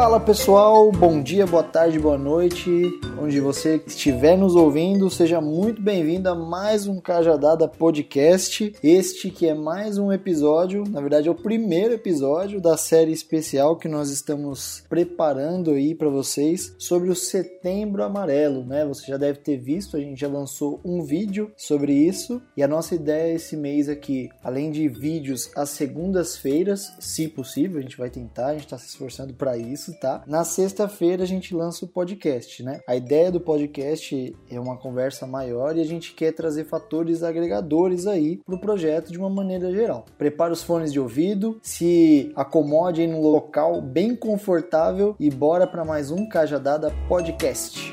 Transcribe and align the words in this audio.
Fala 0.00 0.18
pessoal, 0.18 0.90
bom 0.90 1.22
dia, 1.22 1.46
boa 1.46 1.62
tarde, 1.62 1.98
boa 1.98 2.16
noite. 2.16 2.70
Onde 3.22 3.38
você 3.38 3.82
estiver 3.86 4.34
nos 4.34 4.56
ouvindo, 4.56 5.10
seja 5.10 5.42
muito 5.42 5.82
bem-vindo 5.82 6.26
a 6.30 6.34
mais 6.34 6.86
um 6.86 6.98
Cajadada 6.98 7.68
Podcast. 7.68 8.74
Este 8.82 9.30
que 9.30 9.46
é 9.46 9.52
mais 9.52 9.98
um 9.98 10.10
episódio, 10.10 10.84
na 10.88 11.02
verdade 11.02 11.28
é 11.28 11.30
o 11.30 11.34
primeiro 11.34 11.92
episódio 11.92 12.62
da 12.62 12.78
série 12.78 13.12
especial 13.12 13.76
que 13.76 13.88
nós 13.88 14.08
estamos 14.08 14.82
preparando 14.88 15.72
aí 15.72 15.94
para 15.94 16.08
vocês 16.08 16.74
sobre 16.78 17.10
o 17.10 17.14
Setembro 17.14 18.02
Amarelo, 18.02 18.64
né? 18.64 18.86
Você 18.86 19.06
já 19.06 19.18
deve 19.18 19.40
ter 19.40 19.58
visto, 19.58 19.98
a 19.98 20.00
gente 20.00 20.18
já 20.18 20.28
lançou 20.28 20.80
um 20.82 21.02
vídeo 21.02 21.52
sobre 21.58 21.92
isso 21.92 22.40
e 22.56 22.62
a 22.62 22.68
nossa 22.68 22.94
ideia 22.94 23.34
esse 23.34 23.54
mês 23.54 23.90
aqui, 23.90 24.30
além 24.42 24.70
de 24.70 24.88
vídeos 24.88 25.50
às 25.54 25.68
segundas-feiras, 25.68 26.94
se 26.98 27.28
possível, 27.28 27.80
a 27.80 27.82
gente 27.82 27.98
vai 27.98 28.08
tentar, 28.08 28.46
a 28.46 28.52
gente 28.54 28.64
está 28.64 28.78
se 28.78 28.86
esforçando 28.86 29.34
para 29.34 29.58
isso 29.58 29.92
tá? 30.00 30.22
Na 30.26 30.42
sexta-feira 30.42 31.22
a 31.22 31.26
gente 31.26 31.54
lança 31.54 31.84
o 31.84 31.88
podcast, 31.88 32.62
né? 32.62 32.80
A 32.88 32.96
ideia 32.96 33.09
do 33.10 33.40
podcast 33.40 34.36
é 34.48 34.60
uma 34.60 34.76
conversa 34.76 35.26
maior 35.26 35.76
e 35.76 35.80
a 35.80 35.84
gente 35.84 36.14
quer 36.14 36.30
trazer 36.30 36.64
fatores 36.64 37.24
agregadores 37.24 38.06
aí 38.06 38.36
pro 38.46 38.60
projeto 38.60 39.10
de 39.10 39.18
uma 39.18 39.28
maneira 39.28 39.72
geral. 39.72 40.06
Prepare 40.16 40.52
os 40.52 40.62
fones 40.62 40.92
de 40.92 41.00
ouvido, 41.00 41.58
se 41.60 42.30
acomode 42.36 43.00
aí 43.00 43.08
num 43.08 43.20
local 43.20 43.82
bem 43.82 44.14
confortável 44.14 45.16
e 45.18 45.28
bora 45.28 45.66
para 45.66 45.84
mais 45.84 46.12
um 46.12 46.28
Cajadada 46.28 46.92
Podcast. 47.08 47.92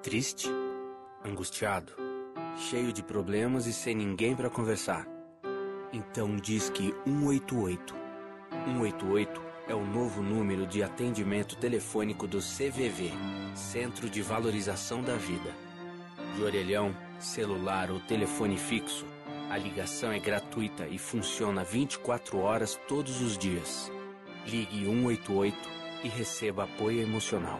Triste, 0.00 0.48
angustiado, 1.24 1.92
cheio 2.56 2.92
de 2.92 3.02
problemas 3.02 3.66
e 3.66 3.72
sem 3.72 3.96
ninguém 3.96 4.36
para 4.36 4.48
conversar. 4.48 5.08
Então 5.92 6.36
diz 6.36 6.70
que 6.70 6.94
188. 7.04 7.96
188 8.64 9.45
é 9.68 9.74
o 9.74 9.84
novo 9.84 10.22
número 10.22 10.66
de 10.66 10.82
atendimento 10.82 11.56
telefônico 11.56 12.26
do 12.26 12.38
CVV, 12.38 13.12
Centro 13.54 14.08
de 14.08 14.22
Valorização 14.22 15.02
da 15.02 15.16
Vida. 15.16 15.54
De 16.36 16.42
orelhão, 16.42 16.96
celular 17.18 17.90
ou 17.90 17.98
telefone 17.98 18.56
fixo, 18.56 19.04
a 19.50 19.56
ligação 19.56 20.12
é 20.12 20.18
gratuita 20.18 20.86
e 20.86 20.98
funciona 20.98 21.64
24 21.64 22.38
horas 22.38 22.78
todos 22.86 23.20
os 23.20 23.36
dias. 23.36 23.90
Ligue 24.46 24.84
188 24.84 25.56
e 26.04 26.08
receba 26.08 26.64
apoio 26.64 27.00
emocional. 27.02 27.58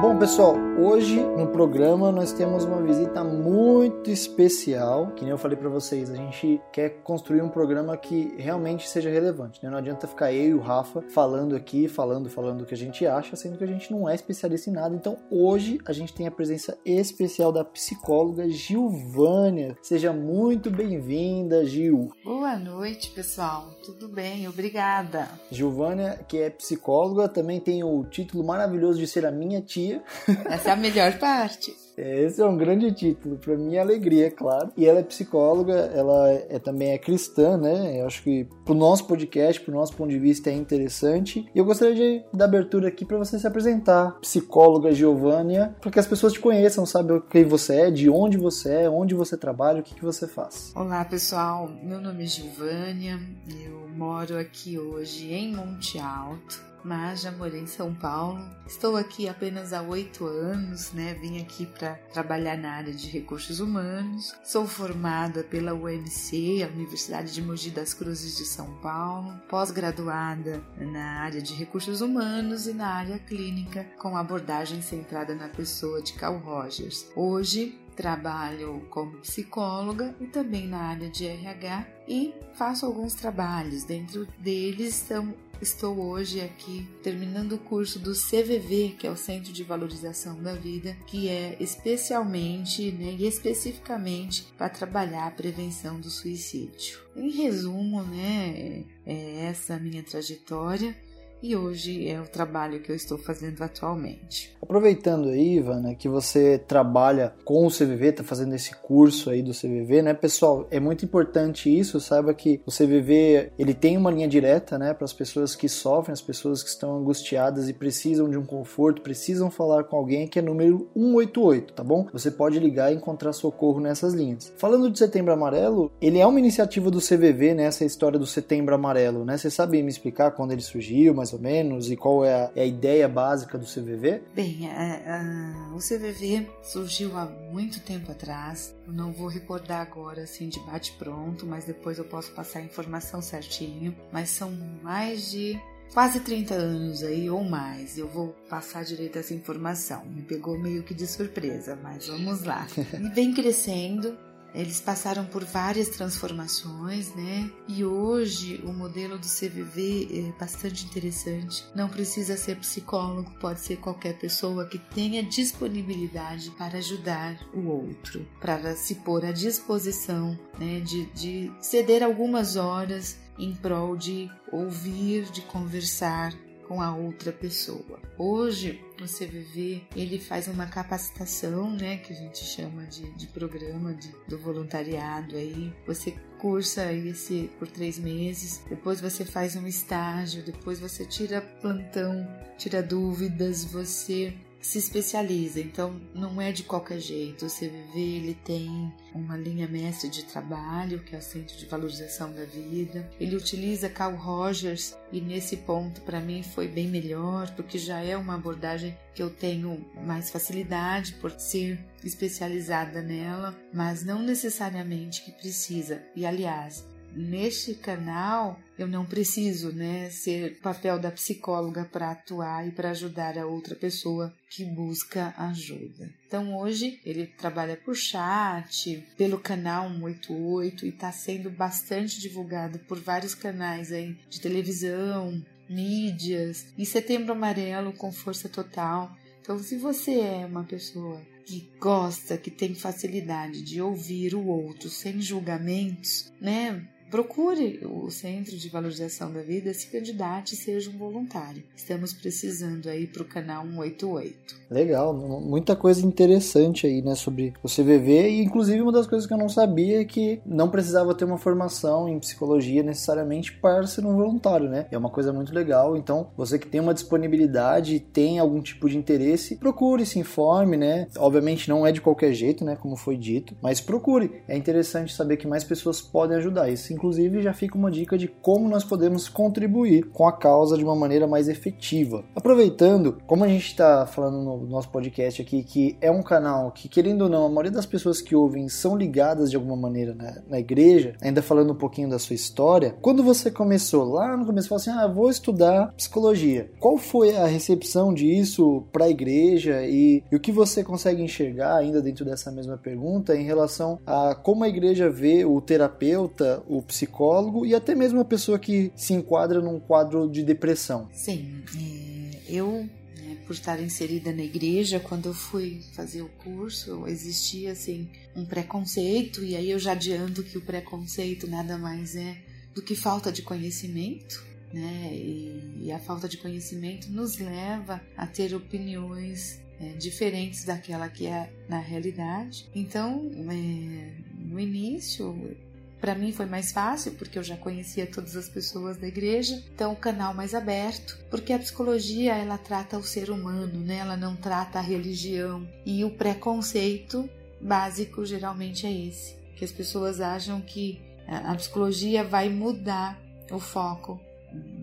Bom, 0.00 0.16
pessoal, 0.16 0.54
hoje 0.78 1.20
no 1.20 1.48
programa 1.48 2.12
nós 2.12 2.32
temos 2.32 2.62
uma 2.62 2.80
visita 2.80 3.24
muito 3.24 4.08
especial. 4.12 5.10
Que 5.10 5.24
nem 5.24 5.32
eu 5.32 5.38
falei 5.38 5.56
para 5.56 5.68
vocês, 5.68 6.08
a 6.08 6.14
gente 6.14 6.60
quer 6.72 7.02
construir 7.02 7.42
um 7.42 7.48
programa 7.48 7.96
que 7.96 8.32
realmente 8.38 8.88
seja 8.88 9.10
relevante. 9.10 9.58
Né? 9.60 9.68
Não 9.68 9.76
adianta 9.76 10.06
ficar 10.06 10.32
eu 10.32 10.50
e 10.50 10.54
o 10.54 10.60
Rafa 10.60 11.02
falando 11.10 11.56
aqui, 11.56 11.88
falando, 11.88 12.30
falando 12.30 12.60
o 12.60 12.64
que 12.64 12.74
a 12.74 12.76
gente 12.76 13.04
acha, 13.04 13.34
sendo 13.34 13.58
que 13.58 13.64
a 13.64 13.66
gente 13.66 13.90
não 13.90 14.08
é 14.08 14.14
especialista 14.14 14.70
em 14.70 14.72
nada. 14.72 14.94
Então, 14.94 15.18
hoje 15.32 15.80
a 15.84 15.92
gente 15.92 16.14
tem 16.14 16.28
a 16.28 16.30
presença 16.30 16.78
especial 16.86 17.50
da 17.50 17.64
psicóloga 17.64 18.48
Gilvânia. 18.48 19.76
Seja 19.82 20.12
muito 20.12 20.70
bem-vinda, 20.70 21.64
Gil. 21.64 22.12
Boa 22.24 22.56
noite, 22.56 23.10
pessoal. 23.10 23.74
Tudo 23.84 24.06
bem? 24.06 24.46
Obrigada. 24.46 25.28
Gilvânia, 25.50 26.24
que 26.28 26.38
é 26.38 26.50
psicóloga, 26.50 27.28
também 27.28 27.58
tem 27.58 27.82
o 27.82 28.04
título 28.04 28.44
maravilhoso 28.44 29.00
de 29.00 29.06
ser 29.08 29.26
a 29.26 29.32
minha 29.32 29.60
tia 29.60 29.87
essa 30.48 30.70
é 30.70 30.72
a 30.72 30.76
melhor 30.76 31.18
parte. 31.18 31.74
Esse 31.98 32.40
é 32.40 32.46
um 32.46 32.56
grande 32.56 32.92
título, 32.92 33.36
para 33.36 33.56
minha 33.56 33.80
alegria, 33.80 34.28
é 34.28 34.30
claro. 34.30 34.70
E 34.76 34.86
ela 34.86 35.00
é 35.00 35.02
psicóloga, 35.02 35.74
ela 35.74 36.30
é, 36.30 36.58
também 36.60 36.92
é 36.92 36.98
cristã, 36.98 37.56
né? 37.56 38.00
Eu 38.00 38.06
acho 38.06 38.22
que 38.22 38.46
pro 38.64 38.72
nosso 38.72 39.04
podcast, 39.06 39.60
pro 39.60 39.74
nosso 39.74 39.94
ponto 39.96 40.10
de 40.10 40.18
vista 40.18 40.48
é 40.48 40.52
interessante. 40.52 41.44
E 41.52 41.58
eu 41.58 41.64
gostaria 41.64 41.94
de 41.94 42.24
dar 42.32 42.44
abertura 42.44 42.86
aqui 42.86 43.04
para 43.04 43.18
você 43.18 43.36
se 43.36 43.46
apresentar, 43.46 44.12
psicóloga 44.20 44.92
Giovânia, 44.92 45.74
para 45.80 45.90
que 45.90 45.98
as 45.98 46.06
pessoas 46.06 46.32
te 46.32 46.40
conheçam, 46.40 46.86
saibam 46.86 47.20
quem 47.20 47.44
você 47.44 47.80
é, 47.80 47.90
de 47.90 48.08
onde 48.08 48.38
você 48.38 48.82
é, 48.82 48.90
onde 48.90 49.14
você 49.14 49.36
trabalha, 49.36 49.80
o 49.80 49.82
que, 49.82 49.94
que 49.94 50.04
você 50.04 50.28
faz. 50.28 50.72
Olá, 50.76 51.04
pessoal. 51.04 51.68
Meu 51.82 52.00
nome 52.00 52.22
é 52.22 52.26
Giovânia, 52.26 53.18
eu 53.48 53.88
moro 53.96 54.38
aqui 54.38 54.78
hoje 54.78 55.32
em 55.32 55.56
Monte 55.56 55.98
Alto 55.98 56.67
mas 56.84 57.22
já 57.22 57.32
morei 57.32 57.60
em 57.60 57.66
São 57.66 57.94
Paulo. 57.94 58.44
Estou 58.66 58.96
aqui 58.96 59.28
apenas 59.28 59.72
há 59.72 59.82
oito 59.82 60.26
anos, 60.26 60.92
né? 60.92 61.14
Vim 61.14 61.40
aqui 61.40 61.66
para 61.66 61.94
trabalhar 62.12 62.56
na 62.56 62.72
área 62.72 62.92
de 62.92 63.08
recursos 63.08 63.60
humanos. 63.60 64.34
Sou 64.44 64.66
formada 64.66 65.42
pela 65.42 65.74
UMC, 65.74 66.62
a 66.62 66.72
Universidade 66.74 67.32
de 67.32 67.42
Mogi 67.42 67.70
das 67.70 67.94
Cruzes 67.94 68.36
de 68.36 68.44
São 68.44 68.74
Paulo, 68.80 69.34
pós-graduada 69.48 70.62
na 70.76 71.20
área 71.20 71.40
de 71.40 71.54
recursos 71.54 72.00
humanos 72.00 72.66
e 72.66 72.74
na 72.74 72.88
área 72.88 73.18
clínica, 73.18 73.84
com 73.98 74.16
abordagem 74.16 74.82
centrada 74.82 75.34
na 75.34 75.48
pessoa 75.48 76.02
de 76.02 76.12
Carl 76.12 76.38
Rogers. 76.38 77.06
Hoje 77.16 77.78
trabalho 77.98 78.86
como 78.90 79.18
psicóloga 79.18 80.14
e 80.20 80.26
também 80.26 80.68
na 80.68 80.78
área 80.78 81.10
de 81.10 81.26
RH 81.26 81.84
e 82.06 82.32
faço 82.54 82.86
alguns 82.86 83.14
trabalhos. 83.14 83.82
Dentro 83.82 84.24
deles 84.38 84.94
são 84.94 85.34
Estou 85.60 85.98
hoje 85.98 86.40
aqui 86.40 86.86
terminando 87.02 87.54
o 87.54 87.58
curso 87.58 87.98
do 87.98 88.12
CVV, 88.12 88.94
que 88.96 89.08
é 89.08 89.10
o 89.10 89.16
Centro 89.16 89.52
de 89.52 89.64
Valorização 89.64 90.40
da 90.40 90.54
Vida, 90.54 90.96
que 91.04 91.28
é 91.28 91.56
especialmente 91.58 92.92
né, 92.92 93.16
e 93.18 93.26
especificamente 93.26 94.46
para 94.56 94.68
trabalhar 94.68 95.26
a 95.26 95.32
prevenção 95.32 96.00
do 96.00 96.10
suicídio. 96.10 97.00
Em 97.16 97.30
resumo, 97.30 98.04
né, 98.04 98.84
é 99.04 99.46
essa 99.46 99.74
a 99.74 99.80
minha 99.80 100.02
trajetória 100.04 100.96
e 101.42 101.54
hoje 101.54 102.08
é 102.08 102.20
o 102.20 102.26
trabalho 102.26 102.80
que 102.80 102.90
eu 102.90 102.96
estou 102.96 103.18
fazendo 103.18 103.62
atualmente. 103.62 104.56
Aproveitando 104.60 105.28
aí, 105.28 105.56
Ivana, 105.56 105.94
que 105.94 106.08
você 106.08 106.58
trabalha 106.58 107.32
com 107.44 107.66
o 107.66 107.70
CVV, 107.70 108.08
está 108.08 108.24
fazendo 108.24 108.54
esse 108.54 108.74
curso 108.74 109.30
aí 109.30 109.42
do 109.42 109.52
CVV, 109.52 110.02
né, 110.02 110.14
pessoal? 110.14 110.66
É 110.70 110.80
muito 110.80 111.04
importante 111.04 111.74
isso, 111.76 112.00
saiba 112.00 112.34
que 112.34 112.60
o 112.66 112.70
CVV 112.70 113.52
ele 113.58 113.74
tem 113.74 113.96
uma 113.96 114.10
linha 114.10 114.28
direta, 114.28 114.78
né, 114.78 114.92
para 114.92 115.04
as 115.04 115.12
pessoas 115.12 115.54
que 115.54 115.68
sofrem, 115.68 116.12
as 116.12 116.20
pessoas 116.20 116.62
que 116.62 116.68
estão 116.68 116.98
angustiadas 116.98 117.68
e 117.68 117.72
precisam 117.72 118.28
de 118.28 118.36
um 118.36 118.44
conforto, 118.44 119.02
precisam 119.02 119.50
falar 119.50 119.84
com 119.84 119.96
alguém, 119.96 120.26
que 120.26 120.38
é 120.38 120.42
número 120.42 120.88
188, 120.94 121.72
tá 121.72 121.84
bom? 121.84 122.06
Você 122.12 122.30
pode 122.30 122.58
ligar 122.58 122.92
e 122.92 122.96
encontrar 122.96 123.32
socorro 123.32 123.80
nessas 123.80 124.12
linhas. 124.12 124.52
Falando 124.56 124.90
de 124.90 124.98
Setembro 124.98 125.32
Amarelo, 125.32 125.90
ele 126.00 126.18
é 126.18 126.26
uma 126.26 126.38
iniciativa 126.38 126.90
do 126.90 127.00
CVV, 127.00 127.54
né, 127.54 127.64
essa 127.64 127.84
história 127.84 128.18
do 128.18 128.26
Setembro 128.26 128.74
Amarelo, 128.74 129.24
né? 129.24 129.36
Você 129.36 129.50
sabe 129.50 129.82
me 129.82 129.88
explicar 129.88 130.32
quando 130.32 130.52
ele 130.52 130.62
surgiu, 130.62 131.14
mas 131.14 131.27
mais 131.28 131.32
ou 131.32 131.38
menos, 131.38 131.90
e 131.90 131.96
qual 131.96 132.24
é 132.24 132.34
a, 132.34 132.50
é 132.54 132.62
a 132.62 132.66
ideia 132.66 133.08
básica 133.08 133.58
do 133.58 133.66
CVV? 133.66 134.22
Bem, 134.34 134.68
a, 134.70 134.82
é, 134.82 135.10
a, 135.10 135.74
o 135.74 135.78
CVV 135.78 136.48
surgiu 136.62 137.16
há 137.16 137.26
muito 137.26 137.80
tempo 137.80 138.10
atrás. 138.10 138.74
Eu 138.86 138.92
não 138.92 139.12
vou 139.12 139.28
recordar 139.28 139.80
agora 139.80 140.22
assim 140.22 140.48
de 140.48 140.58
bate 140.60 140.92
pronto, 140.92 141.46
mas 141.46 141.64
depois 141.64 141.98
eu 141.98 142.04
posso 142.04 142.32
passar 142.32 142.60
a 142.60 142.62
informação 142.62 143.20
certinho. 143.20 143.94
Mas 144.12 144.30
são 144.30 144.50
mais 144.82 145.30
de 145.30 145.60
quase 145.92 146.20
30 146.20 146.54
anos 146.54 147.02
aí 147.02 147.28
ou 147.28 147.44
mais. 147.44 147.98
Eu 147.98 148.08
vou 148.08 148.34
passar 148.48 148.84
direito 148.84 149.18
essa 149.18 149.34
informação. 149.34 150.04
Me 150.06 150.22
pegou 150.22 150.58
meio 150.58 150.82
que 150.82 150.94
de 150.94 151.06
surpresa, 151.06 151.78
mas 151.82 152.06
vamos 152.06 152.44
lá. 152.44 152.66
E 152.98 153.08
vem 153.10 153.32
crescendo 153.32 154.16
eles 154.54 154.80
passaram 154.80 155.24
por 155.24 155.44
várias 155.44 155.88
transformações, 155.88 157.14
né? 157.14 157.50
E 157.66 157.84
hoje 157.84 158.60
o 158.64 158.72
modelo 158.72 159.18
do 159.18 159.26
CVV 159.26 160.08
é 160.12 160.40
bastante 160.40 160.84
interessante. 160.86 161.64
Não 161.74 161.88
precisa 161.88 162.36
ser 162.36 162.56
psicólogo, 162.56 163.30
pode 163.38 163.60
ser 163.60 163.76
qualquer 163.76 164.18
pessoa 164.18 164.66
que 164.66 164.78
tenha 164.78 165.22
disponibilidade 165.22 166.50
para 166.52 166.78
ajudar 166.78 167.38
o 167.54 167.68
outro, 167.68 168.26
para 168.40 168.74
se 168.74 168.96
pôr 168.96 169.24
à 169.24 169.32
disposição, 169.32 170.38
né? 170.58 170.80
De, 170.80 171.06
de 171.06 171.52
ceder 171.60 172.02
algumas 172.02 172.56
horas 172.56 173.18
em 173.38 173.54
prol 173.54 173.96
de 173.96 174.30
ouvir, 174.50 175.30
de 175.30 175.42
conversar 175.42 176.34
com 176.68 176.82
a 176.82 176.94
outra 176.94 177.32
pessoa. 177.32 177.98
Hoje, 178.18 178.84
o 179.00 179.04
CVV 179.04 179.82
ele 179.96 180.18
faz 180.18 180.46
uma 180.46 180.66
capacitação, 180.66 181.70
né, 181.70 181.96
que 181.96 182.12
a 182.12 182.16
gente 182.16 182.44
chama 182.44 182.84
de, 182.84 183.10
de 183.12 183.26
programa 183.28 183.94
de, 183.94 184.12
do 184.28 184.38
voluntariado 184.38 185.34
aí. 185.36 185.72
Você 185.86 186.14
cursa 186.38 186.92
esse 186.92 187.50
por 187.58 187.66
três 187.66 187.98
meses, 187.98 188.62
depois 188.68 189.00
você 189.00 189.24
faz 189.24 189.56
um 189.56 189.66
estágio, 189.66 190.44
depois 190.44 190.78
você 190.78 191.04
tira 191.06 191.40
plantão, 191.40 192.28
tira 192.56 192.82
dúvidas, 192.82 193.64
você 193.64 194.34
se 194.60 194.78
especializa, 194.78 195.60
então 195.60 196.00
não 196.14 196.40
é 196.40 196.52
de 196.52 196.62
qualquer 196.62 196.98
jeito. 196.98 197.46
O 197.46 197.48
CVV 197.48 198.00
ele 198.00 198.34
tem 198.34 198.92
uma 199.14 199.36
linha 199.36 199.68
mestre 199.68 200.08
de 200.08 200.24
trabalho, 200.24 201.00
que 201.00 201.14
é 201.14 201.18
o 201.18 201.22
Centro 201.22 201.56
de 201.56 201.66
Valorização 201.66 202.32
da 202.32 202.44
Vida. 202.44 203.08
Ele 203.20 203.36
utiliza 203.36 203.88
Carl 203.88 204.16
Rogers 204.16 204.96
e 205.12 205.20
nesse 205.20 205.58
ponto 205.58 206.00
para 206.02 206.20
mim 206.20 206.42
foi 206.42 206.68
bem 206.68 206.88
melhor, 206.88 207.50
porque 207.54 207.78
já 207.78 208.00
é 208.00 208.16
uma 208.16 208.34
abordagem 208.34 208.96
que 209.14 209.22
eu 209.22 209.30
tenho 209.30 209.84
mais 210.04 210.30
facilidade 210.30 211.14
por 211.14 211.30
ser 211.30 211.78
especializada 212.04 213.02
nela, 213.02 213.56
mas 213.72 214.04
não 214.04 214.22
necessariamente 214.22 215.22
que 215.22 215.32
precisa. 215.32 216.02
E 216.14 216.26
aliás, 216.26 216.84
neste 217.18 217.74
canal 217.74 218.58
eu 218.78 218.86
não 218.86 219.04
preciso, 219.04 219.72
né, 219.72 220.08
ser 220.08 220.60
papel 220.60 221.00
da 221.00 221.10
psicóloga 221.10 221.84
para 221.84 222.12
atuar 222.12 222.66
e 222.68 222.70
para 222.70 222.90
ajudar 222.90 223.36
a 223.36 223.44
outra 223.44 223.74
pessoa 223.74 224.32
que 224.48 224.64
busca 224.64 225.34
ajuda. 225.36 226.08
Então 226.26 226.56
hoje 226.56 227.00
ele 227.04 227.26
trabalha 227.26 227.76
por 227.76 227.96
chat, 227.96 229.04
pelo 229.16 229.38
canal 229.38 229.88
188 229.90 230.86
e 230.86 230.90
está 230.90 231.10
sendo 231.10 231.50
bastante 231.50 232.20
divulgado 232.20 232.78
por 232.80 233.00
vários 233.00 233.34
canais 233.34 233.90
aí 233.90 234.16
de 234.30 234.40
televisão, 234.40 235.42
mídias 235.68 236.66
e 236.78 236.86
Setembro 236.86 237.32
Amarelo 237.32 237.92
com 237.92 238.12
força 238.12 238.48
total. 238.48 239.10
Então 239.40 239.58
se 239.58 239.76
você 239.76 240.20
é 240.20 240.46
uma 240.46 240.62
pessoa 240.62 241.20
que 241.44 241.68
gosta, 241.80 242.36
que 242.36 242.50
tem 242.50 242.74
facilidade 242.74 243.62
de 243.62 243.80
ouvir 243.80 244.34
o 244.34 244.46
outro 244.46 244.90
sem 244.90 245.20
julgamentos, 245.20 246.30
né? 246.38 246.86
Procure 247.10 247.80
o 247.86 248.10
Centro 248.10 248.54
de 248.54 248.68
Valorização 248.68 249.32
da 249.32 249.40
Vida, 249.40 249.72
se 249.72 249.86
candidate 249.86 250.54
e 250.54 250.56
seja 250.58 250.90
um 250.90 250.98
voluntário. 250.98 251.62
Estamos 251.74 252.12
precisando 252.12 252.86
aí 252.86 253.06
para 253.06 253.22
o 253.22 253.24
canal 253.24 253.64
188. 253.64 254.36
Legal, 254.70 255.14
muita 255.14 255.74
coisa 255.74 256.04
interessante 256.04 256.86
aí, 256.86 257.00
né, 257.00 257.14
sobre 257.14 257.54
o 257.62 257.68
CVV 257.68 258.28
e 258.28 258.42
inclusive 258.42 258.82
uma 258.82 258.92
das 258.92 259.06
coisas 259.06 259.26
que 259.26 259.32
eu 259.32 259.38
não 259.38 259.48
sabia 259.48 260.02
é 260.02 260.04
que 260.04 260.42
não 260.44 260.68
precisava 260.68 261.14
ter 261.14 261.24
uma 261.24 261.38
formação 261.38 262.06
em 262.06 262.18
psicologia 262.18 262.82
necessariamente 262.82 263.52
para 263.52 263.86
ser 263.86 264.04
um 264.04 264.14
voluntário, 264.14 264.68
né? 264.68 264.86
É 264.90 264.98
uma 264.98 265.08
coisa 265.08 265.32
muito 265.32 265.54
legal. 265.54 265.96
Então, 265.96 266.28
você 266.36 266.58
que 266.58 266.66
tem 266.66 266.80
uma 266.80 266.92
disponibilidade, 266.92 268.00
tem 268.00 268.38
algum 268.38 268.60
tipo 268.60 268.86
de 268.86 268.98
interesse, 268.98 269.56
procure, 269.56 270.04
se 270.04 270.18
informe, 270.18 270.76
né? 270.76 271.06
Obviamente 271.16 271.70
não 271.70 271.86
é 271.86 271.92
de 271.92 272.02
qualquer 272.02 272.34
jeito, 272.34 272.64
né, 272.64 272.76
como 272.76 272.96
foi 272.96 273.16
dito, 273.16 273.56
mas 273.62 273.80
procure. 273.80 274.42
É 274.46 274.56
interessante 274.56 275.14
saber 275.14 275.38
que 275.38 275.46
mais 275.46 275.64
pessoas 275.64 276.02
podem 276.02 276.36
ajudar. 276.36 276.68
Isso 276.68 276.97
inclusive 276.98 277.40
já 277.40 277.54
fica 277.54 277.78
uma 277.78 277.90
dica 277.90 278.18
de 278.18 278.26
como 278.26 278.68
nós 278.68 278.82
podemos 278.82 279.28
contribuir 279.28 280.10
com 280.10 280.26
a 280.26 280.32
causa 280.32 280.76
de 280.76 280.82
uma 280.84 280.96
maneira 280.96 281.28
mais 281.28 281.48
efetiva. 281.48 282.24
Aproveitando, 282.34 283.18
como 283.26 283.44
a 283.44 283.48
gente 283.48 283.66
está 283.66 284.04
falando 284.04 284.42
no 284.42 284.66
nosso 284.66 284.88
podcast 284.90 285.40
aqui, 285.40 285.62
que 285.62 285.96
é 286.00 286.10
um 286.10 286.22
canal 286.22 286.72
que, 286.72 286.88
querendo 286.88 287.22
ou 287.22 287.28
não, 287.28 287.46
a 287.46 287.48
maioria 287.48 287.70
das 287.70 287.86
pessoas 287.86 288.20
que 288.20 288.34
ouvem 288.34 288.68
são 288.68 288.96
ligadas 288.96 289.50
de 289.50 289.56
alguma 289.56 289.76
maneira 289.76 290.14
na, 290.14 290.42
na 290.48 290.58
igreja, 290.58 291.14
ainda 291.22 291.40
falando 291.40 291.72
um 291.72 291.76
pouquinho 291.76 292.10
da 292.10 292.18
sua 292.18 292.34
história, 292.34 292.96
quando 293.00 293.22
você 293.22 293.50
começou 293.50 294.04
lá 294.04 294.36
no 294.36 294.44
começo, 294.44 294.68
falou 294.68 294.80
assim: 294.80 294.90
ah, 294.90 295.06
vou 295.06 295.30
estudar 295.30 295.92
psicologia. 295.96 296.70
Qual 296.80 296.98
foi 296.98 297.36
a 297.36 297.46
recepção 297.46 298.12
disso 298.12 298.84
para 298.92 299.04
a 299.04 299.10
igreja 299.10 299.82
e, 299.84 300.22
e 300.30 300.36
o 300.36 300.40
que 300.40 300.50
você 300.50 300.82
consegue 300.82 301.22
enxergar 301.22 301.76
ainda 301.76 302.02
dentro 302.02 302.24
dessa 302.24 302.50
mesma 302.50 302.76
pergunta 302.76 303.36
em 303.36 303.44
relação 303.44 304.00
a 304.04 304.34
como 304.34 304.64
a 304.64 304.68
igreja 304.68 305.08
vê 305.08 305.44
o 305.44 305.60
terapeuta, 305.60 306.62
o 306.66 306.82
psicólogo 306.88 307.64
e 307.64 307.74
até 307.74 307.94
mesmo 307.94 308.18
a 308.18 308.24
pessoa 308.24 308.58
que 308.58 308.90
se 308.96 309.12
enquadra 309.12 309.60
num 309.60 309.78
quadro 309.78 310.28
de 310.28 310.42
depressão. 310.42 311.08
Sim, 311.12 311.62
é, 311.76 312.40
eu 312.48 312.88
né, 313.16 313.36
por 313.46 313.52
estar 313.52 313.80
inserida 313.80 314.32
na 314.32 314.42
igreja, 314.42 314.98
quando 314.98 315.26
eu 315.26 315.34
fui 315.34 315.82
fazer 315.92 316.22
o 316.22 316.28
curso, 316.28 317.06
existia 317.06 317.72
assim 317.72 318.08
um 318.34 318.44
preconceito 318.44 319.44
e 319.44 319.54
aí 319.54 319.70
eu 319.70 319.78
já 319.78 319.92
adianto 319.92 320.42
que 320.42 320.56
o 320.58 320.62
preconceito 320.62 321.46
nada 321.46 321.78
mais 321.78 322.16
é 322.16 322.38
do 322.74 322.82
que 322.82 322.96
falta 322.96 323.30
de 323.30 323.42
conhecimento, 323.42 324.44
né? 324.72 325.10
E, 325.12 325.84
e 325.84 325.92
a 325.92 325.98
falta 325.98 326.28
de 326.28 326.38
conhecimento 326.38 327.10
nos 327.10 327.38
leva 327.38 328.00
a 328.16 328.26
ter 328.26 328.54
opiniões 328.54 329.60
é, 329.80 329.92
diferentes 329.92 330.64
daquela 330.64 331.08
que 331.08 331.26
é 331.26 331.52
na 331.68 331.78
realidade. 331.78 332.68
Então, 332.74 333.30
é, 333.50 334.12
no 334.34 334.58
início 334.58 335.56
para 336.00 336.14
mim 336.14 336.32
foi 336.32 336.46
mais 336.46 336.72
fácil 336.72 337.12
porque 337.12 337.38
eu 337.38 337.42
já 337.42 337.56
conhecia 337.56 338.06
todas 338.06 338.36
as 338.36 338.48
pessoas 338.48 338.96
da 338.96 339.06
igreja, 339.06 339.62
então 339.74 339.92
o 339.92 339.96
canal 339.96 340.32
mais 340.32 340.54
aberto, 340.54 341.18
porque 341.30 341.52
a 341.52 341.58
psicologia 341.58 342.34
ela 342.34 342.56
trata 342.56 342.98
o 342.98 343.02
ser 343.02 343.30
humano, 343.30 343.80
né? 343.80 343.96
Ela 343.98 344.16
não 344.16 344.36
trata 344.36 344.78
a 344.78 344.82
religião 344.82 345.66
e 345.84 346.04
o 346.04 346.10
preconceito 346.10 347.28
básico 347.60 348.24
geralmente 348.24 348.86
é 348.86 348.92
esse, 348.92 349.34
que 349.56 349.64
as 349.64 349.72
pessoas 349.72 350.20
acham 350.20 350.60
que 350.60 351.00
a 351.26 351.54
psicologia 351.54 352.24
vai 352.24 352.48
mudar 352.48 353.20
o 353.50 353.58
foco 353.58 354.20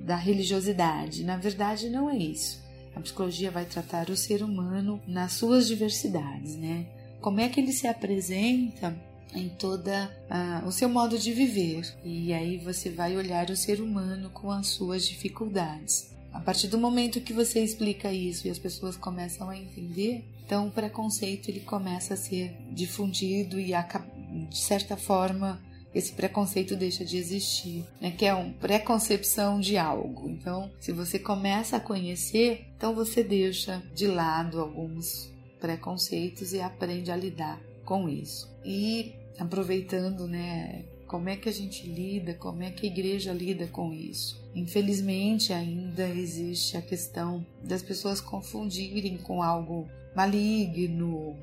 da 0.03 0.15
religiosidade. 0.15 1.23
Na 1.23 1.37
verdade, 1.37 1.89
não 1.89 2.09
é 2.09 2.17
isso. 2.17 2.63
A 2.95 2.99
psicologia 2.99 3.49
vai 3.49 3.65
tratar 3.65 4.09
o 4.09 4.15
ser 4.15 4.43
humano 4.43 5.01
nas 5.07 5.33
suas 5.33 5.67
diversidades, 5.67 6.55
né? 6.55 6.85
Como 7.19 7.39
é 7.39 7.49
que 7.49 7.59
ele 7.59 7.73
se 7.73 7.87
apresenta 7.87 8.95
em 9.33 9.49
toda 9.49 10.11
o 10.65 10.71
seu 10.71 10.89
modo 10.89 11.17
de 11.17 11.33
viver. 11.33 11.83
E 12.03 12.33
aí 12.33 12.57
você 12.57 12.89
vai 12.89 13.15
olhar 13.17 13.49
o 13.49 13.55
ser 13.55 13.81
humano 13.81 14.29
com 14.29 14.51
as 14.51 14.67
suas 14.67 15.05
dificuldades. 15.05 16.13
A 16.33 16.39
partir 16.39 16.67
do 16.67 16.77
momento 16.77 17.21
que 17.21 17.31
você 17.31 17.63
explica 17.63 18.11
isso 18.11 18.45
e 18.45 18.49
as 18.49 18.59
pessoas 18.59 18.97
começam 18.97 19.49
a 19.49 19.57
entender, 19.57 20.25
então 20.45 20.67
o 20.67 20.71
preconceito 20.71 21.49
ele 21.49 21.61
começa 21.61 22.13
a 22.13 22.17
ser 22.17 22.53
difundido 22.71 23.57
e 23.57 23.71
de 24.49 24.57
certa 24.57 24.97
forma 24.97 25.61
esse 25.93 26.11
preconceito 26.11 26.75
deixa 26.75 27.05
de 27.05 27.15
existir, 27.15 27.85
né? 28.01 28.11
que 28.11 28.25
é 28.25 28.33
uma 28.33 28.51
preconcepção 28.55 29.61
de 29.61 29.77
algo. 29.77 30.29
Então, 30.29 30.69
se 30.77 30.91
você 30.91 31.17
começa 31.17 31.77
a 31.77 31.79
conhecer, 31.79 32.67
então 32.75 32.93
você 32.93 33.23
deixa 33.23 33.81
de 33.95 34.05
lado 34.05 34.59
alguns 34.59 35.31
preconceitos 35.61 36.51
e 36.51 36.59
aprende 36.59 37.11
a 37.11 37.15
lidar 37.15 37.61
com 37.85 38.09
isso. 38.09 38.53
E 38.65 39.13
aproveitando, 39.39 40.27
né, 40.27 40.83
como 41.07 41.29
é 41.29 41.35
que 41.35 41.47
a 41.47 41.51
gente 41.51 41.87
lida, 41.87 42.33
como 42.33 42.63
é 42.63 42.71
que 42.71 42.85
a 42.85 42.89
igreja 42.89 43.31
lida 43.31 43.67
com 43.67 43.93
isso. 43.93 44.43
Infelizmente, 44.55 45.53
ainda 45.53 46.07
existe 46.09 46.75
a 46.75 46.81
questão 46.81 47.45
das 47.63 47.81
pessoas 47.81 48.19
confundirem 48.19 49.17
com 49.17 49.43
algo 49.43 49.87
maligno, 50.15 51.37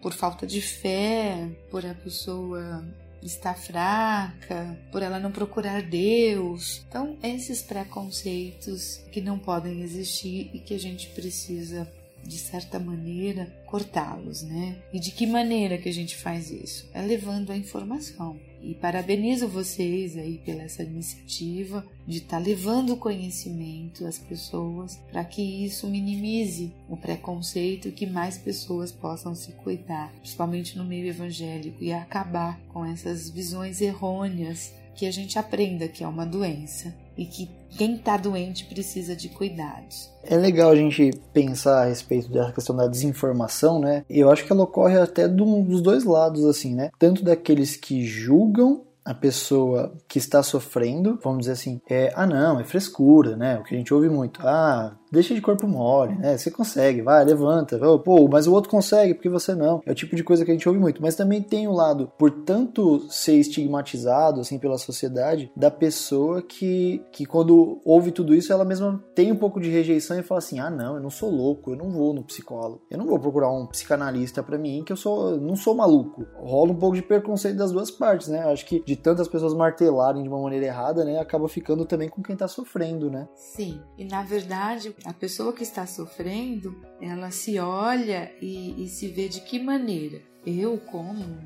por 0.00 0.12
falta 0.12 0.46
de 0.46 0.60
fé, 0.60 1.48
por 1.70 1.84
a 1.84 1.94
pessoa 1.94 2.84
estar 3.22 3.54
fraca, 3.54 4.76
por 4.90 5.02
ela 5.02 5.20
não 5.20 5.30
procurar 5.30 5.82
Deus. 5.82 6.84
Então, 6.88 7.16
esses 7.22 7.62
preconceitos 7.62 8.96
que 9.12 9.20
não 9.20 9.38
podem 9.38 9.80
existir 9.80 10.50
e 10.52 10.58
que 10.58 10.74
a 10.74 10.78
gente 10.78 11.08
precisa 11.10 11.90
de 12.24 12.38
certa 12.38 12.78
maneira, 12.78 13.46
cortá-los, 13.66 14.42
né? 14.42 14.76
E 14.92 15.00
de 15.00 15.10
que 15.10 15.26
maneira 15.26 15.78
que 15.78 15.88
a 15.88 15.92
gente 15.92 16.16
faz 16.16 16.50
isso? 16.50 16.88
É 16.92 17.02
levando 17.02 17.50
a 17.50 17.56
informação. 17.56 18.38
E 18.62 18.74
parabenizo 18.74 19.48
vocês 19.48 20.16
aí 20.16 20.38
pela 20.38 20.62
essa 20.62 20.84
iniciativa 20.84 21.84
de 22.06 22.18
estar 22.18 22.36
tá 22.36 22.42
levando 22.42 22.92
o 22.92 22.96
conhecimento 22.96 24.06
às 24.06 24.18
pessoas 24.18 25.00
para 25.10 25.24
que 25.24 25.42
isso 25.42 25.88
minimize 25.88 26.72
o 26.88 26.96
preconceito 26.96 27.88
e 27.88 27.92
que 27.92 28.06
mais 28.06 28.38
pessoas 28.38 28.92
possam 28.92 29.34
se 29.34 29.50
cuidar, 29.52 30.12
principalmente 30.20 30.78
no 30.78 30.84
meio 30.84 31.08
evangélico, 31.08 31.82
e 31.82 31.92
acabar 31.92 32.60
com 32.68 32.84
essas 32.84 33.28
visões 33.28 33.80
errôneas 33.80 34.72
que 34.94 35.06
a 35.06 35.10
gente 35.10 35.38
aprenda 35.38 35.88
que 35.88 36.04
é 36.04 36.06
uma 36.06 36.24
doença 36.24 36.94
e 37.16 37.26
que 37.26 37.50
quem 37.76 37.96
está 37.96 38.16
doente 38.16 38.64
precisa 38.66 39.16
de 39.16 39.28
cuidados. 39.28 40.10
É 40.22 40.36
legal 40.36 40.70
a 40.70 40.76
gente 40.76 41.10
pensar 41.32 41.82
a 41.82 41.86
respeito 41.86 42.30
dessa 42.30 42.52
questão 42.52 42.76
da 42.76 42.86
desinformação, 42.86 43.78
né? 43.78 44.04
Eu 44.08 44.30
acho 44.30 44.44
que 44.44 44.52
ela 44.52 44.64
ocorre 44.64 44.98
até 44.98 45.26
dos 45.26 45.80
dois 45.80 46.04
lados, 46.04 46.44
assim, 46.44 46.74
né? 46.74 46.90
Tanto 46.98 47.24
daqueles 47.24 47.76
que 47.76 48.04
julgam 48.04 48.84
a 49.04 49.14
pessoa 49.14 49.92
que 50.06 50.18
está 50.18 50.42
sofrendo, 50.42 51.18
vamos 51.22 51.40
dizer 51.40 51.52
assim, 51.52 51.80
é, 51.88 52.12
ah 52.14 52.26
não, 52.26 52.60
é 52.60 52.64
frescura, 52.64 53.36
né? 53.36 53.58
O 53.58 53.64
que 53.64 53.74
a 53.74 53.78
gente 53.78 53.92
ouve 53.92 54.08
muito, 54.08 54.40
ah, 54.46 54.96
deixa 55.12 55.34
de 55.34 55.40
corpo 55.40 55.68
mole, 55.68 56.16
né? 56.16 56.36
Você 56.36 56.50
consegue, 56.50 57.02
vai, 57.02 57.24
levanta. 57.24 57.78
Pô, 57.98 58.26
mas 58.28 58.46
o 58.46 58.52
outro 58.52 58.70
consegue, 58.70 59.14
porque 59.14 59.28
você 59.28 59.54
não. 59.54 59.82
É 59.84 59.92
o 59.92 59.94
tipo 59.94 60.16
de 60.16 60.24
coisa 60.24 60.44
que 60.44 60.50
a 60.50 60.54
gente 60.54 60.68
ouve 60.68 60.80
muito. 60.80 61.02
Mas 61.02 61.14
também 61.14 61.42
tem 61.42 61.68
o 61.68 61.72
lado, 61.72 62.10
por 62.18 62.30
tanto 62.30 63.06
ser 63.10 63.34
estigmatizado, 63.34 64.40
assim, 64.40 64.58
pela 64.58 64.78
sociedade, 64.78 65.52
da 65.54 65.70
pessoa 65.70 66.40
que, 66.40 67.04
que 67.12 67.26
quando 67.26 67.80
ouve 67.84 68.10
tudo 68.10 68.34
isso, 68.34 68.52
ela 68.52 68.64
mesma 68.64 69.02
tem 69.14 69.30
um 69.30 69.36
pouco 69.36 69.60
de 69.60 69.70
rejeição 69.70 70.18
e 70.18 70.22
fala 70.22 70.38
assim: 70.38 70.58
ah, 70.58 70.70
não, 70.70 70.96
eu 70.96 71.02
não 71.02 71.10
sou 71.10 71.30
louco, 71.30 71.72
eu 71.72 71.76
não 71.76 71.90
vou 71.90 72.14
no 72.14 72.24
psicólogo. 72.24 72.82
Eu 72.90 72.98
não 72.98 73.06
vou 73.06 73.18
procurar 73.18 73.50
um 73.50 73.66
psicanalista 73.66 74.42
para 74.42 74.56
mim, 74.56 74.82
que 74.84 74.92
eu 74.92 74.96
sou, 74.96 75.38
não 75.38 75.54
sou 75.54 75.74
maluco. 75.74 76.26
Rola 76.36 76.72
um 76.72 76.76
pouco 76.76 76.96
de 76.96 77.02
preconceito 77.02 77.56
das 77.56 77.72
duas 77.72 77.90
partes, 77.90 78.28
né? 78.28 78.40
Acho 78.50 78.64
que 78.64 78.82
de 78.82 78.96
tantas 78.96 79.28
pessoas 79.28 79.52
martelarem 79.52 80.22
de 80.22 80.28
uma 80.28 80.40
maneira 80.40 80.66
errada, 80.66 81.04
né, 81.04 81.18
acaba 81.18 81.48
ficando 81.48 81.84
também 81.84 82.08
com 82.08 82.22
quem 82.22 82.36
tá 82.36 82.48
sofrendo, 82.48 83.10
né? 83.10 83.28
Sim. 83.34 83.80
E 83.98 84.04
na 84.04 84.22
verdade, 84.22 84.94
a 85.04 85.12
pessoa 85.12 85.52
que 85.52 85.62
está 85.62 85.86
sofrendo, 85.86 86.80
ela 87.00 87.30
se 87.30 87.58
olha 87.58 88.32
e, 88.40 88.84
e 88.84 88.88
se 88.88 89.08
vê 89.08 89.28
de 89.28 89.40
que 89.40 89.58
maneira? 89.58 90.22
Eu 90.46 90.78
como? 90.78 91.38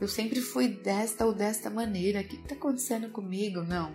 Eu 0.00 0.08
sempre 0.08 0.40
fui 0.40 0.68
desta 0.68 1.24
ou 1.24 1.32
desta 1.32 1.70
maneira. 1.70 2.20
O 2.20 2.24
que 2.24 2.36
está 2.36 2.54
acontecendo 2.54 3.08
comigo? 3.10 3.62
Não, 3.62 3.92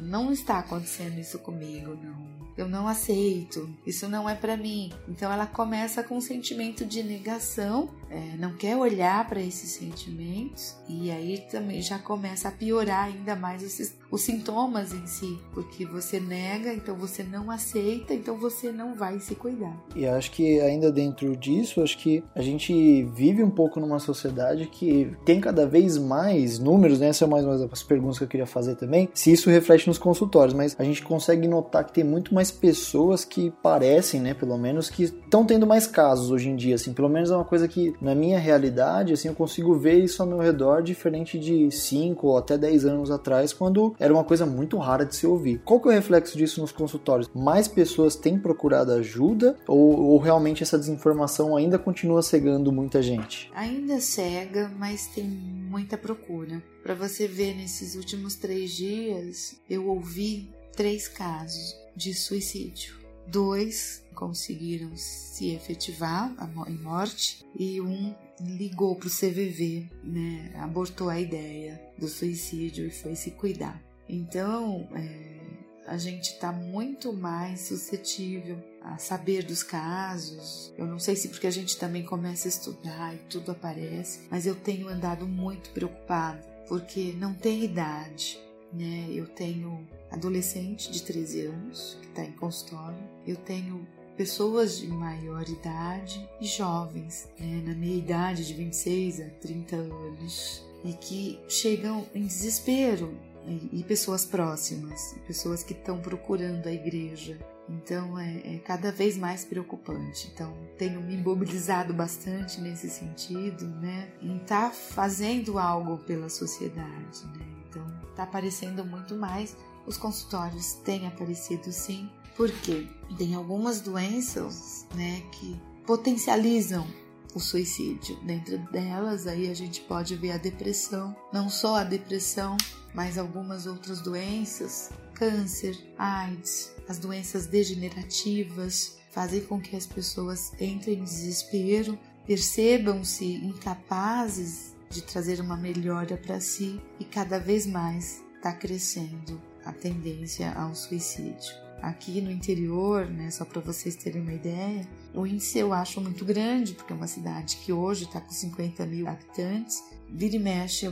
não 0.00 0.32
está 0.32 0.58
acontecendo 0.58 1.18
isso 1.18 1.38
comigo, 1.38 1.94
não 1.94 2.32
eu 2.56 2.68
não 2.68 2.86
aceito, 2.86 3.74
isso 3.86 4.08
não 4.08 4.28
é 4.28 4.34
para 4.34 4.56
mim. 4.56 4.92
Então 5.08 5.32
ela 5.32 5.46
começa 5.46 6.02
com 6.02 6.16
um 6.16 6.20
sentimento 6.20 6.84
de 6.84 7.02
negação, 7.02 7.90
é, 8.12 8.36
não 8.36 8.52
quer 8.52 8.76
olhar 8.76 9.26
para 9.26 9.40
esses 9.40 9.70
sentimentos 9.70 10.76
e 10.86 11.10
aí 11.10 11.38
também 11.50 11.80
já 11.80 11.98
começa 11.98 12.48
a 12.48 12.52
piorar 12.52 13.06
ainda 13.06 13.34
mais 13.34 13.62
esses, 13.62 13.96
os 14.10 14.20
sintomas 14.20 14.92
em 14.92 15.06
si, 15.06 15.38
porque 15.54 15.86
você 15.86 16.20
nega, 16.20 16.74
então 16.74 16.94
você 16.94 17.22
não 17.22 17.50
aceita, 17.50 18.12
então 18.12 18.36
você 18.36 18.70
não 18.70 18.94
vai 18.94 19.18
se 19.18 19.34
cuidar. 19.34 19.74
E 19.96 20.06
acho 20.06 20.30
que 20.30 20.60
ainda 20.60 20.92
dentro 20.92 21.34
disso, 21.34 21.82
acho 21.82 21.96
que 21.96 22.22
a 22.34 22.42
gente 22.42 23.02
vive 23.14 23.42
um 23.42 23.50
pouco 23.50 23.80
numa 23.80 23.98
sociedade 23.98 24.66
que 24.66 25.10
tem 25.24 25.40
cada 25.40 25.66
vez 25.66 25.96
mais 25.96 26.58
números, 26.58 27.00
né? 27.00 27.08
Essa 27.08 27.24
é 27.24 27.28
mais 27.28 27.46
uma 27.46 27.66
das 27.66 27.82
perguntas 27.82 28.18
que 28.18 28.24
eu 28.24 28.28
queria 28.28 28.46
fazer 28.46 28.76
também, 28.76 29.08
se 29.14 29.32
isso 29.32 29.48
reflete 29.48 29.86
nos 29.86 29.98
consultórios, 29.98 30.52
mas 30.52 30.76
a 30.78 30.84
gente 30.84 31.02
consegue 31.02 31.48
notar 31.48 31.84
que 31.86 31.94
tem 31.94 32.04
muito 32.04 32.34
mais 32.34 32.50
pessoas 32.50 33.24
que 33.24 33.50
parecem, 33.62 34.20
né, 34.20 34.34
pelo 34.34 34.58
menos, 34.58 34.90
que 34.90 35.04
estão 35.04 35.46
tendo 35.46 35.66
mais 35.66 35.86
casos 35.86 36.30
hoje 36.30 36.50
em 36.50 36.56
dia, 36.56 36.74
assim, 36.74 36.92
pelo 36.92 37.08
menos 37.08 37.30
é 37.30 37.36
uma 37.36 37.44
coisa 37.44 37.66
que 37.66 37.94
na 38.02 38.14
minha 38.14 38.38
realidade, 38.38 39.12
assim, 39.12 39.28
eu 39.28 39.34
consigo 39.34 39.74
ver 39.74 40.02
isso 40.02 40.20
ao 40.20 40.28
meu 40.28 40.38
redor 40.38 40.82
diferente 40.82 41.38
de 41.38 41.70
5 41.70 42.26
ou 42.26 42.36
até 42.36 42.58
10 42.58 42.84
anos 42.84 43.10
atrás, 43.10 43.52
quando 43.52 43.94
era 43.98 44.12
uma 44.12 44.24
coisa 44.24 44.44
muito 44.44 44.76
rara 44.76 45.06
de 45.06 45.14
se 45.14 45.26
ouvir. 45.26 45.62
Qual 45.64 45.80
que 45.80 45.88
é 45.88 45.92
o 45.92 45.94
reflexo 45.94 46.36
disso 46.36 46.60
nos 46.60 46.72
consultórios? 46.72 47.30
Mais 47.34 47.68
pessoas 47.68 48.16
têm 48.16 48.38
procurado 48.38 48.92
ajuda 48.92 49.56
ou, 49.68 50.00
ou 50.00 50.18
realmente 50.18 50.62
essa 50.62 50.78
desinformação 50.78 51.56
ainda 51.56 51.78
continua 51.78 52.22
cegando 52.22 52.72
muita 52.72 53.00
gente? 53.00 53.50
Ainda 53.54 54.00
cega, 54.00 54.70
mas 54.76 55.06
tem 55.06 55.24
muita 55.24 55.96
procura. 55.96 56.62
Para 56.82 56.94
você 56.94 57.28
ver, 57.28 57.54
nesses 57.54 57.94
últimos 57.94 58.34
três 58.34 58.72
dias, 58.72 59.60
eu 59.70 59.88
ouvi 59.88 60.50
três 60.74 61.06
casos 61.06 61.76
de 61.94 62.12
suicídio. 62.12 62.96
Dois 63.28 64.01
conseguiram 64.26 64.92
se 64.94 65.50
efetivar 65.50 66.32
em 66.68 66.78
morte 66.78 67.44
e 67.58 67.80
um 67.80 68.14
ligou 68.40 68.94
para 68.94 69.08
o 69.08 69.10
CVV, 69.10 69.90
né, 70.04 70.52
abortou 70.56 71.08
a 71.08 71.18
ideia 71.18 71.80
do 71.98 72.06
suicídio 72.06 72.86
e 72.86 72.90
foi 72.90 73.16
se 73.16 73.32
cuidar. 73.32 73.82
Então, 74.08 74.88
é, 74.94 75.40
a 75.88 75.96
gente 75.96 76.34
está 76.34 76.52
muito 76.52 77.12
mais 77.12 77.62
suscetível 77.62 78.62
a 78.80 78.96
saber 78.96 79.44
dos 79.44 79.64
casos. 79.64 80.72
Eu 80.78 80.86
não 80.86 81.00
sei 81.00 81.16
se 81.16 81.28
porque 81.28 81.48
a 81.48 81.52
gente 81.52 81.76
também 81.76 82.04
começa 82.04 82.46
a 82.46 82.50
estudar 82.50 83.14
e 83.14 83.18
tudo 83.28 83.50
aparece, 83.50 84.20
mas 84.30 84.46
eu 84.46 84.54
tenho 84.54 84.88
andado 84.88 85.26
muito 85.26 85.70
preocupada 85.70 86.40
porque 86.68 87.12
não 87.18 87.34
tem 87.34 87.64
idade, 87.64 88.38
né? 88.72 89.08
Eu 89.10 89.26
tenho 89.26 89.84
adolescente 90.12 90.92
de 90.92 91.02
13 91.02 91.46
anos 91.46 91.98
que 92.00 92.08
está 92.08 92.24
em 92.24 92.32
consultório, 92.32 93.02
eu 93.26 93.36
tenho 93.36 93.86
pessoas 94.22 94.78
de 94.78 94.86
maior 94.86 95.42
idade 95.48 96.24
e 96.40 96.46
jovens, 96.46 97.28
né? 97.40 97.60
na 97.66 97.74
minha 97.74 97.96
idade 97.96 98.46
de 98.46 98.54
26 98.54 99.20
a 99.20 99.28
30 99.40 99.74
anos, 99.74 100.64
e 100.84 100.92
que 100.92 101.40
chegam 101.48 102.06
em 102.14 102.24
desespero 102.24 103.12
e, 103.44 103.80
e 103.80 103.82
pessoas 103.82 104.24
próximas, 104.24 105.16
pessoas 105.26 105.64
que 105.64 105.72
estão 105.72 106.00
procurando 106.00 106.68
a 106.68 106.72
igreja. 106.72 107.36
Então 107.68 108.16
é, 108.16 108.42
é, 108.44 108.58
cada 108.64 108.92
vez 108.92 109.18
mais 109.18 109.44
preocupante. 109.44 110.30
Então 110.32 110.56
tenho 110.78 111.00
me 111.00 111.16
mobilizado 111.16 111.92
bastante 111.92 112.60
nesse 112.60 112.88
sentido, 112.88 113.66
né? 113.80 114.08
Em 114.22 114.36
estar 114.36 114.68
tá 114.68 114.70
fazendo 114.70 115.58
algo 115.58 115.98
pela 115.98 116.28
sociedade, 116.28 117.26
né? 117.36 117.44
Então 117.68 117.84
está 118.08 118.22
aparecendo 118.22 118.84
muito 118.84 119.16
mais. 119.16 119.56
Os 119.84 119.96
consultórios 119.96 120.74
têm 120.84 121.08
aparecido 121.08 121.72
sim, 121.72 122.08
porque 122.36 122.88
tem 123.16 123.34
algumas 123.34 123.80
doenças, 123.80 124.86
né, 124.94 125.22
que 125.32 125.60
potencializam 125.86 126.86
o 127.34 127.40
suicídio. 127.40 128.16
Dentro 128.22 128.58
delas, 128.70 129.26
aí 129.26 129.50
a 129.50 129.54
gente 129.54 129.80
pode 129.82 130.16
ver 130.16 130.32
a 130.32 130.36
depressão, 130.36 131.16
não 131.32 131.48
só 131.48 131.76
a 131.76 131.84
depressão, 131.84 132.56
mas 132.94 133.16
algumas 133.16 133.66
outras 133.66 134.00
doenças, 134.00 134.90
câncer, 135.14 135.76
AIDS, 135.98 136.72
as 136.88 136.98
doenças 136.98 137.46
degenerativas, 137.46 138.98
fazem 139.10 139.42
com 139.42 139.60
que 139.60 139.76
as 139.76 139.86
pessoas 139.86 140.52
entrem 140.60 140.98
em 140.98 141.04
desespero, 141.04 141.98
percebam-se 142.26 143.24
incapazes 143.24 144.74
de 144.90 145.02
trazer 145.02 145.40
uma 145.40 145.56
melhora 145.56 146.16
para 146.16 146.40
si 146.40 146.80
e 147.00 147.04
cada 147.04 147.38
vez 147.38 147.66
mais 147.66 148.22
está 148.36 148.52
crescendo 148.52 149.40
a 149.64 149.72
tendência 149.72 150.52
ao 150.52 150.74
suicídio. 150.74 151.62
Aqui 151.82 152.20
no 152.20 152.30
interior, 152.30 153.06
né, 153.06 153.28
só 153.32 153.44
para 153.44 153.60
vocês 153.60 153.96
terem 153.96 154.22
uma 154.22 154.32
ideia, 154.32 154.88
o 155.12 155.26
índice 155.26 155.58
eu 155.58 155.72
acho 155.72 156.00
muito 156.00 156.24
grande, 156.24 156.74
porque 156.74 156.92
é 156.92 156.96
uma 156.96 157.08
cidade 157.08 157.56
que 157.56 157.72
hoje 157.72 158.04
está 158.04 158.20
com 158.20 158.30
50 158.30 158.86
mil 158.86 159.08
habitantes, 159.08 159.82
vira 160.08 160.36
e 160.36 160.38
mexe 160.38 160.86